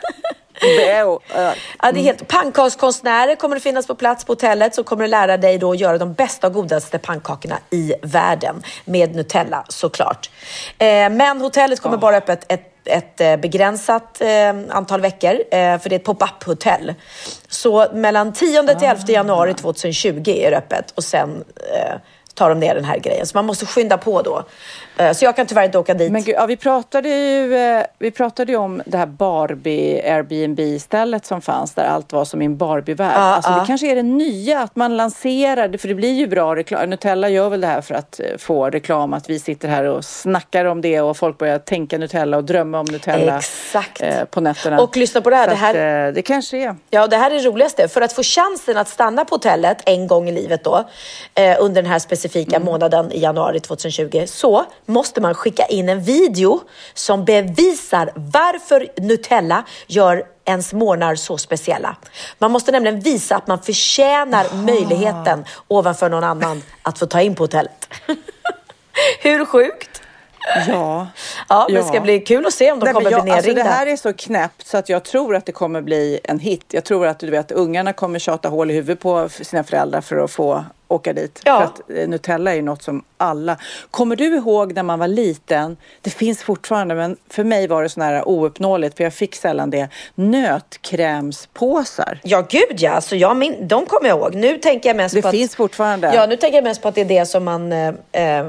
Ja, 1.83 1.93
det 1.93 2.01
är 2.01 2.03
helt, 2.03 2.29
pannkakskonstnärer 2.29 3.37
kommer 3.37 3.57
att 3.57 3.63
finnas 3.63 3.87
på 3.87 3.95
plats 3.95 4.25
på 4.25 4.33
hotellet 4.33 4.75
som 4.75 4.85
kommer 4.85 5.05
att 5.05 5.11
lära 5.11 5.37
dig 5.37 5.59
då 5.59 5.73
att 5.73 5.81
göra 5.81 5.99
de 5.99 6.13
bästa 6.13 6.47
och 6.47 6.53
godaste 6.53 6.99
pannkakorna 6.99 7.59
i 7.71 7.95
världen 8.03 8.63
med 8.85 9.15
Nutella 9.15 9.65
såklart. 9.69 10.31
Eh, 10.79 10.87
men 11.11 11.41
hotellet 11.41 11.81
kommer 11.81 11.97
bara 11.97 12.17
öppet 12.17 12.53
ett 12.53 12.73
ett 12.89 13.21
eh, 13.21 13.37
begränsat 13.37 14.21
eh, 14.21 14.55
antal 14.71 15.01
veckor, 15.01 15.39
för 15.79 15.89
det 15.89 15.95
är 15.95 15.99
ett 15.99 16.05
pop-up 16.05 16.45
hotell. 16.45 16.95
Så 17.49 17.87
mellan 17.93 18.33
10 18.33 18.63
till 18.63 18.89
11 18.89 19.03
januari 19.09 19.55
2020 19.55 20.23
är 20.27 20.51
det 20.51 20.57
öppet 20.57 20.91
och 20.91 21.05
sen 21.05 21.45
tar 22.35 22.49
de 22.49 22.61
ner 22.61 22.75
den 22.75 22.85
här 22.85 22.99
grejen. 22.99 23.27
Så 23.27 23.37
man 23.37 23.47
måste 23.47 23.67
skynda 23.67 23.99
på 23.99 24.23
då. 24.23 24.45
Eh, 24.99 25.13
så 25.13 25.25
jag 25.25 25.37
kan 25.37 25.47
tyvärr 25.47 25.65
inte 25.65 25.79
åka 25.79 25.95
dit. 25.95 26.13
Men 26.13 26.23
gud, 26.23 26.35
ja, 26.39 26.47
vi 26.47 26.57
pratade 26.57 27.09
ju 27.09 27.57
eh, 27.57 27.83
vi 27.99 28.11
pratade 28.11 28.53
ju 28.53 28.59
om 28.59 28.83
det 28.87 28.99
här 28.99 29.07
Barbie 29.07 30.03
Airbnb-stället 30.11 31.27
som 31.27 31.41
fanns 31.41 31.75
där 31.75 31.85
allt 31.85 32.13
var 32.13 32.25
som 32.25 32.43
i 32.43 32.45
en 32.45 32.57
Barbie-värld. 32.57 33.13
Ja, 33.15 33.21
alltså, 33.21 33.51
ja. 33.51 33.61
Det 33.61 33.67
kanske 33.67 33.91
är 33.91 33.95
det 33.97 34.03
nya, 34.03 34.61
att 34.61 34.77
man 34.77 34.97
lanserar 34.97 35.69
det, 35.69 35.79
för 35.79 35.89
det 35.89 35.95
blir 35.95 36.13
ju 36.13 36.27
bra 36.27 36.57
reklam. 36.57 36.91
Nutella 36.91 37.29
gör 37.29 37.49
väl 37.49 37.61
det 37.61 37.67
här 37.67 37.81
för 37.81 37.95
att 37.95 38.21
eh, 38.21 38.27
få 38.39 38.71
reklam, 38.71 39.13
att 39.15 39.31
vi 39.31 39.39
sitter 39.39 39.69
här 39.69 39.85
och 39.85 40.05
snackar 40.05 40.65
om 40.65 40.81
det 40.81 41.01
och 41.01 41.17
folk 41.17 41.39
börjar 41.39 41.59
tänka 41.59 41.99
Nutella 41.99 42.37
och 42.37 42.45
drömma 42.45 42.81
om 42.81 42.87
Nutella 42.87 43.39
Exakt. 43.39 44.03
eh, 44.03 44.25
på 44.25 44.41
nätterna. 44.41 44.81
Och 44.81 44.97
lyssna 44.97 45.21
på 45.21 45.31
det 45.31 45.37
här, 45.37 45.45
Så 45.45 45.51
det 45.51 45.57
här- 45.57 46.09
Att, 46.09 46.15
det 46.15 46.23
kanske 46.23 46.57
är. 46.59 46.77
Ja, 46.91 47.07
det 47.07 47.17
här 47.17 47.31
är 47.31 47.35
det 47.35 47.41
roligaste. 47.49 47.89
För 47.89 48.01
att 48.01 48.13
få 48.13 48.23
chansen 48.23 48.77
att 48.77 48.89
stanna 48.89 49.25
på 49.25 49.35
hotellet 49.35 49.79
en 49.87 50.07
gång 50.07 50.29
i 50.29 50.33
livet 50.33 50.65
då, 50.65 50.85
eh, 51.35 51.57
under 51.61 51.83
den 51.83 51.91
här 51.91 51.99
specifika 51.99 52.59
månaden 52.61 53.13
i 53.13 53.21
januari 53.21 53.61
2020, 53.61 54.25
så 54.27 54.65
måste 54.87 55.21
man 55.21 55.35
skicka 55.35 55.67
in 55.67 55.89
en 55.89 56.01
video 56.03 56.61
som 56.95 57.25
bevisar 57.25 58.13
varför 58.15 58.89
Nutella 58.97 59.65
gör 59.87 60.25
ens 60.45 60.73
månader 60.73 61.17
så 61.17 61.39
speciella. 61.39 61.97
Man 62.39 62.51
måste 62.51 62.73
nämligen 62.73 63.01
visa 63.01 63.37
att 63.37 63.47
man 63.47 63.63
förtjänar 63.63 64.47
möjligheten 64.55 65.45
ovanför 65.69 66.09
någon 66.09 66.25
annan 66.25 66.63
att 66.83 66.99
få 66.99 67.07
ta 67.07 67.21
in 67.21 67.35
på 67.35 67.43
hotellet. 67.45 67.89
Hur 69.23 69.45
sjukt? 69.45 70.03
Ja. 70.69 71.07
Ja, 71.49 71.65
men 71.69 71.75
det 71.75 71.81
Ja. 71.81 71.89
ska 71.89 72.01
bli 72.01 72.21
kul 72.21 72.47
att 72.47 72.53
se 72.55 72.73
om 72.73 72.79
de 72.79 72.85
Nej, 72.85 72.95
kommer 72.95 73.11
jag, 73.11 73.23
bli 73.23 73.33
alltså 73.33 73.49
nerringda. 73.51 73.71
det 73.71 73.77
här 73.77 73.87
är 73.87 73.97
så 73.97 74.13
knäppt 74.13 74.67
så 74.67 74.77
att 74.77 74.89
jag 74.89 75.05
tror 75.05 75.37
att 75.37 75.47
det 75.47 75.53
kommer 75.53 75.81
bli 75.81 76.21
en 76.25 76.39
hit. 76.39 76.65
Jag 76.71 76.85
tror 76.85 77.07
att 77.07 77.19
du 77.19 77.31
vet, 77.31 77.53
ungarna 77.53 77.93
kommer 77.93 78.19
tjata 78.19 78.49
hål 78.49 78.71
i 78.71 78.75
huvudet 78.75 79.01
på 79.01 79.29
sina 79.29 79.65
föräldrar 79.65 80.01
för 80.01 80.17
att 80.17 80.31
få 80.31 80.65
åka 80.89 81.13
dit. 81.13 81.41
Ja. 81.45 81.57
För 81.59 81.65
att 81.65 81.91
eh, 81.99 82.09
Nutella 82.09 82.51
är 82.51 82.55
ju 82.55 82.63
något 82.63 82.83
som 82.83 83.05
alla... 83.19 83.57
Kommer 83.91 84.17
du 84.17 84.37
ihåg 84.37 84.73
när 84.75 84.83
man 84.83 84.99
var 84.99 85.09
liten? 85.09 85.77
Det 86.01 86.11
finns 86.11 86.43
fortfarande, 86.43 86.95
men 86.95 87.17
för 87.31 87.45
mig 87.45 87.67
var 87.67 87.83
det 87.83 87.89
sån 87.89 88.03
här 88.03 88.29
ouppnåeligt 88.29 88.97
för 88.97 89.05
jag 89.05 89.15
fick 89.15 89.35
sällan 89.35 89.71
det. 89.71 89.89
Nötkrämspåsar. 90.15 92.21
Ja, 92.23 92.47
gud 92.49 92.77
ja. 92.79 92.91
Alltså, 92.91 93.17
jag 93.17 93.37
min, 93.37 93.69
de 93.69 93.87
kommer 93.87 94.09
jag 94.09 94.19
ihåg. 94.19 94.35
Nu 94.35 94.59
tänker 94.59 94.89
jag 94.89 94.97
mest 94.97 95.15
Det 95.15 95.23
på 95.23 95.31
finns 95.31 95.51
att, 95.51 95.57
fortfarande. 95.57 96.15
Ja, 96.15 96.27
nu 96.27 96.37
tänker 96.37 96.57
jag 96.57 96.65
mest 96.65 96.83
på 96.83 96.89
att 96.89 96.95
det 96.95 97.01
är 97.01 97.05
det 97.05 97.27
som 97.27 97.45
man 97.45 97.73
eh, 97.73 97.95
eh, 98.13 98.47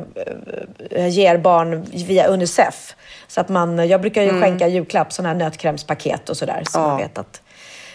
ger 1.09 1.37
barn 1.37 1.85
via 2.07 2.27
Unicef. 2.27 2.95
Så 3.27 3.41
att 3.41 3.49
man, 3.49 3.87
jag 3.89 4.01
brukar 4.01 4.23
ju 4.23 4.41
skänka 4.41 4.67
julklapp, 4.67 5.13
sådana 5.13 5.29
här 5.29 5.35
nötkrämspaket 5.35 6.29
och 6.29 6.37
sådär. 6.37 6.63
Så 6.69 6.77
Mm. 6.77 6.89
Ja. 6.89 6.93
man 6.93 7.01
vet 7.01 7.17
att, 7.17 7.41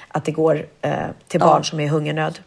att 0.08 0.24
det 0.24 0.32
går 0.32 0.66
eh, 0.82 0.92
till 1.28 1.40
barn 1.40 1.64
som 1.64 1.80
är 1.80 1.84
i 1.84 1.88
hungernöd. 1.88 2.38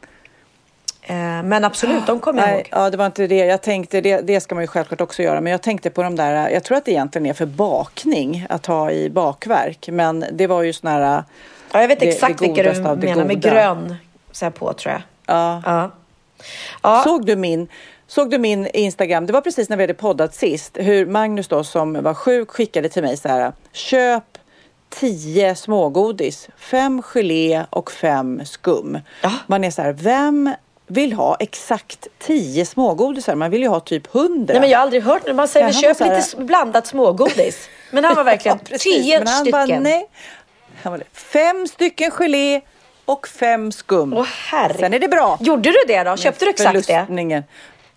Eh, 1.07 1.15
men 1.43 1.63
absolut, 1.63 2.05
de 2.07 2.19
kommer 2.19 2.41
jag 2.41 2.47
Nej, 2.49 2.55
ihåg. 2.59 2.67
ja, 2.71 2.89
det 2.89 2.97
var 2.97 3.05
inte 3.05 3.27
det. 3.27 3.35
Jag 3.45 3.61
tänkte, 3.61 4.01
det, 4.01 4.21
det 4.21 4.41
ska 4.41 4.55
man 4.55 4.63
ju 4.63 4.67
självklart 4.67 5.01
också 5.01 5.23
göra, 5.23 5.41
men 5.41 5.51
jag 5.51 5.61
tänkte 5.61 5.89
på 5.89 6.03
de 6.03 6.15
där, 6.15 6.49
jag 6.49 6.63
tror 6.63 6.77
att 6.77 6.85
det 6.85 6.91
egentligen 6.91 7.25
är 7.25 7.33
för 7.33 7.45
bakning 7.45 8.45
att 8.49 8.65
ha 8.65 8.91
i 8.91 9.09
bakverk, 9.09 9.87
men 9.91 10.25
det 10.31 10.47
var 10.47 10.61
ju 10.63 10.73
såna 10.73 10.91
här... 10.91 11.23
Ja, 11.71 11.81
jag 11.81 11.87
vet 11.87 11.99
det- 11.99 12.07
exakt 12.09 12.39
det 12.39 12.47
vilka 12.47 12.63
du 12.73 12.79
menar 13.07 13.25
med 13.25 13.35
goda. 13.41 13.49
grön 13.53 13.95
så 14.31 14.45
här 14.45 14.51
på, 14.51 14.73
tror 14.73 14.91
jag. 14.93 15.01
Ja. 15.25 15.61
Ja. 15.65 15.91
Ja. 16.83 17.01
Såg 17.03 17.25
du 17.25 17.35
min? 17.35 17.67
Såg 18.07 18.29
du 18.31 18.37
min 18.37 18.67
Instagram? 18.67 19.25
Det 19.25 19.33
var 19.33 19.41
precis 19.41 19.69
när 19.69 19.77
vi 19.77 19.83
hade 19.83 19.93
poddat 19.93 20.35
sist. 20.35 20.77
Hur 20.79 21.05
Magnus 21.05 21.47
då 21.47 21.63
som 21.63 22.03
var 22.03 22.13
sjuk 22.13 22.49
skickade 22.51 22.89
till 22.89 23.03
mig 23.03 23.17
så 23.17 23.27
här. 23.27 23.51
Köp 23.71 24.23
10 24.89 25.55
smågodis, 25.55 26.49
fem 26.57 27.01
gelé 27.01 27.63
och 27.69 27.91
fem 27.91 28.41
skum. 28.45 28.99
Man 29.47 29.63
är 29.63 29.71
så 29.71 29.81
här, 29.81 29.93
vem 29.93 30.53
vill 30.87 31.13
ha 31.13 31.35
exakt 31.39 32.07
10 32.19 32.65
smågodisar? 32.65 33.35
Man 33.35 33.51
vill 33.51 33.61
ju 33.61 33.67
ha 33.67 33.79
typ 33.79 34.15
100. 34.15 34.53
Nej, 34.53 34.61
men 34.61 34.69
jag 34.69 34.77
har 34.77 34.83
aldrig 34.83 35.03
hört 35.03 35.25
det. 35.25 35.33
Man 35.33 35.47
säger 35.47 35.65
Ja, 35.67 35.73
köp 35.73 35.99
här- 35.99 36.15
lite 36.17 36.37
blandat 36.37 36.87
smågodis. 36.87 37.69
Men 37.91 38.03
han 38.03 38.15
var 38.15 38.23
verkligen 38.33 38.57
Ja, 38.63 38.65
precis. 38.69 39.03
tio 39.03 39.19
Men 39.19 39.27
han 39.27 39.39
stycken. 39.41 39.67
Bara, 39.67 39.79
nej. 39.79 40.07
Han 40.83 40.91
var, 40.93 41.03
fem 41.13 41.67
stycken 41.67 42.11
gelé 42.11 42.61
och 43.05 43.27
fem 43.27 43.71
skum. 43.71 44.13
Åh, 44.13 44.25
herre. 44.25 44.77
Sen 44.79 44.93
är 44.93 44.99
det 44.99 45.07
bra. 45.07 45.37
Gjorde 45.41 45.69
du 45.71 45.77
det 45.87 46.03
då? 46.03 46.17
Köpte 46.17 46.45
du 46.45 46.49
exakt 46.49 46.87
det? 46.87 47.43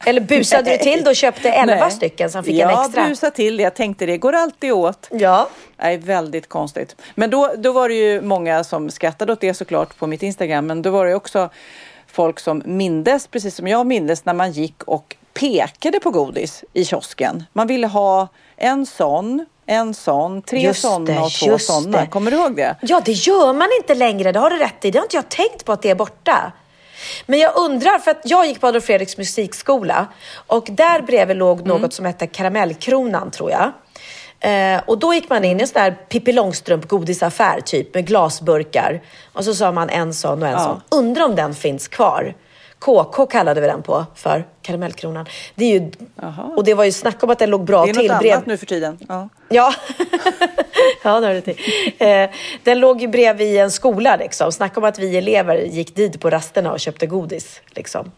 Eller 0.07 0.20
busade 0.20 0.70
du 0.70 0.76
till 0.84 1.05
det 1.05 1.11
och 1.11 1.16
köpte 1.16 1.51
elva 1.51 1.74
Nej. 1.74 1.91
stycken 1.91 2.30
som 2.30 2.45
fick 2.45 2.55
jag 2.57 2.72
en 2.72 2.80
extra? 2.84 3.01
Jag 3.01 3.11
busade 3.11 3.36
till 3.36 3.57
det. 3.57 3.62
Jag 3.62 3.74
tänkte 3.74 4.07
det 4.07 4.18
går 4.18 4.32
alltid 4.32 4.72
åt. 4.72 5.09
Ja. 5.11 5.49
Nej, 5.76 5.97
väldigt 5.97 6.49
konstigt. 6.49 6.97
Men 7.14 7.30
då, 7.30 7.53
då 7.59 7.72
var 7.72 7.89
det 7.89 7.95
ju 7.95 8.20
många 8.20 8.64
som 8.64 8.91
skrattade 8.91 9.32
åt 9.32 9.41
det 9.41 9.55
såklart 9.55 9.99
på 9.99 10.07
mitt 10.07 10.22
Instagram. 10.22 10.66
Men 10.66 10.82
då 10.82 10.91
var 10.91 11.07
det 11.07 11.14
också 11.14 11.51
folk 12.19 12.41
som 12.41 12.62
mindes, 12.64 13.27
precis 13.27 13.55
som 13.57 13.69
jag 13.69 13.87
mindes, 13.87 14.25
när 14.25 14.35
man 14.35 14.53
gick 14.53 14.83
och 14.85 15.16
pekade 15.35 16.01
på 16.01 16.11
godis 16.11 16.64
i 16.73 16.85
kiosken. 16.85 17.45
Man 17.53 17.66
ville 17.66 17.87
ha 17.87 18.29
en 18.57 18.87
sån, 18.87 19.47
en 19.66 19.95
sån, 19.95 20.43
tre 20.43 20.62
det, 20.62 21.19
och 21.19 21.31
två 21.31 21.81
det. 21.91 22.07
Kommer 22.07 22.31
du 22.31 22.37
ihåg 22.37 22.57
det? 22.57 22.77
Ja, 22.81 23.03
det 23.05 23.12
gör 23.12 23.53
man 23.53 23.69
inte 23.81 23.95
längre. 23.95 24.33
Det 24.33 24.39
har 24.39 24.51
du 24.51 24.59
rätt 24.59 24.85
i. 24.85 24.91
Det 24.91 24.99
har 24.99 25.05
inte 25.05 25.16
jag 25.16 25.29
tänkt 25.29 25.64
på 25.64 25.73
att 25.73 25.83
det 25.83 25.91
är 25.91 25.95
borta. 25.95 26.53
Men 27.27 27.39
jag 27.39 27.57
undrar, 27.57 27.99
för 27.99 28.11
att 28.11 28.21
jag 28.25 28.47
gick 28.47 28.61
på 28.61 28.66
Adolf 28.66 28.85
Fredriks 28.85 29.19
musikskola 29.19 30.07
och 30.47 30.69
där 30.71 31.03
bredvid 31.03 31.37
låg 31.37 31.61
Mm. 31.61 31.69
något 31.69 31.93
som 31.93 32.05
hette 32.05 32.27
Karamellkronan, 32.27 33.31
tror 33.31 33.51
jag. 33.51 33.73
Eh, 34.41 34.80
och 34.86 34.99
då 34.99 35.14
gick 35.14 35.28
man 35.30 35.45
in 35.45 35.59
i 35.59 35.62
en 35.62 35.68
sån 35.68 35.82
där 35.82 35.91
Pippi 36.09 36.32
Långstrump 36.32 36.89
godisaffär 36.89 37.61
typ 37.61 37.95
med 37.95 38.07
glasburkar. 38.07 39.01
Och 39.32 39.45
så 39.45 39.55
sa 39.55 39.72
man 39.72 39.89
en 39.91 40.14
sån 40.14 40.43
och 40.43 40.49
en 40.49 40.55
Ja. 40.55 40.59
sån. 40.91 40.99
Undrar 40.99 41.24
om 41.24 41.34
den 41.34 41.55
finns 41.55 41.89
kvar. 41.89 42.34
KK 42.78 43.26
kallade 43.26 43.61
vi 43.61 43.66
den 43.66 43.82
på 43.82 44.07
för 44.14 44.47
Karamellkronan. 44.62 45.26
Det 45.55 45.64
är 45.64 45.80
ju, 45.80 45.91
och 46.57 46.64
det 46.64 46.74
var 46.74 46.84
ju 46.84 46.93
snack 46.93 47.22
om 47.22 47.30
att 47.30 47.39
den 47.39 47.51
låg 47.51 47.64
bra 47.64 47.84
Det 47.84 47.91
är 47.91 47.95
till. 47.95 48.07
något 48.12 48.20
brev- 48.22 48.32
annat 48.34 48.47
nu 48.47 48.57
för 48.57 48.66
tiden. 48.66 48.99
Ja. 49.09 49.28
Ja, 49.49 49.74
ja 51.03 51.20
det 51.20 51.26
har 51.26 51.34
du 51.34 51.41
till. 51.41 51.57
Eh, 51.99 52.30
den 52.64 52.80
låg 52.80 53.01
ju 53.01 53.09
bredvid 53.09 53.57
en 53.61 53.70
skola 53.70 54.16
liksom. 54.16 54.53
Snacka 54.53 54.80
om 54.80 54.84
att 54.84 54.99
vi 54.99 55.16
elever 55.16 55.57
gick 55.59 55.97
dit 55.97 56.20
på 56.20 56.30
rasterna 56.30 56.72
och 56.72 56.80
köpte 56.80 57.07
godis. 57.07 57.61
Liksom. 57.70 58.12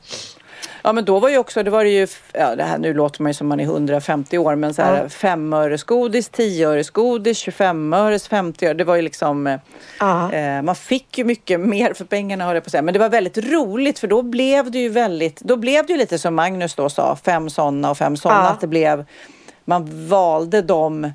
Ja 0.83 0.93
men 0.93 1.05
då 1.05 1.19
var 1.19 1.29
ju 1.29 1.39
också, 1.39 1.63
det 1.63 1.71
var 1.71 1.85
det 1.85 1.91
ju, 1.91 2.07
ja 2.33 2.57
det 2.57 2.63
här 2.65 2.79
nu 2.79 2.95
låter 2.95 3.23
man 3.23 3.31
ju 3.31 3.35
som 3.35 3.49
man 3.49 3.61
är 3.61 3.65
150 3.65 4.39
år 4.39 4.55
men 4.55 4.75
så 4.75 4.83
här 4.83 5.03
Ja. 5.03 5.09
5 5.09 5.53
öres 5.53 5.85
godis, 5.85 6.29
10 6.29 6.69
öres 6.69 6.91
godis, 6.91 7.39
25 7.39 7.93
öres, 7.93 8.29
50 8.29 8.67
öre. 8.67 8.75
Det 8.75 8.85
var 8.85 8.97
ju 8.97 9.03
liksom, 9.03 9.47
eh, 9.47 9.59
Ja. 10.01 10.33
eh, 10.33 10.63
man 10.63 10.75
fick 10.77 11.19
ju 11.19 11.25
mycket 11.25 11.61
mer 11.77 11.95
för 11.95 12.05
pengarna 12.05 12.45
höll 12.45 12.55
jag 12.55 12.65
på 12.65 12.69
att 12.69 12.73
säga. 12.73 12.83
Men 12.83 12.95
det 12.95 13.01
var 13.01 13.09
väldigt 13.09 13.39
roligt 13.39 13.99
för 13.99 14.07
då 14.07 14.23
blev 14.23 14.71
det 14.71 14.79
ju 14.79 14.89
väldigt, 14.89 15.41
då 15.41 15.57
blev 15.57 15.87
det 15.87 15.93
ju 15.93 15.99
lite 15.99 16.19
som 16.19 16.35
Magnus 16.35 16.75
då 16.75 16.89
sa, 16.89 17.17
fem 17.25 17.51
sådana 17.51 17.91
och 17.91 17.99
fem 17.99 18.17
sådana. 18.17 18.45
Ja. 18.45 18.51
Att 18.51 18.61
det 18.61 18.67
blev, 18.67 19.05
man 19.65 20.09
valde 20.09 20.63
dem 20.63 21.13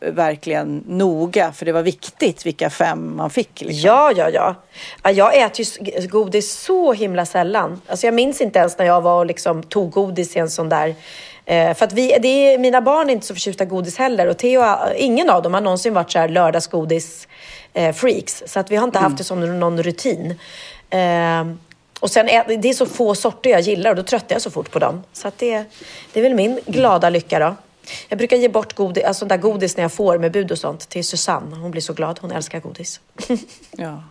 verkligen 0.00 0.84
noga 0.86 1.52
för 1.52 1.66
det 1.66 1.72
var 1.72 1.82
viktigt 1.82 2.46
vilka 2.46 2.70
fem 2.70 3.16
man 3.16 3.30
fick. 3.30 3.60
Liksom. 3.60 3.88
Ja, 3.88 4.12
ja, 4.16 4.30
ja. 4.30 4.54
ja 5.02 5.10
jag 5.10 5.42
äter 5.42 5.66
ju 5.80 6.06
godis 6.08 6.52
så 6.52 6.92
himla 6.92 7.26
sällan. 7.26 7.80
Alltså 7.86 8.06
jag 8.06 8.14
minns 8.14 8.40
inte 8.40 8.58
ens 8.58 8.78
när 8.78 8.86
jag 8.86 9.00
var 9.00 9.18
och 9.18 9.26
liksom 9.26 9.62
tog 9.62 9.90
godis 9.90 10.36
i 10.36 10.38
en 10.38 10.50
sån 10.50 10.68
där... 10.68 10.94
Eh, 11.44 11.74
för 11.74 11.84
att 11.84 11.92
vi, 11.92 12.16
det 12.22 12.28
är, 12.28 12.58
mina 12.58 12.80
barn 12.80 13.08
är 13.08 13.12
inte 13.12 13.26
så 13.26 13.34
förtjusta 13.34 13.64
i 13.64 13.66
godis 13.66 13.98
heller 13.98 14.26
och 14.26 14.38
Theo, 14.38 14.62
ingen 14.96 15.30
av 15.30 15.42
dem 15.42 15.54
har 15.54 15.60
någonsin 15.60 15.94
varit 15.94 16.10
så 16.10 16.18
här 16.18 16.28
lördagsgodis 16.28 17.28
eh. 17.74 17.94
Så 18.46 18.60
att 18.60 18.70
vi 18.70 18.76
har 18.76 18.84
inte 18.84 18.98
haft 18.98 19.18
det 19.18 19.24
som 19.24 19.60
någon 19.60 19.82
rutin. 19.82 20.38
Eh, 20.90 21.44
och 22.00 22.10
sen 22.10 22.28
är, 22.28 22.56
det 22.56 22.68
är 22.68 22.72
så 22.72 22.86
få 22.86 23.14
sorter 23.14 23.50
jag 23.50 23.60
gillar 23.60 23.90
och 23.90 23.96
då 23.96 24.02
tröttnar 24.02 24.34
jag 24.34 24.42
så 24.42 24.50
fort 24.50 24.70
på 24.70 24.78
dem. 24.78 25.02
Så 25.12 25.28
att 25.28 25.38
det, 25.38 25.64
det 26.12 26.20
är 26.20 26.22
väl 26.22 26.34
min 26.34 26.60
glada 26.66 27.10
lycka 27.10 27.38
då. 27.38 27.54
Jag 28.08 28.18
brukar 28.18 28.36
ge 28.36 28.48
bort 28.48 28.74
godis, 28.74 29.04
alltså 29.04 29.24
där 29.24 29.36
godis 29.36 29.76
när 29.76 29.84
jag 29.84 29.92
får 29.92 30.18
med 30.18 30.32
bud 30.32 30.52
och 30.52 30.58
sånt 30.58 30.88
till 30.88 31.04
Susanne. 31.04 31.56
Hon 31.56 31.70
blir 31.70 31.82
så 31.82 31.92
glad, 31.92 32.18
hon 32.22 32.30
älskar 32.32 32.60
godis. 32.60 33.00
Ja. 33.70 34.02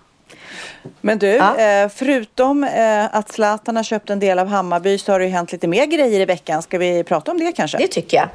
Men 1.01 1.19
du, 1.19 1.27
Ja. 1.27 1.57
eh, 1.57 1.89
förutom 1.89 2.63
eh, 2.63 3.15
att 3.15 3.31
Zlatan 3.31 3.75
har 3.75 3.83
köpt 3.83 4.09
en 4.09 4.19
del 4.19 4.39
av 4.39 4.47
Hammarby 4.47 4.97
så 4.97 5.11
har 5.11 5.19
det 5.19 5.25
ju 5.25 5.31
hänt 5.31 5.51
lite 5.51 5.67
mer 5.67 5.85
grejer 5.85 6.19
i 6.19 6.25
veckan. 6.25 6.61
Ska 6.61 6.77
vi 6.77 7.03
prata 7.03 7.31
om 7.31 7.37
det 7.39 7.51
kanske? 7.51 7.77
Det 7.77 7.87
tycker 7.87 8.17
jag. 8.17 8.29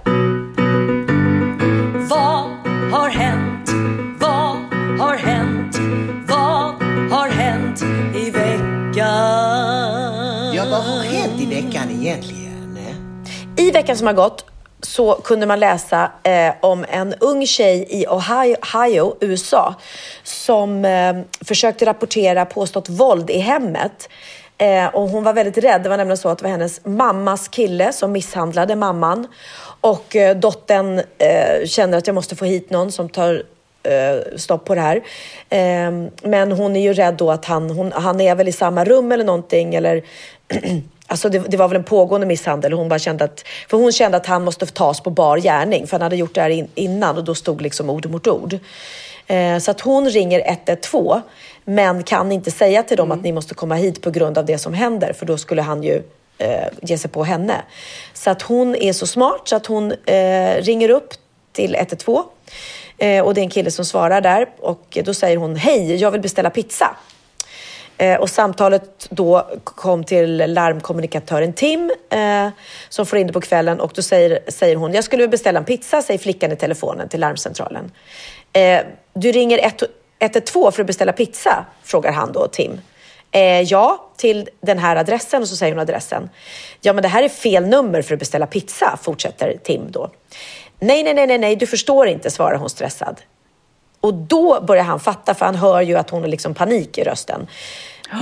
Vad 2.09 2.45
har 2.93 3.09
hänt? 3.09 3.71
Vad 4.21 4.57
har 5.01 5.17
hänt? 5.17 5.79
Vad 6.29 6.83
har 7.13 7.29
hänt 7.29 7.83
i 8.17 8.31
veckan? 8.31 8.95
Ja, 10.55 10.65
vad 10.71 10.83
har 10.85 11.03
hänt 11.05 11.41
i 11.41 11.47
veckan 11.47 11.91
egentligen? 11.91 12.77
I 13.57 13.71
veckan 13.71 13.97
som 13.97 14.07
har 14.07 14.15
gått 14.15 14.45
så 14.83 15.15
kunde 15.15 15.47
man 15.47 15.61
läsa 15.61 16.11
eh, 16.23 16.53
om 16.61 16.85
en 16.89 17.15
ung 17.21 17.47
tjej 17.47 17.87
i 17.89 18.07
Ohio, 18.07 18.57
Ohio 18.63 19.17
USA 19.21 19.75
som 20.23 20.85
eh, 20.85 21.17
försökte 21.45 21.87
rapportera 21.87 22.45
påstått 22.45 22.89
våld 22.89 23.31
i 23.31 23.39
hemmet. 23.39 24.09
Eh, 24.59 24.87
och 24.87 25.09
hon 25.09 25.25
var 25.25 25.33
väldigt 25.33 25.59
rädd. 25.59 25.83
Det 25.83 25.89
var 25.89 25.97
nämligen 25.97 26.19
så 26.19 26.29
att 26.29 26.39
det 26.39 26.45
var 26.45 26.51
hennes 26.51 26.85
mammas 26.85 27.49
kille 27.49 27.93
som 27.93 28.13
misshandlade 28.13 28.77
mamman. 28.77 29.27
Och 29.81 30.17
eh, 30.17 30.37
dottern 30.37 30.99
eh, 30.99 31.67
känner 31.67 31.99
att 31.99 32.07
jag 32.07 32.15
måste 32.15 32.37
få 32.37 32.45
hit 32.45 32.71
någon 32.71 32.93
som 32.93 33.09
tar 33.09 33.43
eh, 33.83 34.37
stopp 34.37 34.65
på 34.65 34.75
det 34.75 34.81
här. 34.81 34.97
Eh, 35.49 35.93
men 36.23 36.53
hon 36.53 36.77
är 36.77 36.81
ju 36.81 36.93
rädd 36.93 37.15
då 37.15 37.31
att 37.31 37.45
han, 37.45 37.71
hon, 37.71 37.93
han 37.93 38.21
är 38.21 38.35
väl 38.35 38.49
i 38.49 38.53
samma 38.53 38.85
rum 38.85 39.13
eller 39.13 39.25
någonting 39.25 39.75
eller 39.75 40.03
Alltså 41.11 41.29
det, 41.29 41.39
det 41.39 41.57
var 41.57 41.69
väl 41.69 41.77
en 41.77 41.85
pågående 41.85 42.27
misshandel. 42.27 42.73
Hon 42.73 42.89
bara 42.89 42.99
kände 42.99 43.25
att, 43.25 43.45
för 43.69 43.77
hon 43.77 43.93
kände 43.93 44.17
att 44.17 44.27
han 44.27 44.45
måste 44.45 44.67
tas 44.67 45.01
på 45.01 45.11
bar 45.11 45.39
gärning 45.39 45.87
för 45.87 45.93
han 45.95 46.03
hade 46.03 46.17
gjort 46.17 46.35
det 46.35 46.41
här 46.41 46.51
in, 46.51 46.69
innan 46.75 47.17
och 47.17 47.25
då 47.25 47.35
stod 47.35 47.63
liksom 47.63 47.91
ord 47.91 48.07
mot 48.07 48.27
ord. 48.27 48.59
Eh, 49.27 49.59
så 49.59 49.71
att 49.71 49.81
hon 49.81 50.11
ringer 50.11 50.43
112 50.47 51.21
men 51.65 52.03
kan 52.03 52.33
inte 52.33 52.51
säga 52.51 52.83
till 52.83 52.97
dem 52.97 53.13
att 53.13 53.23
ni 53.23 53.33
måste 53.33 53.55
komma 53.55 53.75
hit 53.75 54.03
på 54.03 54.11
grund 54.11 54.39
av 54.39 54.47
det 54.47 54.59
som 54.59 54.75
händer 54.75 55.13
för 55.13 55.27
då 55.27 55.39
skulle 55.39 55.63
han 55.63 55.83
ju 55.83 56.03
eh, 56.39 56.67
ge 56.83 56.99
sig 56.99 57.11
på 57.11 57.25
henne. 57.25 57.55
Så 58.15 58.31
att 58.31 58.43
hon 58.43 58.77
är 58.77 58.93
så 58.93 59.07
smart 59.07 59.41
så 59.45 59.57
att 59.57 59.67
hon 59.67 59.93
eh, 59.93 60.55
ringer 60.63 60.91
upp 60.91 61.15
till 61.53 61.75
112 61.75 62.25
eh, 62.99 63.25
och 63.25 63.35
det 63.35 63.41
är 63.41 63.43
en 63.43 63.51
kille 63.51 63.71
som 63.71 63.85
svarar 63.85 64.21
där 64.21 64.49
och 64.59 64.99
då 65.05 65.15
säger 65.15 65.37
hon 65.37 65.57
hej, 65.57 65.95
jag 65.95 66.11
vill 66.11 66.21
beställa 66.21 66.51
pizza. 66.51 66.97
Eh, 68.01 68.21
och 68.21 68.31
samtalet 68.31 69.07
då 69.11 69.51
kom 69.65 70.05
till 70.05 70.37
larmkommunikatören 70.37 71.53
Tim 71.53 71.91
som 72.11 72.19
eh, 72.19 72.49
som 72.89 73.07
får 73.07 73.19
in 73.19 73.27
det 73.27 73.33
på 73.33 73.41
kvällen 73.41 73.81
och 73.81 73.93
då 73.95 74.03
säger, 74.03 74.39
säger 74.49 74.77
hon, 74.77 74.95
jag 74.95 75.05
skulle 75.05 75.29
beställa 75.29 75.59
en 75.59 75.65
pizza, 75.65 76.03
säger 76.03 76.19
flickan 76.19 76.53
i 76.53 76.57
telefonen 76.57 77.09
till 77.09 77.21
larmcentralen. 77.21 77.93
Eh, 78.53 78.81
du 79.15 79.33
ringer 79.33 79.73
112 80.19 80.73
för 80.73 80.83
att 80.83 80.87
beställa 80.87 81.13
pizza, 81.13 81.67
frågar 81.83 82.13
han 82.13 82.33
då 82.33 82.47
Tim. 82.47 82.81
Eh, 83.31 83.61
ja, 83.61 84.11
till 84.17 84.49
den 84.61 84.79
här 84.79 84.97
adressen 84.97 85.43
och 85.43 85.49
så 85.49 85.57
säger 85.57 85.73
hon 85.73 85.81
adressen. 85.81 86.31
Ja, 86.81 86.93
men 86.93 87.03
det 87.03 87.09
här 87.09 87.23
är 87.23 87.29
fel 87.29 87.67
nummer 87.67 88.03
för 88.03 88.15
att 88.15 88.21
beställa 88.21 88.47
pizza, 88.47 88.99
fortsätter 89.03 89.57
Tim 89.63 89.91
då. 89.91 90.11
Nej, 90.79 91.03
nej, 91.03 91.27
nej, 91.27 91.39
nej, 91.39 91.57
du 91.57 91.67
förstår 91.67 92.09
inte, 92.09 92.31
svarar 92.31 92.57
hon 92.57 92.71
stressad. 92.71 93.21
Och 94.01 94.15
då 94.15 94.61
börjar 94.61 94.85
han 94.85 95.01
fatta, 95.01 95.35
för 95.35 95.47
han 95.47 95.55
hör 95.55 95.81
ju 95.81 95.97
att 95.97 96.11
hon 96.11 96.21
har 96.21 96.29
liksom 96.29 96.55
panik 96.55 96.99
i 96.99 97.05
rösten. 97.05 97.47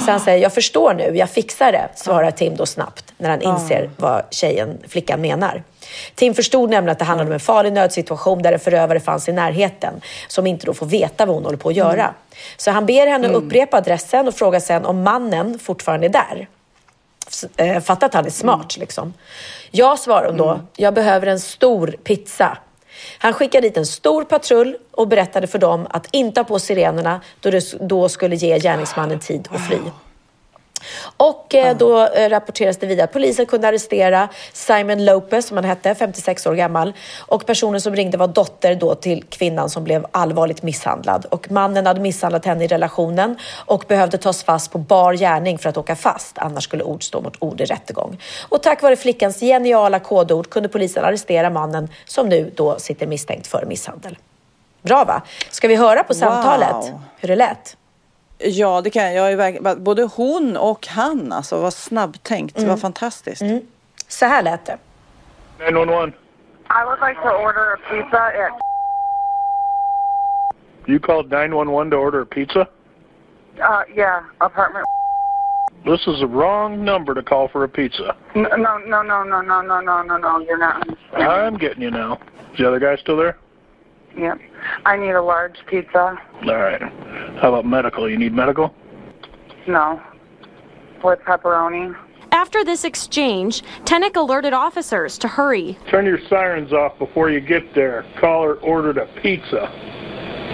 Så 0.04 0.10
han 0.10 0.20
säger, 0.20 0.38
jag 0.38 0.54
förstår 0.54 0.94
nu, 0.94 1.16
jag 1.16 1.30
fixar 1.30 1.72
det, 1.72 1.88
svarar 1.94 2.30
Tim 2.30 2.56
då 2.56 2.66
snabbt 2.66 3.04
när 3.18 3.30
han 3.30 3.42
inser 3.42 3.90
vad 3.96 4.22
tjejen, 4.30 4.78
flickan 4.88 5.20
menar. 5.20 5.62
Tim 6.14 6.34
förstod 6.34 6.70
nämligen 6.70 6.92
att 6.92 6.98
det 6.98 7.04
handlade 7.04 7.28
om 7.28 7.34
en 7.34 7.40
farlig 7.40 7.72
nödsituation 7.72 8.42
där 8.42 8.52
en 8.52 8.58
förövare 8.58 9.00
fanns 9.00 9.28
i 9.28 9.32
närheten 9.32 10.00
som 10.28 10.46
inte 10.46 10.66
då 10.66 10.74
får 10.74 10.86
veta 10.86 11.26
vad 11.26 11.34
hon 11.34 11.44
håller 11.44 11.58
på 11.58 11.68
att 11.68 11.74
göra. 11.74 12.14
Så 12.56 12.70
han 12.70 12.86
ber 12.86 13.06
henne 13.06 13.28
upprepa 13.28 13.76
adressen 13.76 14.28
och 14.28 14.34
frågar 14.34 14.60
sen 14.60 14.84
om 14.84 15.02
mannen 15.02 15.58
fortfarande 15.58 16.06
är 16.06 16.10
där. 16.10 16.48
Eh, 17.56 17.80
Fatta 17.82 18.06
att 18.06 18.14
han 18.14 18.26
är 18.26 18.30
smart 18.30 18.76
liksom. 18.76 19.14
Jag 19.70 19.98
svarar 19.98 20.32
då, 20.32 20.60
jag 20.76 20.94
behöver 20.94 21.26
en 21.26 21.40
stor 21.40 21.86
pizza. 22.04 22.58
Han 23.18 23.32
skickade 23.32 23.68
dit 23.68 23.76
en 23.76 23.86
stor 23.86 24.24
patrull 24.24 24.76
och 24.90 25.08
berättade 25.08 25.46
för 25.46 25.58
dem 25.58 25.86
att 25.90 26.08
inte 26.12 26.40
ha 26.40 26.44
på 26.44 26.58
sirenerna 26.58 27.20
då 27.40 27.50
det 27.50 27.88
då 27.88 28.08
skulle 28.08 28.36
ge 28.36 28.58
gärningsmannen 28.58 29.18
tid 29.18 29.48
att 29.50 29.66
fly. 29.66 29.78
Och 31.16 31.54
eh, 31.54 31.76
då 31.76 32.06
eh, 32.06 32.28
rapporteras 32.28 32.76
det 32.76 32.86
vidare 32.86 33.04
att 33.04 33.12
polisen 33.12 33.46
kunde 33.46 33.68
arrestera 33.68 34.28
Simon 34.52 35.04
Lopez, 35.04 35.46
som 35.46 35.56
han 35.56 35.64
hette, 35.64 35.94
56 35.94 36.46
år 36.46 36.54
gammal. 36.54 36.92
Och 37.18 37.46
personen 37.46 37.80
som 37.80 37.96
ringde 37.96 38.18
var 38.18 38.28
dotter 38.28 38.74
då 38.74 38.94
till 38.94 39.24
kvinnan 39.24 39.70
som 39.70 39.84
blev 39.84 40.06
allvarligt 40.10 40.62
misshandlad. 40.62 41.26
Och 41.30 41.50
mannen 41.50 41.86
hade 41.86 42.00
misshandlat 42.00 42.44
henne 42.44 42.64
i 42.64 42.66
relationen 42.66 43.36
och 43.66 43.84
behövde 43.88 44.18
tas 44.18 44.44
fast 44.44 44.72
på 44.72 44.78
bar 44.78 45.14
gärning 45.14 45.58
för 45.58 45.68
att 45.68 45.76
åka 45.76 45.96
fast. 45.96 46.38
Annars 46.38 46.64
skulle 46.64 46.84
ord 46.84 47.02
stå 47.02 47.20
mot 47.20 47.34
ord 47.38 47.60
i 47.60 47.64
rättegång. 47.64 48.20
Och 48.48 48.62
tack 48.62 48.82
vare 48.82 48.96
flickans 48.96 49.40
geniala 49.40 50.00
kodord 50.00 50.50
kunde 50.50 50.68
polisen 50.68 51.04
arrestera 51.04 51.50
mannen 51.50 51.88
som 52.04 52.28
nu 52.28 52.52
då 52.56 52.78
sitter 52.78 53.06
misstänkt 53.06 53.46
för 53.46 53.64
misshandel. 53.66 54.18
Bra 54.82 55.04
va? 55.04 55.22
Ska 55.50 55.68
vi 55.68 55.76
höra 55.76 56.04
på 56.04 56.14
samtalet 56.14 56.92
hur 57.20 57.28
det 57.28 57.36
lät? 57.36 57.76
Ja, 58.38 58.80
det 58.80 58.90
kan 58.90 59.14
jag. 59.14 59.32
jag 59.32 59.80
både 59.80 60.02
hon 60.02 60.56
och 60.56 60.86
han 60.86 61.32
alltså 61.32 61.60
var 61.60 61.70
snabbtänkt. 61.70 62.54
Det 62.54 62.60
var 62.60 62.68
Mm. 62.68 62.78
fantastiskt. 62.78 63.42
Så 64.08 64.26
här 64.26 64.42
lät 64.42 64.66
det. 64.66 64.78
911. 65.70 66.12
I 66.70 66.84
would 66.84 67.00
like 67.08 67.20
to 67.22 67.28
order 67.30 67.72
a 67.74 67.76
pizza 67.90 68.22
at 68.26 68.52
You 70.86 70.98
called 70.98 71.30
911 71.30 71.90
to 71.90 71.96
order 71.96 72.20
a 72.22 72.26
pizza? 72.30 72.60
uh 73.60 73.82
yeah, 73.96 74.22
apartment 74.38 74.84
This 75.84 76.06
is 76.06 76.20
the 76.20 76.26
wrong 76.26 76.84
number 76.84 77.14
to 77.14 77.22
call 77.22 77.48
for 77.48 77.64
a 77.64 77.68
pizza. 77.68 78.14
no 78.34 78.48
no 78.56 78.78
no 78.78 79.02
no 79.02 79.22
no 79.24 79.40
no 79.42 79.60
no 79.62 79.80
no 79.80 80.02
no 80.02 80.16
no 80.18 80.38
you're 80.40 80.58
not 80.58 80.74
understanding. 80.86 81.28
I'm 81.28 81.56
getting 81.58 81.82
you 81.82 81.90
now. 81.90 82.18
Is 82.52 82.58
the 82.58 82.66
other 82.68 82.78
guy 82.80 82.96
still 82.96 83.16
there? 83.16 83.36
Yep. 84.16 84.38
I 84.84 84.96
need 84.96 85.10
a 85.10 85.22
large 85.22 85.56
pizza. 85.66 86.16
All 86.42 86.56
right. 86.56 86.80
How 87.40 87.48
about 87.54 87.66
medical? 87.66 88.08
You 88.08 88.18
need 88.18 88.32
medical? 88.32 88.74
No. 89.66 90.00
With 91.02 91.20
pepperoni. 91.20 91.96
After 92.32 92.64
this 92.64 92.84
exchange, 92.84 93.62
Tennick 93.84 94.16
alerted 94.16 94.52
officers 94.52 95.18
to 95.18 95.28
hurry. 95.28 95.78
Turn 95.90 96.04
your 96.04 96.20
sirens 96.28 96.72
off 96.72 96.98
before 96.98 97.30
you 97.30 97.40
get 97.40 97.74
there. 97.74 98.04
Caller 98.20 98.56
ordered 98.56 98.98
a 98.98 99.06
pizza 99.20 99.97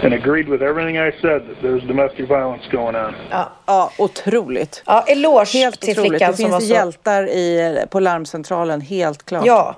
and 0.05 0.15
agreed 0.15 0.49
with 0.49 0.63
everything 0.63 0.97
I 0.99 1.11
said 1.21 1.43
that 1.49 1.57
there's 1.63 1.87
domestic 1.89 2.29
violence 2.29 2.63
going 2.73 2.97
on. 2.97 3.15
Ja, 3.31 3.53
ja 3.67 3.91
otroligt. 3.99 4.83
Ja, 4.87 5.05
eloge 5.07 5.53
helt 5.59 5.81
till 5.81 5.91
otroligt. 5.91 6.11
flickan 6.11 6.31
Det 6.31 6.37
som 6.37 6.51
var 6.51 6.59
finns 6.61 6.71
så- 6.71 6.75
hjältar 6.75 7.29
i, 7.29 7.79
på 7.91 8.01
larmcentralen, 8.01 8.81
helt 8.81 9.27
klart. 9.27 9.47
Ja. 9.47 9.77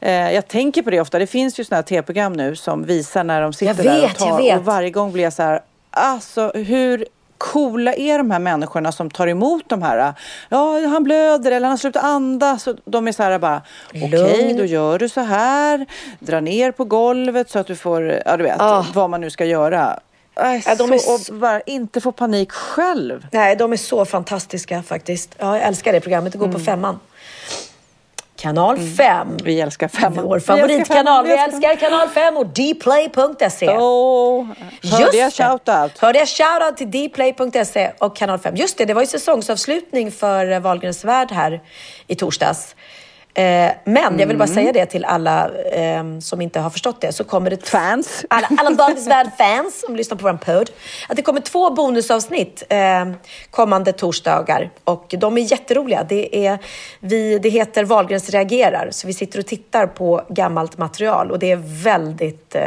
Eh, 0.00 0.32
jag 0.32 0.48
tänker 0.48 0.82
på 0.82 0.90
det 0.90 1.00
ofta. 1.00 1.18
Det 1.18 1.26
finns 1.26 1.60
ju 1.60 1.64
sådana 1.64 1.78
här 1.78 1.82
tv-program 1.82 2.32
nu 2.32 2.56
som 2.56 2.84
visar 2.84 3.24
när 3.24 3.40
de 3.42 3.52
sitter 3.52 3.84
Jag 3.84 3.94
där 3.94 4.00
vet, 4.00 4.10
och 4.12 4.18
tar. 4.18 4.26
jag 4.28 4.36
vet. 4.36 4.58
Och 4.58 4.64
varje 4.64 4.90
gång 4.90 5.12
blir 5.12 5.24
jag 5.24 5.32
så 5.32 5.42
här, 5.42 5.60
alltså 5.90 6.52
hur 6.54 7.06
coola 7.38 7.94
är 7.94 8.18
de 8.18 8.30
här 8.30 8.38
människorna 8.38 8.92
som 8.92 9.10
tar 9.10 9.26
emot 9.26 9.62
de 9.68 9.82
här? 9.82 10.14
Ja, 10.48 10.80
han 10.88 11.04
blöder 11.04 11.50
eller 11.52 11.66
han 11.66 11.70
har 11.72 11.76
slutat 11.76 12.04
andas. 12.04 12.68
De 12.84 13.08
är 13.08 13.12
så 13.12 13.22
här 13.22 13.38
bara, 13.38 13.62
okej, 13.88 14.08
Lugn. 14.08 14.56
då 14.56 14.64
gör 14.64 14.98
du 14.98 15.08
så 15.08 15.20
här. 15.20 15.86
Dra 16.18 16.40
ner 16.40 16.72
på 16.72 16.84
golvet 16.84 17.50
så 17.50 17.58
att 17.58 17.66
du 17.66 17.76
får, 17.76 18.20
ja 18.26 18.36
du 18.36 18.42
vet, 18.44 18.60
Ah. 18.60 18.86
vad 18.94 19.10
man 19.10 19.20
nu 19.20 19.30
ska 19.30 19.44
göra. 19.44 20.00
Aj, 20.38 20.62
Ja, 20.66 20.74
de 20.74 20.98
så, 20.98 21.12
är 21.14 21.34
och 21.34 21.40
bara 21.40 21.60
inte 21.60 22.00
få 22.00 22.12
panik 22.12 22.52
själv. 22.52 23.26
Nej, 23.32 23.56
de 23.56 23.72
är 23.72 23.76
så 23.76 24.04
fantastiska 24.04 24.82
faktiskt. 24.82 25.34
Ja, 25.38 25.56
jag 25.58 25.66
älskar 25.66 25.92
det 25.92 26.00
programmet. 26.00 26.32
Det 26.32 26.38
går 26.38 26.46
Mm. 26.46 26.58
på 26.58 26.64
femman. 26.64 26.98
Kanal 28.36 28.78
5. 28.78 29.36
Vi 29.44 29.60
älskar 29.60 29.88
femman. 29.88 30.24
Vår 30.24 30.28
Vi 30.28 30.34
älskar 30.34 30.56
favoritkanal. 30.56 31.26
Vi 31.26 31.32
älskar 31.32 31.76
kanal 31.76 32.08
5 32.08 32.36
och 32.36 32.46
dplay.se. 32.46 33.66
Hörde 34.96 35.16
jag 35.16 35.32
shoutout? 35.32 35.98
Hörde 35.98 36.18
jag 36.18 36.28
shoutout 36.28 36.76
till 36.76 36.90
dplay.se 36.90 37.92
och 37.98 38.16
kanal 38.16 38.38
5. 38.38 38.56
Just 38.56 38.78
det, 38.78 38.84
det 38.84 38.94
var 38.94 39.00
ju 39.02 39.06
säsongsavslutning 39.06 40.12
för 40.12 40.60
Wahlgrens 40.60 41.04
värld 41.04 41.32
här 41.32 41.60
i 42.06 42.14
torsdags. 42.14 42.74
Eh, 43.38 43.70
men 43.84 44.18
jag 44.18 44.26
vill 44.26 44.36
bara 44.38 44.44
Mm. 44.44 44.54
säga 44.54 44.72
det 44.72 44.86
till 44.86 45.04
alla 45.04 45.50
eh, 45.72 46.04
som 46.20 46.40
inte 46.40 46.60
har 46.60 46.70
förstått 46.70 47.00
det. 47.00 47.12
Så 47.12 47.24
kommer 47.24 47.50
det 47.50 47.68
Fans. 47.68 48.24
alla, 48.30 48.48
alla 48.58 48.70
Wahlgrens 48.76 49.06
värld-fans 49.08 49.80
som 49.86 49.96
lyssnar 49.96 50.16
på 50.16 50.24
vår 50.24 50.32
podd. 50.32 50.70
Att 51.08 51.16
det 51.16 51.22
kommer 51.22 51.40
två 51.40 51.70
bonusavsnitt 51.70 52.62
eh, 52.68 52.78
kommande 53.50 53.92
torsdagar. 53.92 54.70
Och 54.84 55.14
de 55.18 55.38
är 55.38 55.42
jätteroliga. 55.52 56.04
Det, 56.08 56.46
är, 56.46 56.58
vi, 57.00 57.38
det 57.38 57.48
heter 57.48 57.84
Wahlgrens 57.84 58.30
reagerar. 58.30 58.88
Så 58.90 59.06
vi 59.06 59.12
sitter 59.12 59.38
och 59.38 59.46
tittar 59.46 59.86
på 59.86 60.22
gammalt 60.28 60.78
material. 60.78 61.30
Och 61.30 61.38
det 61.38 61.50
är 61.50 61.82
väldigt 61.84 62.54
eh, 62.54 62.62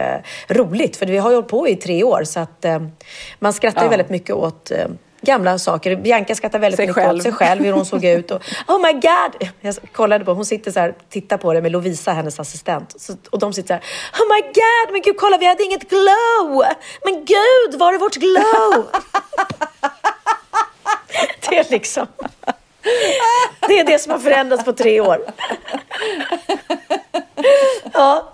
roligt. 0.49 0.97
För 0.97 1.05
vi 1.05 1.17
har 1.17 1.30
ju 1.30 1.36
hållit 1.36 1.49
på 1.49 1.67
i 1.67 1.76
tre 1.76 2.03
år. 2.03 2.24
Så 2.24 2.39
att 2.39 2.65
eh, 2.65 2.80
man 3.39 3.53
skrattar 3.53 3.84
Ja. 3.84 3.89
väldigt 3.89 4.09
mycket 4.09 4.36
åt 4.36 4.72
eh, 4.72 4.78
gamla 5.22 5.59
saker. 5.59 5.95
Bianca 5.95 6.36
skrattar 6.36 6.59
väldigt 6.59 6.78
Sig 6.78 6.88
mycket 6.88 7.03
själv. 7.03 7.17
åt 7.17 7.24
sig 7.24 7.32
själv, 7.32 7.63
hur 7.63 7.72
hon 7.72 7.86
såg 7.86 8.05
ut. 8.05 8.32
Och, 8.32 8.41
oh 8.67 8.82
my 8.82 8.93
god! 8.93 9.49
Jag 9.61 9.76
kollade 9.91 10.26
på, 10.26 10.34
hon 10.34 10.45
sitter 10.45 10.72
så 10.72 10.80
här, 10.80 10.95
tittar 11.09 11.38
på 11.38 11.53
det 11.53 11.61
med 11.61 11.72
Lovisa, 11.72 12.11
hennes 12.11 12.39
assistent. 12.39 13.01
Så, 13.01 13.15
och 13.30 13.39
de 13.39 13.53
sitter 13.53 13.67
så 13.67 13.74
här, 13.74 13.84
oh 14.24 14.36
my 14.36 14.41
god, 14.41 14.91
men 14.93 15.01
gud 15.01 15.17
kolla 15.17 15.38
vi 15.38 15.45
hade 15.45 15.63
inget 15.63 15.89
glow! 15.89 16.63
Men 17.03 17.26
gud, 17.26 17.80
var 17.80 17.93
är 17.93 17.97
vårt 17.97 18.15
glow? 18.15 18.86
det 21.49 21.57
är 21.57 21.72
liksom, 21.72 22.07
det 23.67 23.80
är 23.80 23.84
det 23.84 23.99
som 23.99 24.11
har 24.11 24.19
förändrats 24.19 24.65
på 24.65 24.73
tre 24.73 25.01
år. 25.01 25.17
ja. 27.93 28.34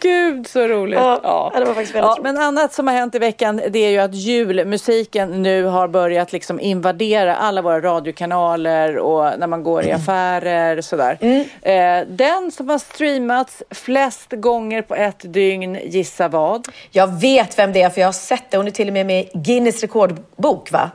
Gud 0.00 0.48
så 0.48 0.66
roligt. 0.66 0.98
Ja, 0.98 1.52
det 1.54 1.64
var 1.64 1.74
faktiskt 1.74 1.94
väldigt 1.94 2.08
ja, 2.08 2.12
roligt. 2.12 2.22
Men 2.22 2.38
annat 2.38 2.72
som 2.72 2.86
har 2.86 2.94
hänt 2.94 3.14
i 3.14 3.18
veckan 3.18 3.60
det 3.70 3.78
är 3.78 3.90
ju 3.90 3.98
att 3.98 4.14
julmusiken 4.14 5.42
nu 5.42 5.64
har 5.64 5.88
börjat 5.88 6.32
liksom 6.32 6.60
invadera 6.60 7.36
alla 7.36 7.62
våra 7.62 7.80
radiokanaler 7.80 8.98
och 8.98 9.38
när 9.38 9.46
man 9.46 9.62
går 9.62 9.84
i 9.84 9.92
affärer 9.92 10.80
sådär. 10.80 11.18
Eh, 11.62 12.06
den 12.08 12.50
som 12.52 12.68
har 12.68 12.78
streamats 12.78 13.62
flest 13.70 14.32
gånger 14.32 14.82
på 14.82 14.94
ett 14.94 15.32
dygn, 15.32 15.78
gissa 15.84 16.28
vad? 16.28 16.68
Jag 16.90 17.20
vet 17.20 17.58
vem 17.58 17.72
det 17.72 17.82
är 17.82 17.90
för 17.90 18.00
jag 18.00 18.08
har 18.08 18.12
sett 18.12 18.50
det. 18.50 18.56
Hon 18.56 18.66
är 18.66 18.70
till 18.70 18.88
och 18.88 18.94
med 18.94 19.06
med 19.06 19.20
i 19.20 19.30
Guinness 19.34 19.80
rekordbok 19.80 20.72
va? 20.72 20.90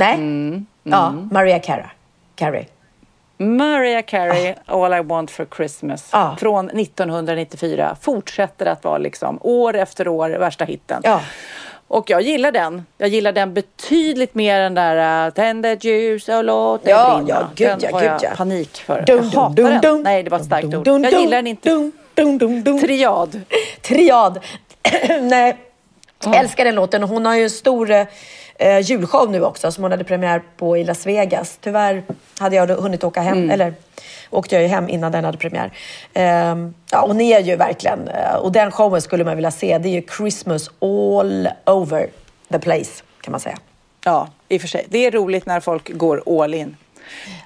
Nej? 0.00 0.62
Ja, 0.82 1.10
Maria 1.30 1.58
Cara. 1.58 1.90
Carey. 2.34 2.64
Mariah 3.38 4.02
Carey, 4.02 4.54
All 4.66 4.94
I 4.94 5.00
Want 5.00 5.30
For 5.30 5.46
Christmas 5.56 6.08
Ja. 6.12 6.36
från 6.40 6.70
1994 6.70 7.96
fortsätter 8.00 8.66
att 8.66 8.84
vara 8.84 8.98
liksom 8.98 9.38
år 9.40 9.76
efter 9.76 10.08
år 10.08 10.30
värsta 10.30 10.64
hitten. 10.64 11.00
Ja. 11.04 11.20
Och 11.88 12.10
jag 12.10 12.22
gillar 12.22 12.52
den. 12.52 12.86
Jag 12.98 13.08
gillar 13.08 13.32
den 13.32 13.54
betydligt 13.54 14.34
mer 14.34 14.60
än 14.60 14.74
där 14.74 15.26
uh, 15.26 15.32
Tänd 15.32 15.66
ett 15.66 15.84
ljus 15.84 16.28
och 16.28 16.44
låt 16.44 16.84
det 16.84 16.90
Ja, 16.90 17.16
brinna. 17.16 17.40
ja, 17.40 17.48
gud, 17.54 17.68
den 17.68 17.78
ja, 17.82 17.88
har 17.92 18.00
gud, 18.00 18.10
jag 18.10 18.22
ja. 18.22 18.30
panik 18.36 18.76
för. 18.76 19.02
Dum, 19.02 19.30
jag 19.32 19.40
hatar 19.40 19.54
dum, 19.54 19.66
den. 19.70 19.80
dum. 19.80 20.02
Nej, 20.02 20.22
det 20.22 20.30
var 20.30 20.38
ett 20.38 20.44
starkt 20.44 20.74
ord. 20.74 20.86
Jag 20.88 21.12
gillar 21.12 21.36
den 21.36 21.46
inte. 21.46 21.90
Triad. 22.86 23.40
Triad. 23.82 24.40
Nej, 25.20 25.56
älskar 26.34 26.64
den 26.64 26.74
låten. 26.74 27.02
Hon 27.02 27.26
har 27.26 27.34
ju 27.34 27.42
en 27.42 27.50
stor 27.50 28.06
eh, 28.60 28.78
julshow 28.80 29.30
nu 29.30 29.44
också 29.44 29.72
som 29.72 29.84
hon 29.84 29.90
hade 29.90 30.04
premiär 30.04 30.42
på 30.56 30.76
i 30.76 30.84
Las 30.84 31.06
Vegas. 31.06 31.58
Tyvärr 31.60 32.02
hade 32.38 32.56
jag 32.56 32.66
hunnit 32.66 33.04
åka 33.04 33.20
hem, 33.20 33.38
Mm. 33.38 33.50
eller 33.50 33.74
åkte 34.30 34.54
jag 34.54 34.62
ju 34.62 34.68
hem 34.68 34.88
innan 34.88 35.12
den 35.12 35.24
hade 35.24 35.38
premiär. 35.38 35.72
Ehm, 36.14 36.74
ja, 36.90 37.04
hon 37.06 37.20
är 37.20 37.40
ju 37.40 37.56
verkligen, 37.56 38.08
eh, 38.08 38.34
och 38.34 38.52
den 38.52 38.70
showen 38.70 39.02
skulle 39.02 39.24
man 39.24 39.36
vilja 39.36 39.50
se. 39.50 39.78
Det 39.78 39.88
är 39.88 39.92
ju 39.92 40.02
Christmas 40.16 40.70
all 40.80 41.48
over 41.66 42.06
the 42.52 42.58
place 42.58 43.02
kan 43.20 43.32
man 43.32 43.40
säga. 43.40 43.58
Ja, 44.04 44.28
i 44.48 44.56
och 44.56 44.60
för 44.60 44.68
sig. 44.68 44.86
Det 44.88 45.06
är 45.06 45.10
roligt 45.10 45.46
när 45.46 45.60
folk 45.60 45.90
går 45.92 46.42
all 46.42 46.54
in. 46.54 46.76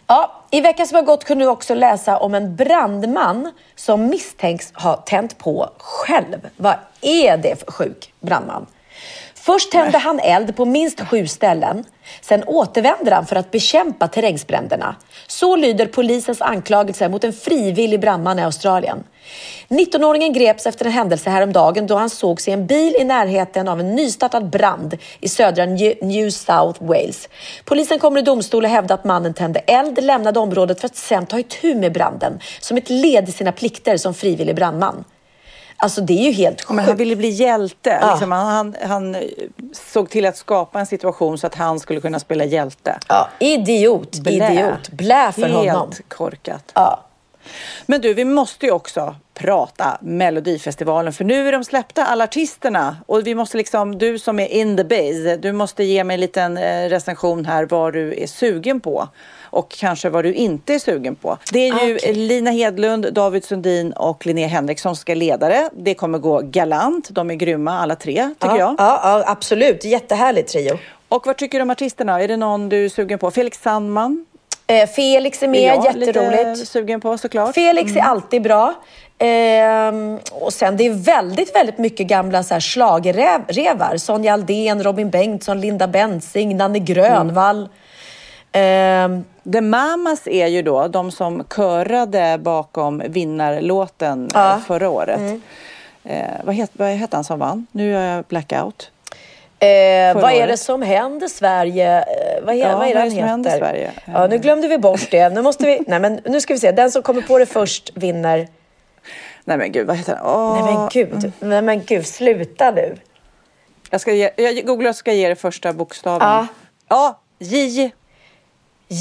Ja, 0.07 0.43
I 0.51 0.61
veckan 0.61 0.87
som 0.87 0.97
har 0.97 1.03
gått 1.03 1.25
kunde 1.25 1.45
vi 1.45 1.51
också 1.51 1.75
läsa 1.75 2.19
om 2.19 2.35
en 2.35 2.57
brandman 2.57 3.53
som 3.77 4.07
misstänks 4.07 4.73
ha 4.75 4.97
tänt 4.97 5.39
på 5.39 5.71
själv. 5.79 6.49
Vad 6.57 6.75
är 7.01 7.37
det 7.37 7.65
för 7.65 7.73
sjuk 7.73 8.13
brandman? 8.21 8.67
Först 9.47 9.73
tände 9.73 9.99
han 9.99 10.21
eld 10.21 10.57
på 10.57 10.65
minst 10.65 11.01
sju 11.01 11.27
ställen. 11.27 11.85
Sen 12.21 12.45
återvänder 12.47 13.13
han 13.13 13.27
för 13.27 13.37
att 13.37 13.51
bekämpa 13.51 14.09
terrängsbränderna. 14.09 14.97
Så 15.27 15.57
lyder 15.57 15.87
polisens 15.87 16.43
anklagelser 16.43 17.09
mot 17.09 17.25
en 17.25 17.33
frivillig 17.33 18.01
brandman 18.01 18.39
i 18.39 18.43
Australien. 18.43 19.05
19-åringen 19.69 20.33
greps 20.33 20.67
efter 20.67 20.85
en 20.85 20.93
händelse 20.93 21.31
häromdagen 21.31 21.87
då 21.87 21.97
han 21.97 22.11
sågs 22.11 22.49
i 22.49 22.51
en 22.51 22.67
bil 22.67 22.97
i 22.99 23.05
närheten 23.05 23.69
av 23.69 23.81
en 23.81 23.95
nystartad 23.95 24.51
brand 24.51 24.99
i 25.21 25.29
södra 25.29 25.67
New 25.67 25.95
New 26.03 26.31
South 26.31 26.85
Wales. 26.85 27.29
Polisen 27.65 27.99
kommer 27.99 28.21
i 28.21 28.23
domstol 28.23 28.65
och 28.65 28.71
hävdar 28.71 28.95
att 28.95 29.05
mannen 29.05 29.35
tände 29.35 29.61
eld, 29.61 30.05
lämnade 30.05 30.41
området 30.41 30.81
för 30.81 30.87
att 30.87 30.97
sen 30.97 31.27
ta 31.27 31.39
itu 31.39 31.75
med 31.75 31.93
branden 31.93 32.41
som 32.61 32.77
ett 32.77 32.91
led 32.91 33.29
i 33.29 33.33
sina 33.33 33.53
plikter 33.53 33.97
som 33.97 34.15
frivillig 34.15 34.57
brandman. 34.57 35.05
Alltså 35.85 36.01
det 36.01 36.13
är 36.13 36.25
ju 36.25 36.33
helt 36.33 36.61
sjukt. 36.61 36.77
Men 36.77 36.85
han 36.85 36.97
ville 36.97 37.17
bli 37.17 37.29
hjälte. 37.29 37.99
Ja. 38.01 38.11
Liksom, 38.11 38.33
han, 38.33 38.77
han, 38.83 39.17
såg 39.93 40.11
till 40.11 40.27
att 40.27 40.37
skapa 40.37 40.81
en 40.81 40.87
situation 40.87 41.39
så 41.39 41.47
att 41.47 41.55
han 41.55 41.81
skulle 41.81 42.01
kunna 42.01 42.19
spela 42.19 42.45
hjälte. 42.45 42.99
Ja, 43.09 43.29
idiot, 43.39 44.19
Blä. 44.19 44.53
idiot. 44.53 44.89
Blä 44.91 45.33
för 45.33 45.43
Helt 45.43 45.55
honom. 45.55 45.93
korkat. 46.09 46.73
Ja. 46.75 47.05
Men 47.87 48.01
du, 48.01 48.15
vi 48.15 48.25
måste 48.25 48.67
ju 48.67 48.73
också 48.73 49.15
prata 49.35 49.99
Melodifestivalen 50.01 51.13
för 51.13 51.25
nu 51.25 51.49
är 51.49 51.53
de 51.53 51.65
släppta, 51.65 52.07
alla 52.07 52.25
artisterna. 52.25 52.97
Och 53.07 53.27
vi 53.27 53.35
måste 53.35 53.57
liksom, 53.57 53.99
du 53.99 54.19
som 54.19 54.41
är 54.41 54.47
in 54.47 54.77
the 54.77 54.85
base, 54.85 55.37
du 55.37 55.53
måste 55.53 55.85
ge 55.85 56.05
mig 56.05 56.15
en 56.15 56.21
liten 56.21 56.57
eh, 56.57 56.89
recension 56.89 57.45
här 57.45 57.67
vad 57.71 57.93
du 57.93 58.23
är 58.23 58.27
sugen 58.27 58.81
på. 58.81 59.09
Och 59.55 59.71
kanske 59.71 60.09
vad 60.09 60.25
du 60.25 60.35
inte 60.35 60.75
är 60.75 60.79
sugen 60.79 61.15
på. 61.15 61.39
Det 61.53 61.69
är 61.69 61.87
ju 61.87 61.97
Okej. 61.97 62.15
Lina 62.15 62.51
Hedlund, 62.51 63.13
David 63.13 63.45
Sundin 63.45 63.93
och 63.93 64.27
Linnea 64.27 64.49
Henriksson 64.49 64.97
som 64.97 65.01
ska 65.01 65.15
leda 65.15 65.49
det. 65.49 65.71
Det 65.73 65.95
kommer 65.95 66.19
gå 66.19 66.41
galant. 66.41 67.09
De 67.11 67.31
är 67.31 67.35
grymma 67.35 67.79
alla 67.79 67.97
tre, 67.97 68.31
tycker 68.41 68.55
ja, 68.55 68.59
jag. 68.59 68.75
Ja, 68.79 69.01
ja, 69.03 69.25
absolut. 69.27 69.85
Jättehärlig 69.85 70.47
trio. 70.47 70.79
Och 71.09 71.27
vad 71.27 71.37
tycker 71.37 71.59
du 71.59 71.63
om 71.63 71.71
artisterna? 71.71 72.23
Är 72.23 72.29
det 72.29 72.37
någon 72.37 72.69
du 72.69 72.85
är 72.85 72.89
sugen 72.89 73.19
på? 73.19 73.31
Felix 73.31 73.59
Sandman? 73.63 74.27
Eh, 74.67 74.89
Felix 74.89 75.43
är 75.43 75.47
är 75.47 75.51
med, 75.51 75.77
jag 75.77 75.85
jätteroligt. 75.85 76.59
lite 76.59 76.67
sugen 76.67 77.01
på 77.01 77.19
såklart. 77.19 77.55
Felix 77.55 77.97
är 77.97 78.01
alltid 78.01 78.43
bra. 78.43 78.75
Ehm, 79.19 80.19
och 80.33 80.53
sen 80.53 80.77
det 80.77 80.87
är 80.87 80.91
väldigt, 80.91 81.55
väldigt 81.55 81.79
mycket 81.79 82.07
gamla 82.07 82.43
så 82.43 82.55
här, 82.55 82.61
schlagerrevar. 82.61 83.97
Sonja 83.97 84.33
Aldén, 84.33 84.83
Robin 84.83 85.11
Bengtsson, 85.11 85.61
Linda 85.61 85.87
Bensing, 85.87 86.57
Nanne 86.57 86.79
Grönvall. 86.79 87.69
Ehm, 88.57 89.25
The 89.53 89.61
Mamas 89.61 90.27
är 90.27 90.47
ju 90.47 90.63
då 90.63 90.89
de 90.89 91.11
som 91.11 91.45
körade 91.57 92.39
bakom 92.39 93.03
vinnarlåten 93.09 94.29
Ja. 94.35 94.53
eh, 94.55 94.59
förra 94.61 94.89
året. 94.89 95.19
Mm. 95.21 95.43
Eh, 96.05 96.25
vad, 96.45 96.55
het, 96.55 96.71
vad 96.73 96.89
hette 96.89 97.17
han 97.17 97.25
som 97.25 97.39
vann? 97.39 97.67
Nu 97.73 97.97
är 97.97 98.17
jag 98.17 98.25
blackout. 98.25 98.91
Eh, 99.59 100.15
vad 100.23 100.33
är 100.33 100.47
det 100.47 100.57
som 100.57 100.83
händer 100.83 101.29
Sverige? 101.29 101.99
Eh, 101.99 102.45
vad, 102.45 102.55
he- 102.55 102.59
Ja, 102.59 102.77
vad 102.77 102.87
är 102.87 102.95
det 102.95 102.95
vad 102.95 102.97
är 102.97 103.01
han 103.01 103.09
det 103.09 103.15
som 103.15 103.29
händer 103.29 103.51
heter? 103.51 103.67
Sverige? 103.67 103.91
Ja, 104.05 104.27
nu 104.27 104.39
glömde 104.39 104.69
vi 104.69 104.79
bort 104.79 105.11
det. 105.11 105.29
Nu 105.29 105.43
måste 105.43 105.67
vi... 105.67 105.81
Nej, 105.87 106.01
men 106.01 106.21
nu 106.25 106.41
ska 106.41 106.55
vi 106.55 106.61
se. 106.61 106.73
Den 106.73 106.91
som 106.91 107.03
kommer 107.03 107.23
på 107.23 107.39
det 107.39 107.47
först 107.47 107.91
vinner. 107.95 108.49
Nej 109.45 109.57
men 109.59 109.73
gud, 109.73 109.87
vad 109.87 109.97
heter 109.97 110.17
han? 110.17 110.27
Åh, 110.27 110.65
Nej 110.65 110.75
men 110.75 110.89
gud. 110.93 111.33
Nej 111.41 111.63
men 111.63 111.85
gud, 111.85 112.07
sluta 112.07 112.71
nu. 112.71 112.97
Jag, 113.91 114.01
ska 114.01 114.13
ge, 114.13 114.31
jag 114.37 114.67
googlar 114.67 114.91
och 114.91 114.97
ska 114.97 115.13
ge 115.13 115.29
det 115.29 115.37
första 115.37 115.73
bokstaven. 115.73 116.29
Ja. 116.29 116.47
Ja, 116.89 117.21
J, 117.39 117.91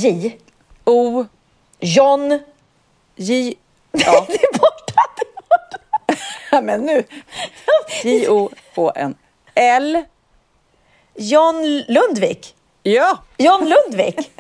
J. 0.01 0.37
O, 0.85 1.25
John. 1.79 2.39
J. 3.15 3.53
Ja. 3.91 4.25
Det 4.27 4.43
är 4.43 4.59
borta. 4.59 5.01
Det 5.17 5.21
är 5.21 5.49
borta. 5.49 6.21
Ja, 6.51 6.61
men 6.61 6.81
nu. 6.81 7.03
J, 8.03 8.29
O, 8.29 8.49
H, 8.75 8.91
N. 8.95 9.15
L. 9.55 10.03
John 11.15 11.83
Lundvik. 11.87 12.55
Ja, 12.83 13.17
John 13.37 13.69
Lundvik. 13.69 14.31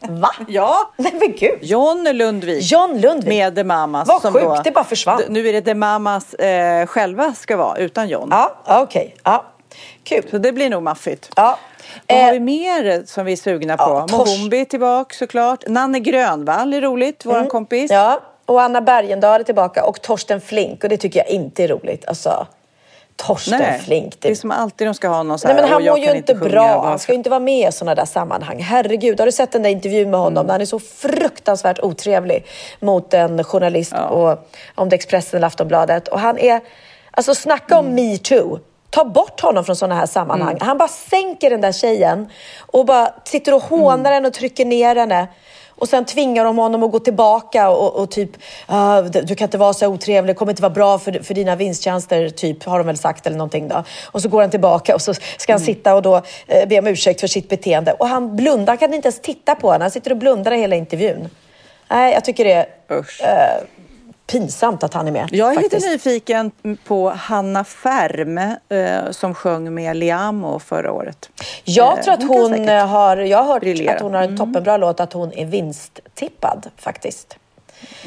Va? 0.00 0.30
ja. 0.48 0.92
Nej 0.96 1.12
men 1.20 1.32
gud. 1.36 1.58
John 1.62 2.08
Lundvik. 2.12 2.62
John 2.72 3.00
Lundvik. 3.00 3.28
Med 3.28 3.54
The 3.54 3.64
Mamas. 3.64 4.08
Vad 4.08 4.22
sjukt, 4.22 4.64
det 4.64 4.70
bara 4.70 4.84
försvann. 4.84 5.22
Nu 5.28 5.48
är 5.48 5.52
det 5.52 5.62
The 5.62 5.74
Mamas 5.74 6.34
eh, 6.34 6.86
själva 6.86 7.34
ska 7.34 7.56
vara, 7.56 7.78
utan 7.78 8.08
John. 8.08 8.28
Ja, 8.30 8.56
okej. 8.82 9.16
Ja. 9.22 9.44
Kul. 10.04 10.22
Så 10.30 10.38
det 10.38 10.52
blir 10.52 10.70
nog 10.70 10.82
maffigt. 10.82 11.30
Ja. 11.36 11.58
Vad 12.08 12.18
har 12.18 12.26
Eh, 12.28 12.32
vi 12.32 12.40
mer 12.40 13.06
som 13.06 13.24
vi 13.26 13.32
är 13.32 13.36
sugna 13.36 13.76
på? 13.76 13.84
ja, 13.84 14.06
tors- 14.08 14.16
Mohombi 14.26 14.60
är 14.60 14.64
tillbaka 14.64 15.14
såklart. 15.14 15.64
Nanne 15.66 16.00
Grönvall 16.00 16.74
är 16.74 16.80
roligt, 16.80 17.26
våran 17.26 17.46
kompis. 17.48 17.90
Ja, 17.90 18.20
och 18.46 18.62
Anna 18.62 18.80
Bergendahl 18.80 19.40
är 19.40 19.44
tillbaka 19.44 19.84
och 19.84 20.02
Torsten 20.02 20.40
Flink 20.40 20.82
och 20.84 20.90
det 20.90 20.96
tycker 20.96 21.18
jag 21.20 21.28
inte 21.28 21.64
är 21.64 21.68
roligt. 21.68 22.04
Alltså, 22.08 22.46
Torsten 23.16 23.58
Nej, 23.60 23.78
Flink. 23.80 24.16
det 24.20 24.30
är 24.30 24.34
som 24.34 24.50
alltid 24.50 24.86
de 24.86 24.94
ska 24.94 25.08
ha 25.08 25.22
någon 25.22 25.38
så 25.38 25.48
Nej, 25.48 25.54
här, 25.54 25.62
men 25.62 25.70
han 25.72 25.80
"Åh, 25.82 25.86
jag 25.86 25.98
mår 25.98 26.08
ju 26.08 26.16
inte 26.16 26.34
bra. 26.34 26.82
Han 26.84 26.98
ska 26.98 27.12
ju 27.12 27.16
inte 27.18 27.30
vara 27.30 27.40
med 27.40 27.68
i 27.68 27.72
sådana 27.72 27.94
där 27.94 28.04
sammanhang. 28.04 28.60
Herregud, 28.62 29.18
har 29.20 29.26
du 29.26 29.32
sett 29.32 29.52
den 29.52 29.62
där 29.62 29.70
intervjun 29.70 30.10
med 30.10 30.20
honom? 30.20 30.40
Mm. 30.44 30.50
Han 30.50 30.60
är 30.60 30.64
så 30.64 30.78
fruktansvärt 30.80 31.80
otrevlig 31.80 32.46
mot 32.80 33.14
en 33.14 33.44
journalist 33.44 33.92
på, 33.92 34.38
om 34.74 34.88
det 34.88 34.96
Expressen 34.96 35.36
eller 35.36 35.46
Aftonbladet. 35.46 36.08
Och 36.08 36.20
han 36.20 36.38
är, 36.38 36.60
alltså 37.10 37.34
snacka 37.34 37.78
om 37.78 37.86
Mm. 37.86 37.94
metoo. 38.12 38.58
Ta 38.90 39.04
bort 39.04 39.40
honom 39.40 39.64
från 39.64 39.76
sådana 39.76 39.94
här 39.94 40.06
sammanhang. 40.06 40.50
Mm. 40.56 40.66
Han 40.66 40.78
bara 40.78 40.88
sänker 40.88 41.50
den 41.50 41.60
där 41.60 41.72
tjejen 41.72 42.30
och 42.60 42.86
bara 42.86 43.10
sitter 43.24 43.54
och 43.54 43.62
hånar 43.62 43.94
Mm. 44.10 44.12
henne 44.12 44.28
och 44.28 44.34
trycker 44.34 44.64
ner 44.64 44.96
henne. 44.96 45.26
Och 45.78 45.88
sen 45.88 46.04
tvingar 46.04 46.44
de 46.44 46.58
honom 46.58 46.82
att 46.82 46.92
gå 46.92 46.98
tillbaka 46.98 47.68
och, 47.70 47.96
och 47.96 48.10
typ, 48.10 48.30
"Ah, 48.66 49.00
du 49.02 49.34
kan 49.34 49.44
inte 49.46 49.58
vara 49.58 49.72
så 49.72 49.86
otrevlig, 49.88 50.34
det 50.34 50.38
kommer 50.38 50.52
inte 50.52 50.62
vara 50.62 50.72
bra 50.72 50.98
för, 50.98 51.12
för 51.22 51.34
dina 51.34 51.56
vinsttjänster, 51.56 52.28
typ, 52.28 52.64
har 52.64 52.78
de 52.78 52.86
väl 52.86 52.98
sagt 52.98 53.26
eller 53.26 53.36
någonting 53.36 53.68
då. 53.68 53.84
Och 54.06 54.22
så 54.22 54.28
går 54.28 54.40
han 54.40 54.50
tillbaka 54.50 54.94
och 54.94 55.02
så 55.02 55.14
ska 55.38 55.52
han 55.52 55.60
sitta 55.60 55.94
och 55.94 56.02
då 56.02 56.22
eh, 56.46 56.68
be 56.68 56.78
om 56.78 56.86
ursäkt 56.86 57.20
för 57.20 57.26
sitt 57.28 57.48
beteende. 57.48 57.92
Och 57.92 58.08
han 58.08 58.36
blundar, 58.36 58.66
han 58.66 58.78
kan 58.78 58.94
inte 58.94 59.06
ens 59.08 59.20
titta 59.20 59.54
på 59.54 59.72
henne, 59.72 59.84
han 59.84 59.90
sitter 59.90 60.10
och 60.10 60.16
blundar 60.16 60.52
hela 60.52 60.76
intervjun. 60.76 61.28
Nej, 61.90 62.12
jag 62.14 62.24
tycker 62.24 62.44
det 62.44 62.52
är 62.52 62.66
eh, 62.96 63.62
pinsamt 64.26 64.82
att 64.82 64.94
han 64.94 65.06
är 65.08 65.12
med. 65.12 65.28
Jag 65.32 65.50
är 65.50 65.54
faktiskt. 65.54 65.74
lite 65.74 65.88
nyfiken 65.88 66.50
på 66.84 67.10
Hanna 67.10 67.64
Färm 67.64 68.38
eh, 68.38 69.10
som 69.10 69.34
sjöng 69.34 69.74
med 69.74 69.96
Liamo 69.96 70.58
förra 70.58 70.92
året. 70.92 71.30
Jag 71.64 71.98
Eh, 71.98 72.04
tror 72.04 72.14
att 72.14 72.20
kan 72.20 72.28
hon 72.28 72.50
säkert 72.50 72.88
har, 72.88 73.16
jag 73.16 73.38
har 73.38 73.44
hört 73.52 73.60
briljera. 73.60 73.94
att 73.94 74.00
hon 74.02 74.14
har 74.14 74.22
en 74.22 74.36
toppenbra 74.36 74.76
låt, 74.76 75.00
att 75.00 75.12
hon 75.12 75.32
är 75.32 75.44
vinsttippad 75.46 76.66
faktiskt. 76.76 77.36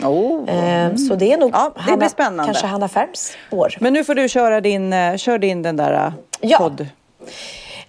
Oh. 0.03 0.49
Eh, 0.49 0.95
Så 0.95 1.15
det 1.15 1.34
är 1.34 1.38
nog 1.38 1.51
Ja, 1.53 1.72
det 1.76 1.82
Hanna, 1.82 1.97
blir 1.97 2.09
spännande. 2.09 2.43
kanske 2.45 2.67
Hanna 2.67 2.88
Färms 2.88 3.32
år. 3.51 3.78
Men 3.80 3.93
nu 3.93 4.03
får 4.03 4.15
du 4.15 4.30
köra 4.30 4.61
din, 4.61 4.93
eh, 4.93 5.17
kör 5.17 5.38
din 5.38 5.61
den 5.61 5.76
där 5.78 5.93
eh, 6.05 6.11
Ja. 6.41 6.57
podd. 6.57 6.88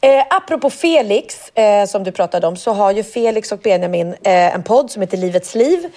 Eh, 0.03 0.25
apropå 0.31 0.71
Felix, 0.71 1.49
eh, 1.55 1.87
som 1.87 2.05
du 2.05 2.13
pratade 2.13 2.47
om, 2.47 2.57
så 2.57 2.73
har 2.73 2.91
ju 2.91 3.03
Felix 3.05 3.53
och 3.53 3.59
Benjamin 3.59 4.09
eh, 4.23 4.55
en 4.55 4.63
podd 4.63 4.91
som 4.91 5.03
heter 5.03 5.17
Livets 5.17 5.55
liv. 5.55 5.89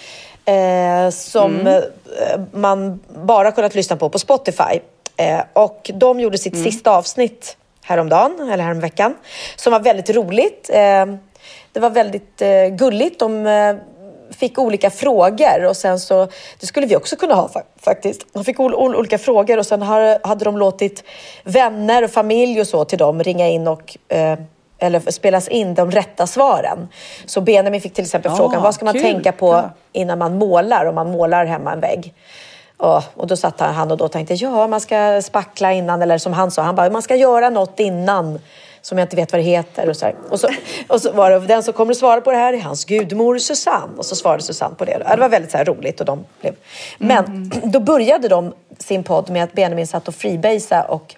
Eh, 0.46 1.10
som 1.10 1.56
Mm. 1.60 1.68
eh, 1.68 2.40
man 2.52 3.00
bara 3.26 3.52
kunnat 3.52 3.76
lyssna 3.76 3.96
på 3.96 4.10
på 4.10 4.20
Spotify. 4.20 4.80
Eh, 5.18 5.40
och 5.54 5.92
de 5.94 6.20
gjorde 6.20 6.38
sitt 6.38 6.54
Mm. 6.54 6.64
sista 6.66 6.92
avsnitt 6.98 7.58
häromdagen, 7.84 8.50
eller 8.54 8.64
häromveckan, 8.64 9.16
som 9.56 9.72
var 9.74 9.80
väldigt 9.80 10.10
roligt. 10.10 10.70
Eh, 10.74 11.06
det 11.72 11.80
var 11.80 11.90
väldigt 11.90 12.42
eh, 12.42 12.66
gulligt. 12.68 13.20
De 13.20 13.46
eh, 13.48 13.76
fick 14.32 14.60
olika 14.60 14.90
frågor 14.90 15.66
och 15.66 15.78
sen 15.78 16.00
så, 16.00 16.28
det 16.60 16.66
skulle 16.66 16.88
vi 16.88 16.96
också 16.96 17.16
kunna 17.16 17.34
ha 17.36 17.48
fa- 17.48 17.64
faktiskt. 17.82 18.34
De 18.34 18.46
fick 18.46 18.60
ol- 18.60 18.74
ol- 18.76 18.96
olika 18.96 19.18
frågor 19.18 19.58
och 19.60 19.66
sen 19.66 19.82
har, 19.82 20.28
hade 20.28 20.46
de 20.46 20.58
låtit 20.58 21.04
vänner 21.44 22.04
och 22.04 22.12
familj 22.12 22.62
och 22.62 22.68
så 22.68 22.86
till 22.86 22.98
dem 22.98 23.24
ringa 23.24 23.48
in 23.50 23.68
och 23.68 23.98
eller 24.84 25.12
spelas 25.12 25.48
in 25.48 25.76
de 25.76 25.92
rätta 25.92 26.28
svaren. 26.28 26.88
Så 27.26 27.42
Benjamin 27.42 27.82
fick 27.82 27.94
till 27.94 28.04
exempel 28.04 28.32
Ja, 28.32 28.38
frågan, 28.38 28.62
vad 28.62 28.76
ska 28.76 28.86
man 28.86 28.94
kul. 28.94 29.04
tänka 29.04 29.32
på 29.32 29.70
innan 29.92 30.20
man 30.20 30.38
målar, 30.38 30.86
om 30.86 30.96
man 30.96 31.12
målar 31.12 31.46
hemma 31.46 31.74
en 31.74 31.80
vägg? 31.80 32.14
Ja, 32.80 33.04
och 33.16 33.28
då 33.28 33.36
satt 33.36 33.60
han 33.60 33.92
och 33.92 33.98
då 33.98 34.08
tänkte, 34.08 34.34
ja 34.34 34.68
man 34.68 34.82
ska 34.82 35.22
spackla 35.22 35.74
innan, 35.74 36.02
eller 36.02 36.18
som 36.18 36.34
han 36.34 36.52
sa, 36.52 36.62
han 36.62 36.76
bara, 36.76 36.90
man 36.90 37.02
ska 37.02 37.16
göra 37.16 37.50
något 37.50 37.80
innan 37.80 38.40
som 38.82 38.98
jag 38.98 39.06
inte 39.06 39.16
vet 39.16 39.32
vad 39.32 39.40
det 39.40 39.46
heter. 39.46 39.90
Och 39.90 39.98
så, 39.98 40.06
här. 40.06 40.16
och 40.30 40.40
så, 40.40 40.48
och 40.88 41.02
så 41.02 41.12
var 41.12 41.32
det, 41.32 41.40
den 41.40 41.64
som 41.64 41.74
kommer 41.74 41.92
att 41.92 41.98
svara 41.98 42.22
på 42.22 42.32
det 42.32 42.38
här 42.38 42.54
är 42.54 42.60
hans 42.60 42.86
gudmor 42.86 43.38
Susanne. 43.38 43.94
Och 43.98 44.06
så 44.06 44.16
svarade 44.16 44.44
Susanne 44.44 44.76
på 44.76 44.86
det. 44.86 44.98
Det 45.10 45.18
var 45.20 45.30
väldigt 45.30 45.52
så 45.52 45.58
här 45.58 45.66
roligt. 45.66 46.00
Och 46.00 46.06
de 46.06 46.26
blev. 46.42 46.56
Men 46.98 47.52
då 47.64 47.80
började 47.80 48.28
de 48.28 48.54
sin 48.80 49.04
podd 49.04 49.30
med 49.30 49.44
att 49.44 49.54
Benjamin 49.54 49.88
satt 49.88 50.08
och 50.08 50.16
freebasade 50.16 50.84
och 50.88 51.16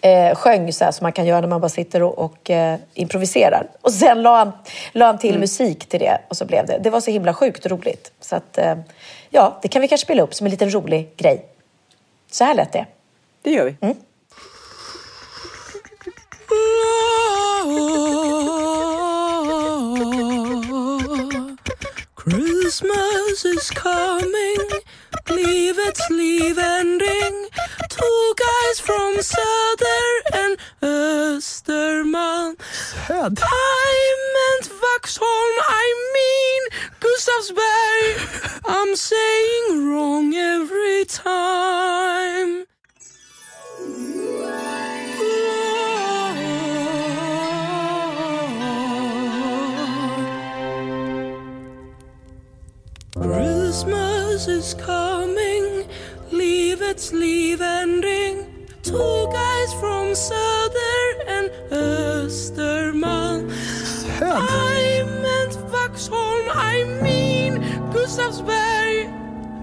eh, 0.00 0.34
sjöng 0.34 0.72
så 0.72 0.84
här 0.84 0.92
som 0.92 1.04
man 1.04 1.12
kan 1.12 1.26
göra 1.26 1.40
när 1.40 1.48
man 1.48 1.60
bara 1.60 1.68
sitter 1.68 2.02
och, 2.02 2.18
och 2.18 2.50
eh, 2.50 2.78
improviserar. 2.94 3.66
Och 3.80 3.92
sen 3.92 4.22
la 4.22 4.36
han, 4.36 4.52
la 4.92 5.06
han 5.06 5.18
till 5.18 5.38
musik 5.38 5.88
till 5.88 6.00
det 6.00 6.20
och 6.28 6.36
så 6.36 6.44
blev 6.44 6.66
det. 6.66 6.78
Det 6.78 6.90
var 6.90 7.00
så 7.00 7.10
himla 7.10 7.34
sjukt 7.34 7.66
roligt. 7.66 8.12
Så 8.20 8.36
att, 8.36 8.58
eh, 8.58 8.74
ja, 9.30 9.58
det 9.62 9.68
kan 9.68 9.82
vi 9.82 9.88
kanske 9.88 10.04
spela 10.04 10.22
upp 10.22 10.34
som 10.34 10.46
en 10.46 10.50
liten 10.50 10.74
rolig 10.74 11.08
grej. 11.16 11.44
Så 12.30 12.44
här 12.44 12.54
lät 12.54 12.72
det. 12.72 12.86
Det 13.42 13.50
gör 13.50 13.64
vi. 13.64 13.76
Mm. 13.80 13.96
Christmas 22.30 23.44
is 23.44 23.70
coming, 23.70 24.68
leave 25.30 25.78
its 25.78 26.08
leave 26.10 26.58
and 26.58 27.00
ring. 27.00 27.48
Two 27.88 28.34
guys 28.38 28.78
from 28.78 29.16
Söder 29.16 30.10
and 30.32 30.56
Östermalm. 30.80 32.54
I 33.10 33.94
meant 34.36 34.70
Vaxholm, 34.80 35.54
I 35.82 35.86
mean 36.14 36.62
Gustavsberg. 37.00 38.60
I'm 38.64 38.94
saying 38.94 39.88
wrong 39.88 40.32
every 40.34 41.04
time. 41.06 42.66
Christmas 53.70 54.48
is 54.48 54.74
coming, 54.74 55.86
livets 56.32 57.12
livändring. 57.12 58.44
Two 58.82 59.28
guys 59.32 59.72
from 59.74 60.10
Söder 60.10 61.06
and 61.28 61.50
Östermalm. 61.70 63.48
I 64.20 65.04
meant 65.22 65.54
Vaxholm, 65.70 66.50
I 66.52 66.82
mean 67.00 67.62
Gustavsberg. 67.92 69.06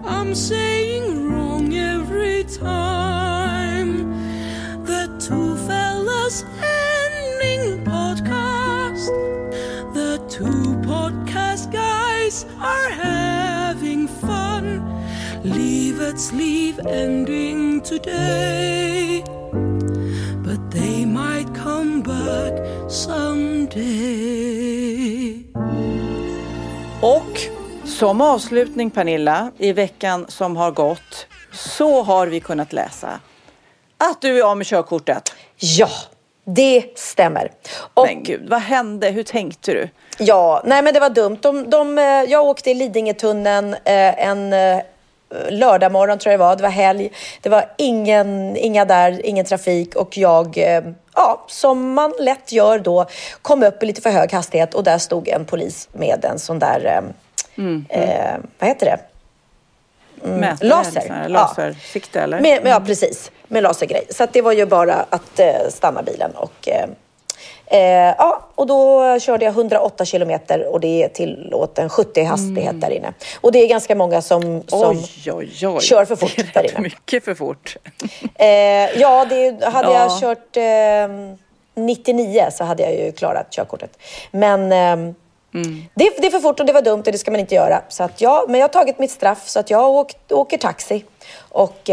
I'm 0.05 0.34
saying 0.34 1.30
wrong 1.30 1.76
every 1.76 2.45
time. 2.45 3.91
The 4.86 5.10
two 5.20 5.58
fellas 5.68 6.45
Livets 16.18 16.32
liv 16.32 16.80
ending 16.88 17.82
today. 17.82 19.24
But 20.43 20.72
they 20.72 21.05
might 21.05 21.47
come 21.63 22.01
back 22.01 22.53
someday. 22.89 23.84
Och 27.01 27.39
som 27.86 28.22
avslutning 28.22 28.91
Pernilla, 28.91 29.51
i 29.57 29.74
veckan 29.74 30.26
som 30.28 30.55
har 30.55 30.72
gått 30.72 31.28
så 31.51 32.03
har 32.03 32.28
vi 32.28 32.39
kunnat 32.39 32.74
läsa 32.74 33.20
att 33.97 34.22
du 34.22 34.39
är 34.39 34.43
av 34.43 34.57
med 34.57 34.68
körkortet. 34.68 35.36
Ja, 35.59 35.89
det 36.45 36.99
stämmer. 36.99 37.51
Och, 37.93 38.05
Men 38.05 38.24
gud, 38.24 38.49
vad 38.49 38.61
hände? 38.61 39.09
Hur 39.09 39.24
tänkte 39.24 39.74
du? 39.74 39.89
Ja, 40.20 40.61
nej 40.65 40.82
men 40.82 40.93
det 40.93 40.99
var 40.99 41.09
dumt. 41.09 41.38
De, 41.41 41.70
de, 41.70 41.97
eh, 41.97 42.03
jag 42.05 42.45
åkte 42.45 42.72
i 42.72 42.74
Lidingötunneln 42.74 43.74
eh, 43.74 44.28
en 44.28 44.53
eh, 44.53 44.82
lördag 45.49 45.91
morgon 45.91 46.19
tror 46.19 46.32
jag 46.32 46.39
det 46.39 46.43
var. 46.45 46.55
Det 46.55 46.63
var 46.63 46.69
helg. 46.69 47.09
Det 47.41 47.49
var 47.49 47.65
ingen, 47.78 48.57
inga 48.57 48.86
där, 48.86 49.25
ingen 49.25 49.45
trafik 49.45 49.95
och 49.95 50.17
jag, 50.17 50.57
eh, 50.57 50.84
ja, 51.15 51.45
som 51.47 51.93
man 51.93 52.13
lätt 52.19 52.51
gör 52.51 52.80
då, 52.80 53.05
kom 53.41 53.63
upp 53.63 53.84
i 53.84 53.86
lite 53.86 54.01
för 54.01 54.09
hög 54.09 54.34
hastighet 54.34 54.73
och 54.73 54.84
där 54.84 54.97
stod 54.97 55.28
en 55.28 55.45
polis 55.45 55.89
med 55.91 56.25
en 56.25 56.39
sån 56.39 56.59
där, 56.59 56.86
eh, 56.86 58.01
eh, 58.01 58.36
vad 58.59 58.69
heter 58.69 58.86
det? 58.86 58.99
Mm, 60.23 60.39
Mätare, 60.39 60.67
laser. 60.69 60.91
liksom, 60.91 61.15
eller 61.15 61.36
Ja. 61.36 61.53
Lasersikte 61.57 62.21
eller? 62.21 62.39
Med, 62.41 62.63
med, 62.63 62.71
ja, 62.71 62.80
precis. 62.80 63.32
Med 63.47 63.63
lasergrej. 63.63 64.05
Så 64.09 64.23
att 64.23 64.34
det 64.34 64.41
var 64.41 64.51
ju 64.51 64.65
bara 64.65 65.05
att 65.09 65.39
eh, 65.39 65.69
stanna 65.69 66.03
bilen 66.03 66.32
och 66.36 66.67
eh, 66.69 66.88
eh, 67.68 67.80
ja, 68.18 68.47
och 68.55 68.68
då 68.68 69.20
körde 69.20 69.45
jag 69.45 69.51
108 69.51 70.05
kilometer 70.05 70.68
och 70.74 70.80
det 70.80 71.03
är 71.03 71.07
tillåten 71.09 71.89
70 71.89 72.24
hastighet 72.24 72.82
där 72.82 72.89
inne. 72.89 73.13
Och 73.41 73.51
det 73.51 73.59
är 73.59 73.68
ganska 73.68 73.95
många 73.95 74.22
som, 74.22 74.63
som 74.68 74.82
Mm. 74.91 74.97
Oj, 74.97 75.32
oj, 75.32 75.68
oj. 75.68 75.82
kör 75.82 76.05
för 76.05 76.15
fort 76.15 76.34
Det 76.36 76.41
är 76.41 76.63
där 76.63 76.72
inne. 76.72 76.80
mycket 76.80 77.26
för 77.26 77.36
fort. 77.36 77.78
Eh, 78.36 78.47
ja, 79.01 79.26
det, 79.30 79.63
hade 79.65 79.91
Ja. 79.93 79.99
jag 79.99 80.20
kört 80.22 80.57
eh, 80.57 81.84
99 81.84 82.45
så 82.51 82.63
hade 82.63 82.84
jag 82.84 82.93
ju 82.93 83.11
klarat 83.11 83.51
körkortet. 83.51 83.97
Men 84.32 84.72
ehm, 84.72 85.15
det, 85.95 86.09
det 86.18 86.28
är 86.28 86.32
för 86.32 86.39
fort 86.39 86.59
och 86.59 86.65
det 86.65 86.74
var 86.74 86.82
dumt 86.82 87.03
och 87.05 87.11
det 87.11 87.18
ska 87.18 87.32
man 87.32 87.39
inte 87.39 87.55
göra. 87.55 87.82
Så 87.89 88.03
att 88.03 88.22
ja, 88.22 88.45
men 88.47 88.59
jag 88.59 88.68
har 88.68 88.74
tagit 88.74 88.99
mitt 88.99 89.11
straff 89.11 89.47
så 89.47 89.59
att 89.59 89.70
jag 89.70 89.89
åkt, 89.89 90.32
åker 90.32 90.57
taxi. 90.57 91.05
Och 91.49 91.89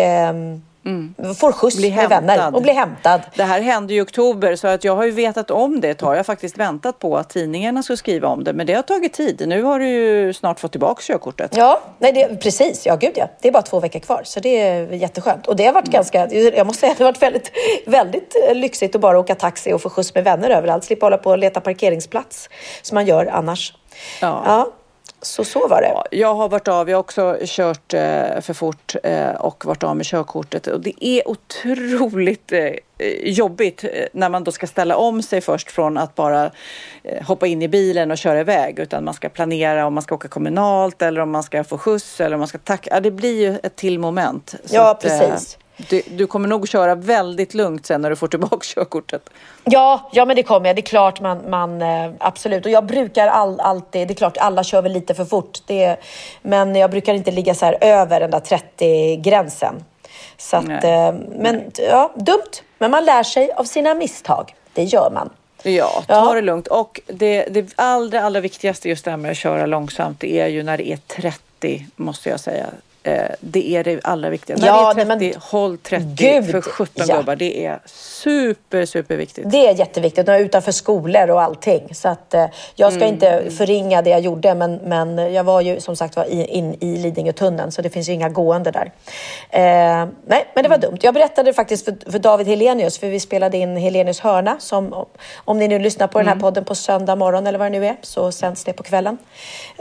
ehm, 0.86 1.34
får 1.34 1.52
skjuts 1.52 1.76
Bli 1.76 1.90
med 1.90 2.08
vänner 2.08 2.54
och 2.54 2.62
blir 2.62 2.72
hämtad. 2.72 3.20
Det 3.36 3.42
här 3.42 3.60
hände 3.60 3.94
i 3.94 4.00
oktober 4.00 4.56
så 4.56 4.68
att 4.68 4.84
jag 4.84 4.96
har 4.96 5.04
ju 5.04 5.10
vetat 5.10 5.50
om 5.50 5.80
det 5.80 5.90
ett 5.90 5.98
tag. 5.98 6.12
Jag 6.12 6.18
har 6.18 6.24
faktiskt 6.24 6.58
väntat 6.58 6.98
på 6.98 7.16
att 7.16 7.28
tidningarna 7.28 7.82
ska 7.82 7.96
skriva 7.96 8.28
om 8.28 8.44
det. 8.44 8.52
Men 8.52 8.66
det 8.66 8.74
har 8.74 8.82
tagit 8.82 9.12
tid. 9.12 9.42
Nu 9.46 9.62
har 9.62 9.78
du 9.78 9.88
ju 9.88 10.32
snart 10.32 10.60
fått 10.60 10.70
tillbaka 10.70 11.02
körkortet. 11.02 11.56
Ja, 11.56 11.80
nej, 11.98 12.12
det, 12.12 12.36
precis. 12.36 12.86
Ja, 12.86 12.96
gud 12.96 13.12
ja. 13.14 13.28
Det 13.40 13.48
är 13.48 13.52
bara 13.52 13.62
två 13.62 13.80
veckor 13.80 14.00
kvar, 14.00 14.22
så 14.24 14.40
det 14.40 14.60
är 14.60 14.92
jätteskönt. 14.92 15.46
Och 15.46 15.56
det 15.56 15.66
har 15.66 15.72
varit 15.72 15.90
ganska, 15.90 16.28
jag 16.32 16.66
måste 16.66 16.80
säga, 16.80 16.94
det 16.98 17.04
har 17.04 17.12
varit 17.12 17.22
väldigt, 17.22 17.50
väldigt 17.86 18.36
lyxigt 18.52 18.94
att 18.94 19.00
bara 19.00 19.18
åka 19.18 19.34
taxi 19.34 19.72
och 19.72 19.82
få 19.82 19.90
skjuts 19.90 20.14
med 20.14 20.24
vänner 20.24 20.50
överallt. 20.50 20.84
Slippa 20.84 21.06
hålla 21.06 21.18
på 21.18 21.30
och 21.30 21.38
leta 21.38 21.60
parkeringsplats 21.60 22.48
som 22.82 22.94
man 22.94 23.06
gör 23.06 23.26
annars. 23.26 23.74
Ja. 24.20 24.72
Så 25.26 25.44
så 25.44 25.68
var 25.68 25.80
det. 25.80 26.16
Jag 26.16 26.34
har 26.34 26.48
varit 26.48 26.68
av, 26.68 26.90
jag 26.90 26.96
har 26.96 27.00
också 27.00 27.38
kört 27.44 27.94
eh, 27.94 28.40
för 28.40 28.52
fort 28.52 28.94
eh, 29.02 29.30
och 29.30 29.64
varit 29.64 29.82
av 29.82 29.96
med 29.96 30.06
körkortet. 30.06 30.66
Och 30.66 30.80
det 30.80 31.04
är 31.04 31.28
otroligt 31.28 32.52
eh, 32.52 32.70
jobbigt 33.22 33.84
när 34.12 34.28
man 34.28 34.44
då 34.44 34.52
ska 34.52 34.66
ställa 34.66 34.96
om 34.96 35.22
sig 35.22 35.40
först 35.40 35.70
från 35.70 35.98
att 35.98 36.14
bara 36.14 36.50
hoppa 37.22 37.46
in 37.46 37.62
i 37.62 37.68
bilen 37.68 38.10
och 38.10 38.18
köra 38.18 38.40
iväg. 38.40 38.78
Utan 38.78 39.04
man 39.04 39.14
ska 39.14 39.28
planera 39.28 39.86
om 39.86 39.94
man 39.94 40.02
ska 40.02 40.14
åka 40.14 40.28
kommunalt 40.28 41.02
eller 41.02 41.20
om 41.20 41.30
man 41.30 41.42
ska 41.42 41.64
få 41.64 41.78
skjuts 41.78 42.20
eller 42.20 42.34
om 42.34 42.40
man 42.40 42.48
ska 42.48 42.58
tacka. 42.58 42.90
Ja, 42.92 43.00
det 43.00 43.10
blir 43.10 43.40
ju 43.40 43.58
ett 43.62 43.76
till 43.76 43.98
moment. 43.98 44.54
Ja, 44.70 44.90
att, 44.90 45.00
precis. 45.00 45.58
Du, 45.76 46.02
du 46.06 46.26
kommer 46.26 46.48
nog 46.48 46.68
köra 46.68 46.94
väldigt 46.94 47.54
lugnt 47.54 47.86
sen 47.86 48.00
när 48.00 48.10
du 48.10 48.16
får 48.16 48.28
tillbaka 48.28 48.58
körkortet. 48.62 49.30
Ja, 49.64 50.10
ja 50.12 50.24
men 50.24 50.36
det 50.36 50.42
kommer 50.42 50.66
jag. 50.66 50.76
Det 50.76 50.80
är 50.80 50.86
klart 50.86 51.20
man, 51.20 51.50
man 51.50 51.82
eh, 51.82 52.12
absolut. 52.18 52.66
Och 52.66 52.72
jag 52.72 52.86
brukar 52.86 53.26
all, 53.26 53.60
alltid, 53.60 54.08
det 54.08 54.12
är 54.12 54.16
klart 54.16 54.36
alla 54.36 54.64
kör 54.64 54.82
väl 54.82 54.92
lite 54.92 55.14
för 55.14 55.24
fort. 55.24 55.58
Det, 55.66 55.96
men 56.42 56.76
jag 56.76 56.90
brukar 56.90 57.14
inte 57.14 57.30
ligga 57.30 57.54
så 57.54 57.64
här 57.64 57.78
över 57.80 58.20
den 58.20 58.30
där 58.30 58.40
30-gränsen. 58.40 59.74
Så 60.36 60.56
att, 60.56 60.66
Nej. 60.66 61.08
eh, 61.08 61.14
men 61.38 61.62
ja, 61.78 62.12
dumt. 62.16 62.62
Men 62.78 62.90
man 62.90 63.04
lär 63.04 63.22
sig 63.22 63.52
av 63.52 63.64
sina 63.64 63.94
misstag. 63.94 64.54
Det 64.72 64.84
gör 64.84 65.10
man. 65.10 65.30
Ja, 65.62 66.04
ta 66.06 66.34
det 66.34 66.40
lugnt. 66.40 66.66
Och 66.66 67.00
det, 67.06 67.44
det 67.44 67.72
allra, 67.76 68.20
allra 68.22 68.40
viktigaste 68.40 68.88
just 68.88 69.04
det 69.04 69.10
här 69.10 69.18
med 69.18 69.30
att 69.30 69.36
köra 69.36 69.66
långsamt, 69.66 70.20
det 70.20 70.40
är 70.40 70.46
ju 70.46 70.62
när 70.62 70.78
det 70.78 70.88
är 70.88 70.96
30, 70.96 71.86
måste 71.96 72.28
jag 72.28 72.40
säga. 72.40 72.66
Eh, 73.06 73.22
det 73.40 73.68
är 73.76 73.84
det 73.84 74.00
allra 74.04 74.30
viktigaste. 74.30 74.66
Ja, 74.66 74.92
när 74.96 75.04
det 75.04 75.12
är 75.12 75.16
nej, 75.16 75.18
30, 75.30 75.32
men- 75.34 75.60
håll 75.60 75.78
30 75.78 76.06
Gud, 76.14 76.50
för 76.50 76.60
17 76.60 77.04
ja. 77.08 77.16
gubbar. 77.16 77.36
Det 77.36 77.66
är 77.66 77.80
super, 77.86 78.86
super 78.86 79.16
viktigt. 79.16 79.50
Det 79.50 79.66
är 79.68 79.74
jätteviktigt, 79.74 80.28
och 80.28 80.34
utanför 80.34 80.72
skolor 80.72 81.30
och 81.30 81.42
allting. 81.42 81.94
Så 81.94 82.08
att, 82.08 82.34
eh, 82.34 82.46
jag 82.74 82.92
ska 82.92 83.02
Mm. 83.02 83.14
inte 83.14 83.50
förringa 83.50 84.02
det 84.02 84.10
jag 84.10 84.20
gjorde, 84.20 84.54
men, 84.54 84.74
men 84.76 85.32
jag 85.34 85.44
var 85.44 85.60
ju 85.60 85.80
som 85.80 85.96
sagt 85.96 86.16
var 86.16 86.24
in 86.24 86.76
i 86.80 86.96
Lidingötunneln, 86.96 87.72
så 87.72 87.82
det 87.82 87.90
finns 87.90 88.08
ju 88.08 88.12
inga 88.12 88.28
gående 88.28 88.70
där. 88.70 88.92
Eh, 89.50 90.08
nej, 90.26 90.46
men 90.54 90.62
det 90.62 90.68
var 90.68 90.78
dumt. 90.78 90.98
Jag 91.00 91.14
berättade 91.14 91.52
faktiskt 91.52 91.84
för, 91.84 92.10
för 92.12 92.18
David 92.18 92.46
Helenius, 92.46 92.98
för 92.98 93.06
vi 93.06 93.20
spelade 93.20 93.56
in 93.58 93.76
Helenius 93.76 94.20
hörna, 94.20 94.56
som 94.58 95.06
om 95.36 95.58
ni 95.58 95.68
nu 95.68 95.78
lyssnar 95.78 96.06
på 96.06 96.18
den 96.18 96.28
här 96.28 96.36
podden 96.36 96.64
på 96.64 96.74
söndag 96.74 97.16
morgon 97.16 97.46
eller 97.46 97.58
vad 97.58 97.72
det 97.72 97.78
nu 97.80 97.86
är, 97.86 97.96
så 98.02 98.32
sänds 98.32 98.64
det 98.64 98.72
på 98.72 98.82
kvällen. 98.82 99.18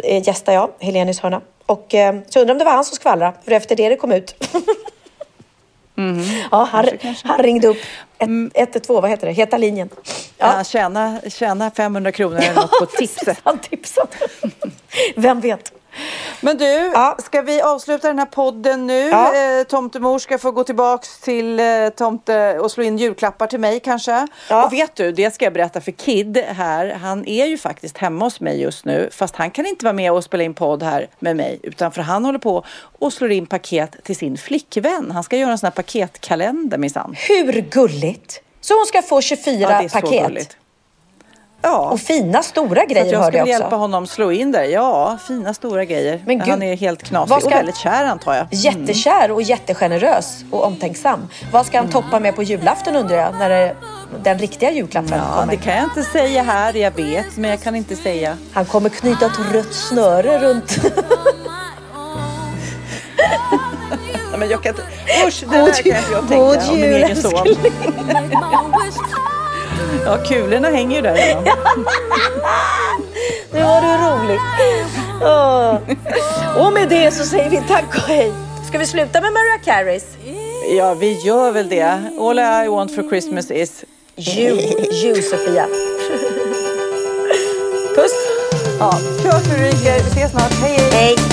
Eh, 0.03 0.27
gästar 0.27 0.53
jag 0.53 0.69
Helenius 0.79 1.19
hörna. 1.19 1.41
Och 1.73 1.93
eh, 1.93 2.15
så 2.29 2.39
undrar 2.39 2.53
om 2.53 2.59
det 2.59 2.65
var 2.65 2.71
han 2.71 2.85
som 2.85 2.95
skvallrade, 2.95 3.33
för 3.43 3.51
efter 3.51 3.75
det 3.75 3.89
det 3.89 3.95
kom 3.95 4.11
ut. 4.11 4.35
Ja, 6.51 6.63
han, 6.71 6.85
han 7.23 7.37
ringde 7.37 7.67
upp 7.67 7.77
112, 8.19 9.01
vad 9.01 9.09
heter 9.09 9.27
det, 9.27 9.33
Heta 9.33 9.57
linjen. 9.57 9.89
Ja. 10.37 10.63
tjäna, 10.63 11.21
tjäna 11.29 11.71
500 11.71 12.11
kronor 12.11 12.37
eller 12.37 12.55
något 12.55 12.79
på 12.79 12.85
tipset. 12.97 13.37
Han 13.43 13.59
tipsade. 13.59 14.07
Vem 15.15 15.39
vet? 15.41 15.73
Men 16.41 16.57
du, 16.57 16.93
ska 17.17 17.41
vi 17.41 17.61
avsluta 17.61 18.07
den 18.07 18.19
här 18.19 18.25
podden 18.25 18.87
nu? 18.87 18.99
Ja. 19.09 19.35
Eh, 19.35 19.63
tomtemor 19.63 20.19
ska 20.19 20.37
få 20.37 20.51
gå 20.51 20.63
tillbaks 20.63 21.19
till 21.19 21.59
eh, 21.59 21.65
tomte 21.95 22.59
och 22.59 22.71
slå 22.71 22.83
in 22.83 22.97
julklappar 22.97 23.47
till 23.47 23.59
mig 23.59 23.79
kanske. 23.79 24.27
Och 24.65 24.73
vet 24.73 24.95
du, 24.95 25.11
det 25.11 25.33
ska 25.33 25.45
jag 25.45 25.53
berätta 25.53 25.81
för 25.81 25.91
Kid 25.91 26.37
här. 26.37 26.89
Han 27.01 27.27
är 27.27 27.45
ju 27.45 27.57
faktiskt 27.57 27.97
hemma 27.97 28.25
hos 28.25 28.39
mig 28.39 28.61
just 28.61 28.85
nu. 28.85 29.09
Fast 29.11 29.35
han 29.35 29.51
kan 29.51 29.65
inte 29.65 29.85
vara 29.85 29.93
med 29.93 30.11
och 30.11 30.23
spela 30.23 30.43
in 30.43 30.53
podd 30.53 30.83
här 30.83 31.07
med 31.19 31.35
mig. 31.35 31.59
Utan 31.63 31.91
för 31.91 32.01
han 32.01 32.25
håller 32.25 32.39
på 32.39 32.63
och 32.99 33.13
slår 33.13 33.31
in 33.31 33.45
paket 33.45 34.03
till 34.03 34.15
sin 34.15 34.37
flickvän. 34.37 35.11
Han 35.11 35.23
ska 35.23 35.37
göra 35.37 35.51
en 35.51 35.57
sån 35.57 35.67
här 35.67 35.71
paketkalender 35.71 36.77
minsann. 36.77 37.15
Hur 37.27 37.61
gulligt? 37.61 38.41
Så 38.61 38.73
hon 38.73 38.85
ska 38.85 39.01
få 39.01 39.21
24 39.21 39.59
Ja, 39.59 39.67
det 39.67 39.73
är 39.73 39.89
så 39.89 40.01
paket? 40.01 40.25
gulligt. 40.27 40.57
Ja. 41.65 41.77
Och 41.91 41.99
fina 41.99 42.43
stora 42.43 42.85
grejer 42.85 43.13
jag 43.13 43.19
hörde 43.19 43.31
ska 43.31 43.37
jag 43.37 43.43
också. 43.43 43.51
hjälpa 43.61 43.75
honom 43.75 44.07
slå 44.07 44.31
in 44.31 44.51
där. 44.51 44.63
Ja, 44.63 45.17
fina 45.27 45.53
stora 45.53 45.85
grejer. 45.85 46.23
Men 46.25 46.39
gud, 46.39 46.47
han 46.47 46.63
är 46.63 46.75
helt 46.77 47.03
knasig 47.03 47.35
ska- 47.37 47.45
och 47.45 47.51
väldigt 47.51 47.77
kär 47.77 48.05
antar 48.05 48.33
jag. 48.35 48.47
Jättekär 48.51 49.31
och 49.31 49.41
jättegenerös 49.41 50.43
och 50.51 50.63
omtänksam. 50.65 51.27
Vad 51.51 51.65
ska 51.65 51.77
han 51.77 51.89
toppa 51.89 52.19
med 52.19 52.35
på 52.35 52.43
julafton 52.43 52.95
undrar 52.95 53.17
jag, 53.17 53.35
när 53.39 53.49
det, 53.49 53.75
den 54.23 54.39
riktiga 54.39 54.71
julklappen 54.71 55.11
Ja, 55.17 55.39
kommer? 55.39 55.51
det 55.51 55.57
kan 55.57 55.75
jag 55.75 55.83
inte 55.83 56.03
säga 56.03 56.43
här. 56.43 56.73
Jag 56.77 56.91
vet, 56.91 57.37
men 57.37 57.49
jag 57.49 57.61
kan 57.61 57.75
inte 57.75 57.95
säga. 57.95 58.37
Han 58.53 58.65
kommer 58.65 58.89
knyta 58.89 59.25
ett 59.25 59.53
rött 59.53 59.73
snöre 59.73 60.39
runt. 60.39 60.77
Nej, 64.31 64.39
men 64.39 64.49
jag 64.49 64.63
kan 64.63 64.69
inte... 64.69 64.83
Usch, 65.27 65.43
det 65.49 65.57
God 65.57 65.65
där 65.65 65.73
kan 65.83 66.11
jag 66.11 66.27
tänka 66.27 66.71
om 66.71 66.75
min 66.81 66.93
egen 66.93 67.15
son. 67.21 67.47
Ja, 70.05 70.17
kulorna 70.17 70.67
hänger 70.67 70.95
ju 70.95 71.01
där. 71.01 71.15
Nu 73.53 73.63
var 73.63 73.81
du 73.81 73.87
rolig. 73.87 74.39
Och 76.57 76.73
med 76.73 76.89
det 76.89 77.11
så 77.11 77.25
säger 77.25 77.49
vi 77.49 77.61
tack 77.67 77.95
och 77.95 78.01
hej. 78.01 78.31
Ska 78.67 78.77
vi 78.77 78.85
sluta 78.85 79.21
med 79.21 79.33
Mariah 79.33 79.61
Careys? 79.65 80.05
ja, 80.77 80.93
vi 80.93 81.21
gör 81.25 81.51
väl 81.51 81.69
det. 81.69 82.01
All 82.19 82.39
I 82.39 82.67
want 82.67 82.95
for 82.95 83.03
Christmas 83.09 83.51
is... 83.51 83.83
You, 84.17 84.57
you 85.03 85.21
Sofia. 85.21 85.67
Puss! 87.95 88.13
Ja, 88.79 88.99
du 89.23 89.63
ryker. 89.63 90.03
Vi 90.03 90.09
ses 90.09 90.31
snart. 90.31 90.51
Hej, 90.51 90.77
hej! 90.91 90.91
Hej! 90.91 91.32